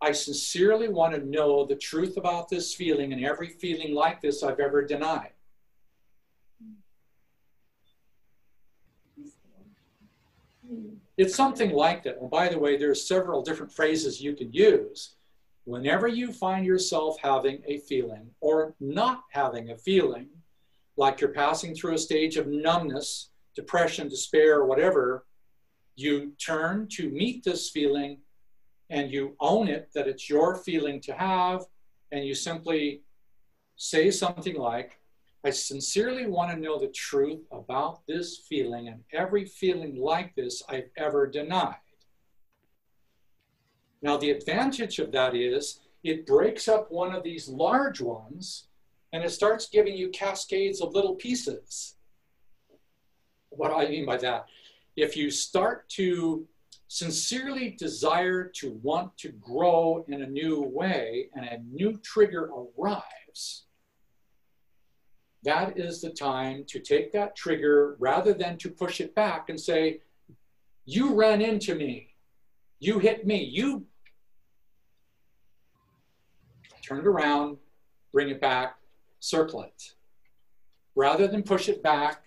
[0.00, 4.42] I sincerely want to know the truth about this feeling and every feeling like this
[4.42, 5.32] I've ever denied.
[11.16, 12.20] It's something like that.
[12.20, 15.16] And by the way, there's several different phrases you can use.
[15.64, 20.28] Whenever you find yourself having a feeling or not having a feeling,
[20.96, 25.24] like you're passing through a stage of numbness, depression, despair, whatever,
[25.96, 28.18] you turn to meet this feeling
[28.90, 31.64] and you own it that it's your feeling to have,
[32.12, 33.02] and you simply
[33.76, 35.00] say something like,
[35.44, 40.62] I sincerely want to know the truth about this feeling and every feeling like this
[40.68, 41.76] I've ever denied.
[44.04, 48.68] Now, the advantage of that is it breaks up one of these large ones
[49.14, 51.94] and it starts giving you cascades of little pieces.
[53.48, 54.44] What do I mean by that?
[54.94, 56.46] If you start to
[56.86, 63.64] sincerely desire to want to grow in a new way and a new trigger arrives,
[65.44, 69.58] that is the time to take that trigger rather than to push it back and
[69.58, 70.00] say,
[70.84, 72.10] You ran into me.
[72.80, 73.42] You hit me.
[73.42, 73.86] You
[76.84, 77.56] turn it around,
[78.12, 78.76] bring it back,
[79.20, 79.94] circle it.
[80.94, 82.22] Rather than push it back,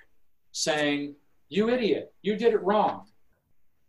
[0.52, 1.16] saying,
[1.50, 3.08] You idiot, you did it wrong.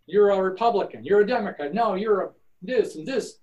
[0.06, 1.74] You're a Republican, you're a Democrat.
[1.74, 2.30] No, you're a
[2.62, 3.38] this and this.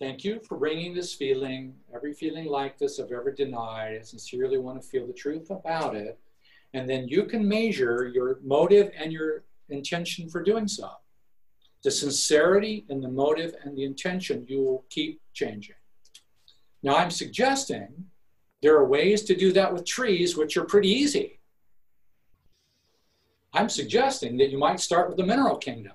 [0.00, 3.96] Thank you for bringing this feeling, every feeling like this I've ever denied.
[3.98, 6.18] I sincerely want to feel the truth about it.
[6.74, 10.90] And then you can measure your motive and your intention for doing so.
[11.84, 15.76] The sincerity and the motive and the intention you will keep changing.
[16.82, 18.06] Now, I'm suggesting
[18.62, 21.40] there are ways to do that with trees, which are pretty easy.
[23.52, 25.92] I'm suggesting that you might start with the mineral kingdom.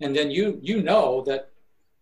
[0.00, 1.50] And then you, you know that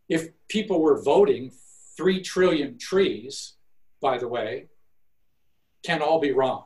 [0.08, 1.52] if people were voting,
[1.96, 3.54] three trillion trees,
[4.00, 4.68] by the way,
[5.82, 6.64] can all be wrong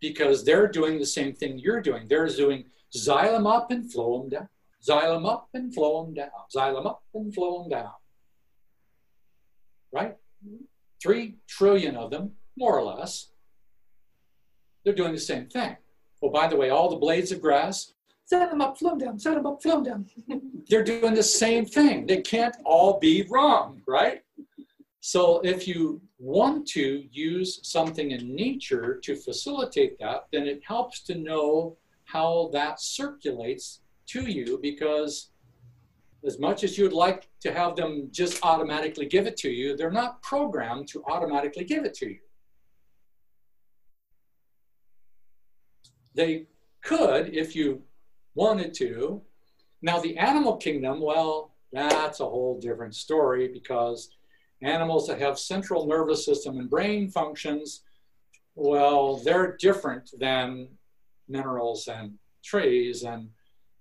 [0.00, 2.06] because they're doing the same thing you're doing.
[2.08, 2.66] They're doing
[2.96, 4.48] xylem up and phloem down,
[4.86, 7.90] xylem up and phloem down, xylem up and phloem down.
[9.92, 10.16] Right?
[11.02, 13.30] Three trillion of them, more or less.
[14.84, 15.76] They're doing the same thing.
[16.22, 17.94] Oh, by the way, all the blades of grass
[18.26, 20.42] set them up, flow them down, set them up, flow them down.
[20.68, 22.06] They're doing the same thing.
[22.06, 24.22] They can't all be wrong, right?
[25.00, 31.02] So if you want to use something in nature to facilitate that, then it helps
[31.02, 35.30] to know how that circulates to you because
[36.24, 39.90] as much as you'd like to have them just automatically give it to you, they're
[39.90, 42.18] not programmed to automatically give it to you.
[46.14, 46.46] They
[46.82, 47.82] could if you
[48.34, 49.20] wanted to.
[49.82, 54.10] Now, the animal kingdom, well, that's a whole different story because
[54.62, 57.82] animals that have central nervous system and brain functions,
[58.54, 60.68] well, they're different than
[61.28, 63.02] minerals and trees.
[63.02, 63.30] And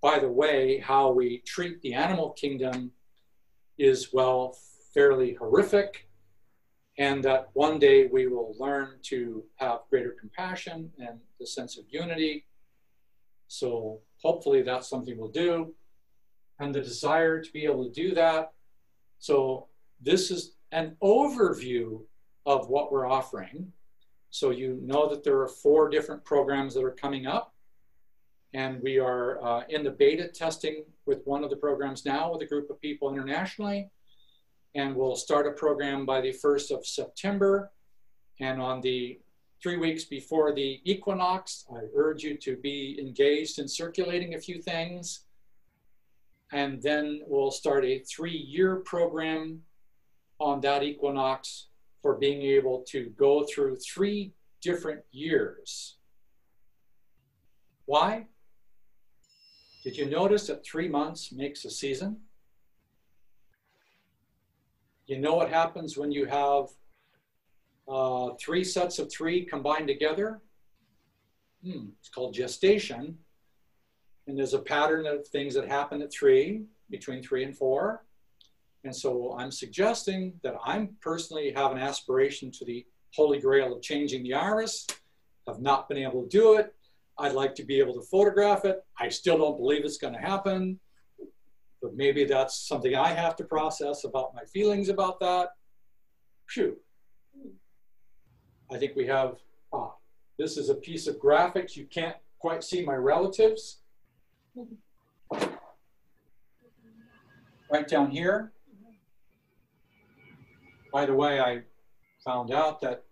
[0.01, 2.91] by the way, how we treat the animal kingdom
[3.77, 4.57] is, well,
[4.93, 6.07] fairly horrific.
[6.97, 11.85] And that one day we will learn to have greater compassion and the sense of
[11.89, 12.45] unity.
[13.47, 15.73] So hopefully that's something we'll do.
[16.59, 18.53] And the desire to be able to do that.
[19.17, 19.67] So
[20.01, 22.01] this is an overview
[22.45, 23.71] of what we're offering.
[24.33, 27.53] So you know that there are four different programs that are coming up.
[28.55, 32.41] And we are uh, in the beta testing with one of the programs now with
[32.41, 33.91] a group of people internationally.
[34.73, 37.71] And we'll start a program by the 1st of September.
[38.39, 39.19] And on the
[39.61, 44.63] three weeks before the equinox, I urge you to be engaged in circulating a few
[44.63, 45.25] things.
[46.51, 49.61] And then we'll start a three year program
[50.39, 51.67] on that equinox
[52.03, 55.95] for being able to go through three different years.
[57.85, 58.27] Why?
[59.83, 62.17] Did you notice that three months makes a season?
[65.07, 66.67] You know what happens when you have
[67.87, 70.41] uh, three sets of three combined together?
[71.63, 73.17] Hmm, it's called gestation.
[74.27, 78.05] And there's a pattern of things that happen at three, between three and four.
[78.83, 83.81] And so I'm suggesting that I'm personally have an aspiration to the holy grail of
[83.81, 84.87] changing the iris.
[85.47, 86.73] Have not been able to do it.
[87.17, 88.83] I'd like to be able to photograph it.
[88.99, 90.79] I still don't believe it's going to happen,
[91.81, 95.49] but maybe that's something I have to process about my feelings about that.
[96.49, 96.77] Phew.
[98.71, 99.37] I think we have,
[99.71, 99.93] ah,
[100.39, 101.75] this is a piece of graphics.
[101.75, 103.79] You can't quite see my relatives.
[107.71, 108.53] Right down here.
[110.93, 111.63] By the way, I
[112.23, 113.03] found out that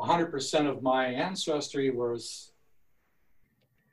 [0.00, 2.50] 100% of my ancestry was,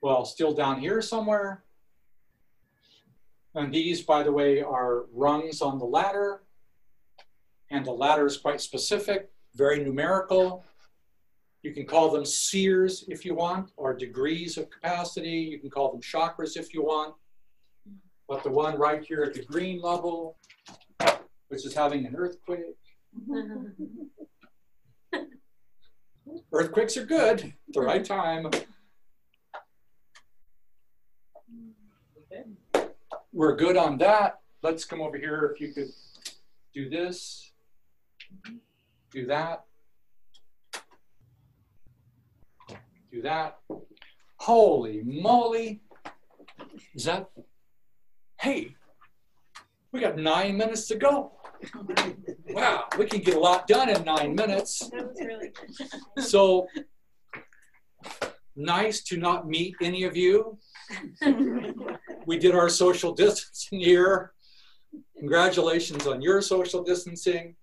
[0.01, 1.63] well, still down here somewhere.
[3.53, 6.41] And these, by the way, are rungs on the ladder.
[7.69, 10.65] And the ladder is quite specific, very numerical.
[11.61, 15.47] You can call them seers if you want, or degrees of capacity.
[15.51, 17.13] You can call them chakras if you want.
[18.27, 20.37] But the one right here at the green level,
[21.49, 22.77] which is having an earthquake,
[26.53, 28.49] Earthquakes are good the right time.
[33.33, 34.39] We're good on that.
[34.61, 35.51] Let's come over here.
[35.53, 35.89] If you could
[36.73, 37.51] do this,
[39.11, 39.65] do that,
[43.11, 43.59] do that.
[44.37, 45.81] Holy moly.
[46.93, 47.29] Is that?
[48.39, 48.75] Hey,
[49.91, 51.33] we got nine minutes to go.
[52.49, 54.79] Wow, we can get a lot done in nine minutes.
[54.89, 55.51] That was really
[56.15, 56.23] good.
[56.23, 56.67] So
[58.55, 60.57] nice to not meet any of you.
[62.25, 64.33] We did our social distancing here.
[65.17, 67.55] Congratulations on your social distancing.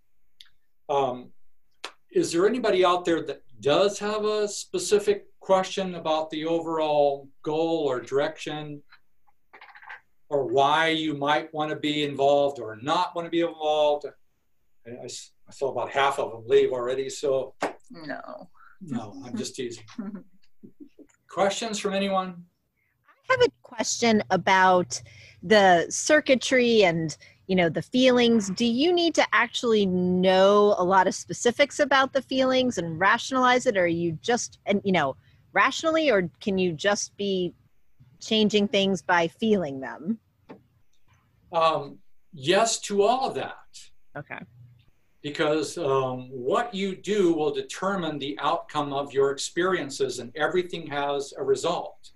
[0.88, 1.30] Um,
[2.12, 7.84] is there anybody out there that does have a specific question about the overall goal
[7.86, 8.82] or direction
[10.30, 14.06] or why you might want to be involved or not want to be involved?
[14.86, 15.06] I
[15.50, 17.54] saw about half of them leave already, so
[17.90, 18.48] No.
[18.80, 19.84] no, I'm just teasing.
[21.28, 22.44] Questions from anyone?
[23.28, 25.00] I have a question about
[25.42, 31.06] the circuitry and you know the feelings do you need to actually know a lot
[31.06, 35.14] of specifics about the feelings and rationalize it or are you just and you know
[35.52, 37.54] rationally or can you just be
[38.20, 40.18] changing things by feeling them
[41.52, 41.98] Um,
[42.32, 43.66] yes to all of that,
[44.16, 44.38] okay
[45.22, 51.34] because um, what you do will determine the outcome of your experiences, and everything has
[51.36, 52.12] a result.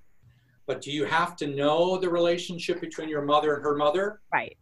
[0.66, 4.20] But do you have to know the relationship between your mother and her mother?
[4.32, 4.56] right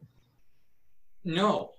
[1.25, 1.73] No.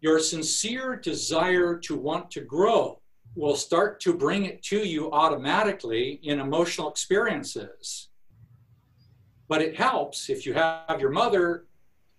[0.00, 3.00] Your sincere desire to want to grow
[3.34, 8.07] will start to bring it to you automatically in emotional experiences.
[9.48, 11.64] But it helps if you have your mother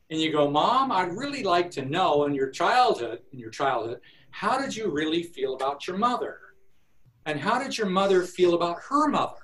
[0.09, 4.01] and you go, Mom, I'd really like to know in your childhood, in your childhood,
[4.31, 6.39] how did you really feel about your mother?
[7.25, 9.35] And how did your mother feel about her mother?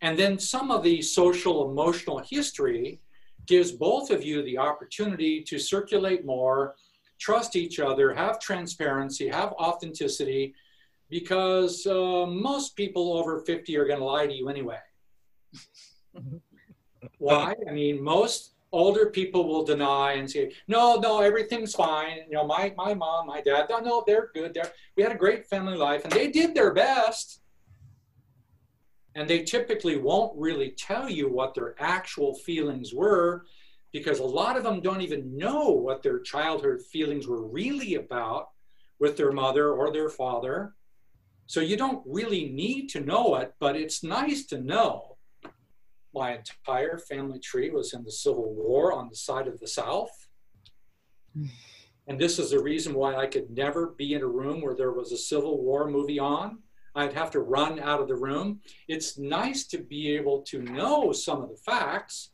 [0.00, 3.00] And then some of the social emotional history
[3.46, 6.76] gives both of you the opportunity to circulate more,
[7.18, 10.54] trust each other, have transparency, have authenticity,
[11.10, 14.78] because uh, most people over 50 are going to lie to you anyway.
[17.24, 17.54] Why?
[17.66, 22.18] I mean, most older people will deny and say, no, no, everything's fine.
[22.28, 24.52] You know, my, my mom, my dad, no, no, they're good.
[24.52, 27.40] They're, we had a great family life and they did their best.
[29.14, 33.46] And they typically won't really tell you what their actual feelings were
[33.90, 38.48] because a lot of them don't even know what their childhood feelings were really about
[38.98, 40.74] with their mother or their father.
[41.46, 45.13] So you don't really need to know it, but it's nice to know.
[46.14, 50.28] My entire family tree was in the Civil War on the side of the South.
[52.06, 54.92] And this is the reason why I could never be in a room where there
[54.92, 56.58] was a Civil War movie on.
[56.94, 58.60] I'd have to run out of the room.
[58.86, 62.30] It's nice to be able to know some of the facts.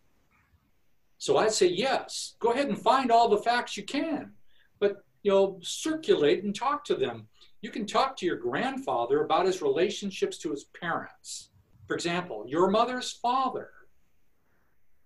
[1.16, 4.32] So I'd say, yes, go ahead and find all the facts you can,
[4.78, 7.28] but you know, circulate and talk to them.
[7.62, 11.49] You can talk to your grandfather about his relationships to his parents.
[11.90, 13.70] For example, your mother's father,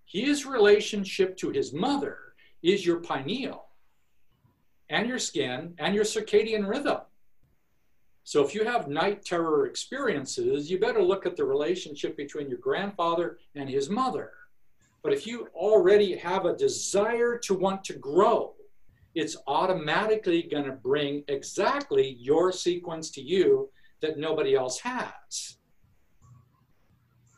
[0.05, 2.19] his relationship to his mother
[2.61, 3.69] is your pineal
[4.91, 6.99] and your skin and your circadian rhythm.
[8.23, 12.59] So if you have night terror experiences, you better look at the relationship between your
[12.59, 14.33] grandfather and his mother.
[15.01, 18.53] But if you already have a desire to want to grow,
[19.15, 23.71] it's automatically going to bring exactly your sequence to you
[24.01, 25.57] that nobody else has.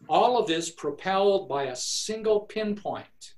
[0.10, 3.36] All of this propelled by a single pinpoint.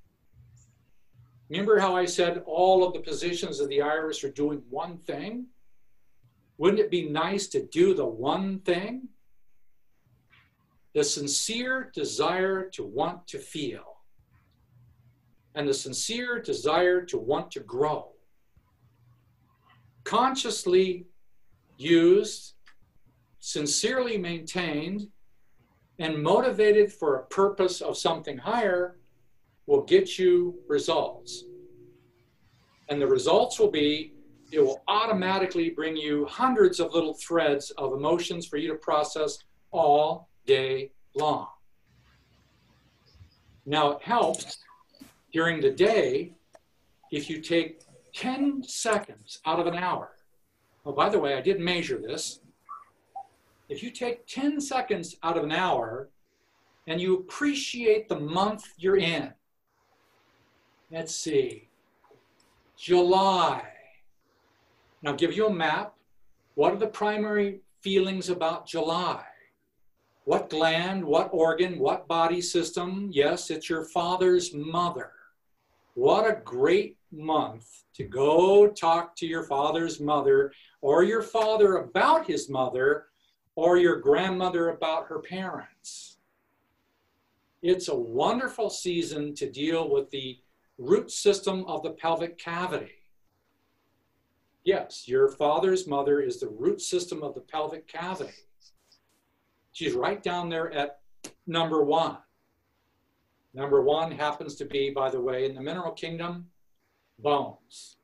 [1.49, 5.47] Remember how I said all of the positions of the iris are doing one thing?
[6.57, 9.09] Wouldn't it be nice to do the one thing?
[10.93, 13.97] The sincere desire to want to feel
[15.55, 18.11] and the sincere desire to want to grow
[20.03, 21.05] consciously
[21.77, 22.53] used,
[23.39, 25.07] sincerely maintained,
[25.99, 28.97] and motivated for a purpose of something higher
[29.67, 31.43] will get you results.
[32.87, 34.13] And the results will be
[34.51, 39.37] it will automatically bring you hundreds of little threads of emotions for you to process
[39.71, 41.47] all day long.
[43.65, 44.57] Now, it helps
[45.31, 46.33] during the day
[47.11, 47.81] if you take
[48.15, 50.15] 10 seconds out of an hour.
[50.83, 52.39] Oh, by the way, I did measure this.
[53.69, 56.09] If you take 10 seconds out of an hour
[56.87, 59.31] and you appreciate the month you're in,
[60.91, 61.69] let's see,
[62.75, 63.61] July.
[65.03, 65.93] Now, give you a map.
[66.55, 69.23] What are the primary feelings about July?
[70.25, 73.09] What gland, what organ, what body system?
[73.11, 75.11] Yes, it's your father's mother.
[75.93, 82.25] What a great month to go talk to your father's mother or your father about
[82.25, 83.08] his mother
[83.55, 86.17] or your grandmother about her parents.
[87.61, 90.39] It's a wonderful season to deal with the
[90.77, 92.91] root system of the pelvic cavity.
[94.63, 98.33] Yes, your father's mother is the root system of the pelvic cavity.
[99.71, 100.99] She's right down there at
[101.47, 102.17] number one.
[103.53, 106.47] Number one happens to be, by the way, in the mineral kingdom,
[107.17, 107.97] bones.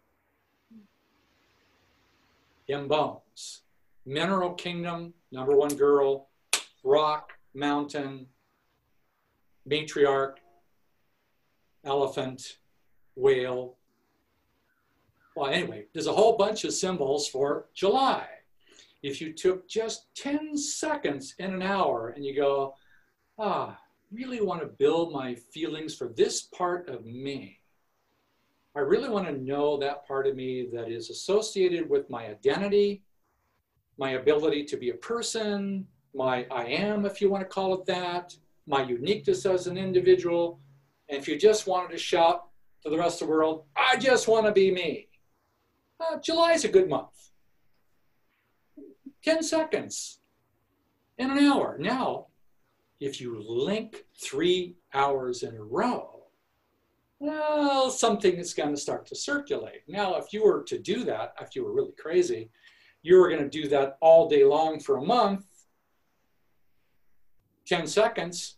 [2.68, 3.62] In bones.
[4.06, 6.30] Mineral kingdom, number one girl,
[6.84, 8.28] rock, mountain,
[9.68, 10.36] matriarch,
[11.84, 12.58] elephant,
[13.16, 13.78] whale.
[15.36, 18.28] Well, anyway, there's a whole bunch of symbols for July.
[19.02, 22.76] If you took just 10 seconds in an hour and you go,
[23.38, 23.78] ah,
[24.12, 27.60] really want to build my feelings for this part of me.
[28.76, 33.04] I really want to know that part of me that is associated with my identity,
[33.98, 37.86] my ability to be a person, my I am, if you want to call it
[37.86, 38.36] that,
[38.68, 40.60] my uniqueness as an individual.
[41.10, 42.48] And if you just wanted to shout
[42.84, 45.08] to the rest of the world, I just want to be me.
[46.00, 47.32] Uh, July is a good month.
[49.24, 50.20] 10 seconds
[51.18, 51.78] in an hour.
[51.80, 52.28] Now,
[53.00, 56.16] if you link three hours in a row,
[57.20, 59.82] well, something is going to start to circulate.
[59.88, 62.50] Now, if you were to do that, if you were really crazy,
[63.06, 65.46] you were going to do that all day long for a month,
[67.68, 68.58] 10 seconds.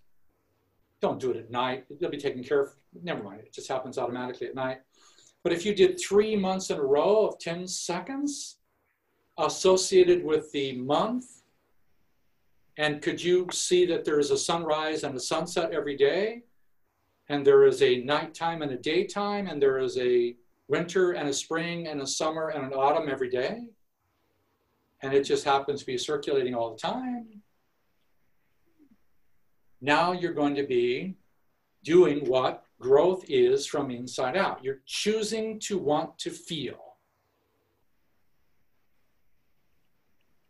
[1.02, 1.86] Don't do it at night.
[2.00, 2.70] You'll be taken care of.
[3.04, 3.42] Never mind.
[3.42, 4.80] It just happens automatically at night.
[5.44, 8.58] But if you did three months in a row of 10 seconds
[9.38, 11.26] associated with the month,
[12.78, 16.44] and could you see that there is a sunrise and a sunset every day?
[17.30, 20.36] and there is a nighttime and a daytime, and there is a
[20.68, 23.68] winter and a spring and a summer and an autumn every day.
[25.02, 27.42] And it just happens to be circulating all the time.
[29.80, 31.16] Now you're going to be
[31.84, 34.64] doing what growth is from inside out.
[34.64, 36.88] You're choosing to want to feel.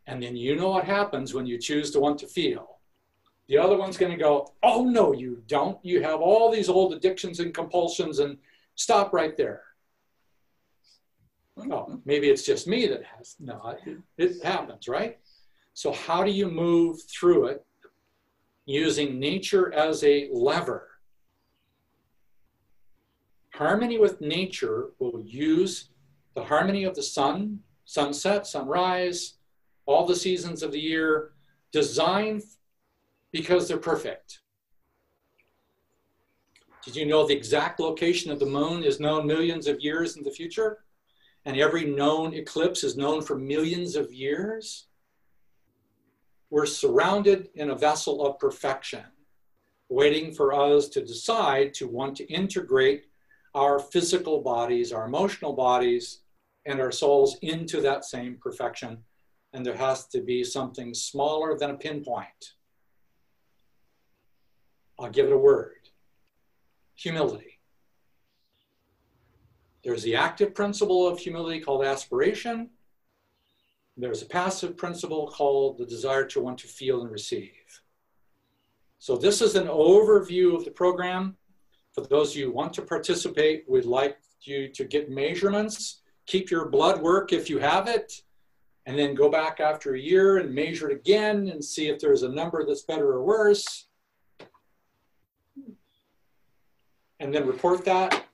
[0.06, 2.78] And then you know what happens when you choose to want to feel.
[3.48, 5.78] The other one's going to go, oh, no, you don't.
[5.82, 8.38] You have all these old addictions and compulsions and
[8.74, 9.62] stop right there.
[11.70, 13.74] Oh, maybe it's just me that has, no,
[14.16, 15.18] it happens, right?
[15.74, 17.64] So how do you move through it
[18.66, 20.88] using nature as a lever?
[23.54, 25.90] Harmony with nature will use
[26.34, 29.34] the harmony of the sun, sunset, sunrise,
[29.86, 31.32] all the seasons of the year,
[31.72, 32.42] designed
[33.32, 34.40] because they're perfect.
[36.84, 40.22] Did you know the exact location of the moon is known millions of years in
[40.22, 40.78] the future?
[41.48, 44.88] And every known eclipse is known for millions of years?
[46.50, 49.04] We're surrounded in a vessel of perfection,
[49.88, 53.06] waiting for us to decide to want to integrate
[53.54, 56.20] our physical bodies, our emotional bodies,
[56.66, 58.98] and our souls into that same perfection.
[59.54, 62.56] And there has to be something smaller than a pinpoint.
[65.00, 65.88] I'll give it a word
[66.94, 67.57] humility.
[69.84, 72.70] There's the active principle of humility called aspiration.
[73.96, 77.52] There's a passive principle called the desire to want to feel and receive.
[78.98, 81.36] So this is an overview of the program.
[81.92, 86.50] For those of you who want to participate, we'd like you to get measurements, keep
[86.50, 88.22] your blood work if you have it,
[88.86, 92.22] and then go back after a year and measure it again and see if there's
[92.22, 93.86] a number that's better or worse.
[97.20, 98.27] And then report that.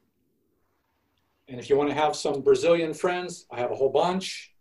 [1.49, 4.53] And if you want to have some Brazilian friends, I have a whole bunch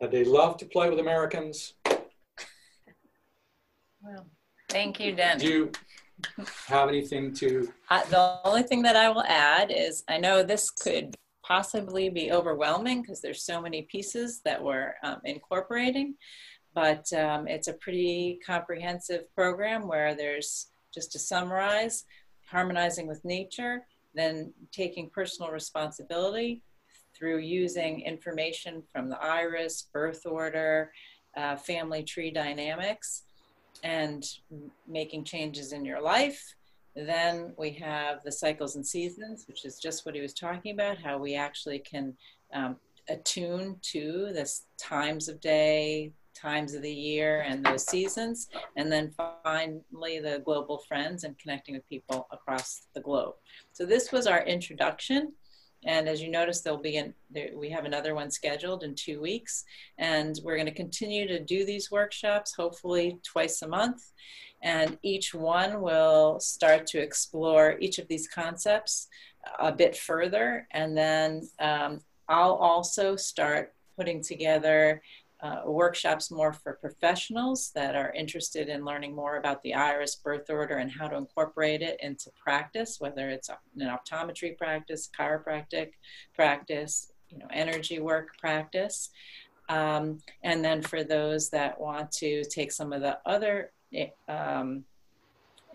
[0.00, 1.74] that they love to play with Americans.
[4.00, 4.26] Well,
[4.68, 5.38] thank you, Dan.
[5.38, 5.72] Do you
[6.68, 7.72] have anything to?
[7.90, 12.32] Uh, the only thing that I will add is I know this could possibly be
[12.32, 16.14] overwhelming because there's so many pieces that we're um, incorporating,
[16.74, 22.04] but um, it's a pretty comprehensive program where there's, just to summarize,
[22.46, 23.82] harmonizing with nature,
[24.16, 26.62] then taking personal responsibility
[27.16, 30.90] through using information from the iris, birth order,
[31.36, 33.24] uh, family tree dynamics,
[33.84, 34.24] and
[34.88, 36.42] making changes in your life.
[36.94, 40.98] Then we have the cycles and seasons, which is just what he was talking about,
[40.98, 42.14] how we actually can
[42.54, 42.76] um,
[43.08, 48.48] attune to the times of day, times of the year, and those seasons.
[48.76, 53.34] And then finally, the global friends and connecting with people across the globe.
[53.72, 55.32] So this was our introduction.
[55.84, 59.20] And as you notice, there'll be an, there, we have another one scheduled in two
[59.20, 59.64] weeks,
[59.98, 64.12] and we're going to continue to do these workshops, hopefully twice a month.
[64.62, 69.08] And each one will start to explore each of these concepts
[69.60, 75.02] a bit further, and then um, I'll also start putting together
[75.46, 80.48] uh, workshops more for professionals that are interested in learning more about the iris birth
[80.50, 85.90] order and how to incorporate it into practice, whether it's an optometry practice, chiropractic
[86.34, 89.10] practice, you know, energy work practice.
[89.68, 93.72] Um, and then for those that want to take some of the other
[94.28, 94.84] um,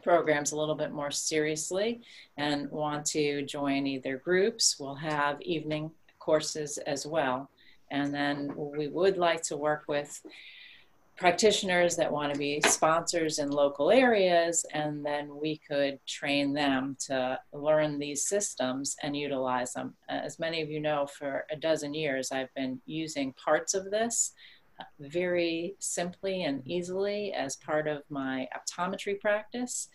[0.04, 2.02] programs a little bit more seriously
[2.38, 7.50] and want to join either groups, we'll have evening courses as well.
[7.92, 10.22] And then we would like to work with
[11.18, 16.98] practitioners that want to be sponsors in local areas, and then we could train them
[17.00, 19.94] to learn these systems and utilize them.
[20.10, 24.34] As many of you know, for a dozen years, I've been using parts of this
[24.80, 29.90] uh, very simply and easily as part of my optometry practice.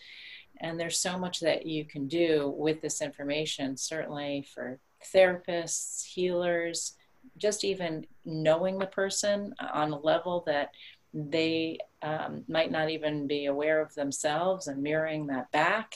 [0.60, 4.78] And there's so much that you can do with this information, certainly for
[5.12, 6.94] therapists, healers,
[7.36, 10.70] just even knowing the person on a level that
[11.12, 15.94] they um, might not even be aware of themselves and mirroring that back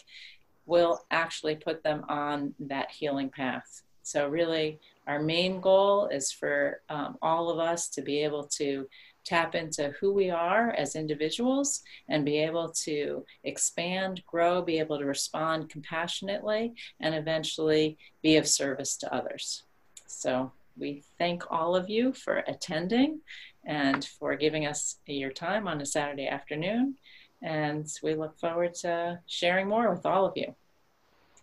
[0.67, 3.83] will actually put them on that healing path.
[4.03, 8.87] So, really, our main goal is for um, all of us to be able to
[9.25, 14.99] tap into who we are as individuals and be able to expand, grow, be able
[14.99, 19.65] to respond compassionately, and eventually be of service to others.
[20.07, 23.21] So, we thank all of you for attending
[23.67, 26.97] and for giving us your time on a Saturday afternoon.
[27.43, 30.55] And we look forward to sharing more with all of you.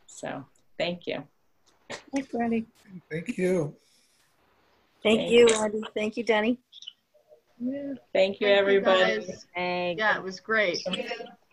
[0.07, 0.45] So
[0.77, 1.23] thank you.
[2.14, 2.65] Thanks, Randy.
[3.09, 3.76] Thank you.
[5.03, 5.81] Thank Thank you, Andy.
[5.93, 6.57] Thank you, Denny.
[7.59, 8.99] Thank you, Thank everybody.
[8.99, 9.45] guys.
[9.55, 10.80] Thank Yeah, it was great.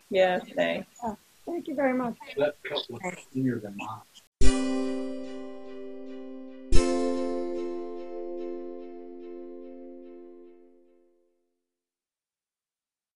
[0.09, 0.87] Yeah, thanks.
[1.03, 2.15] Oh, thank you very much.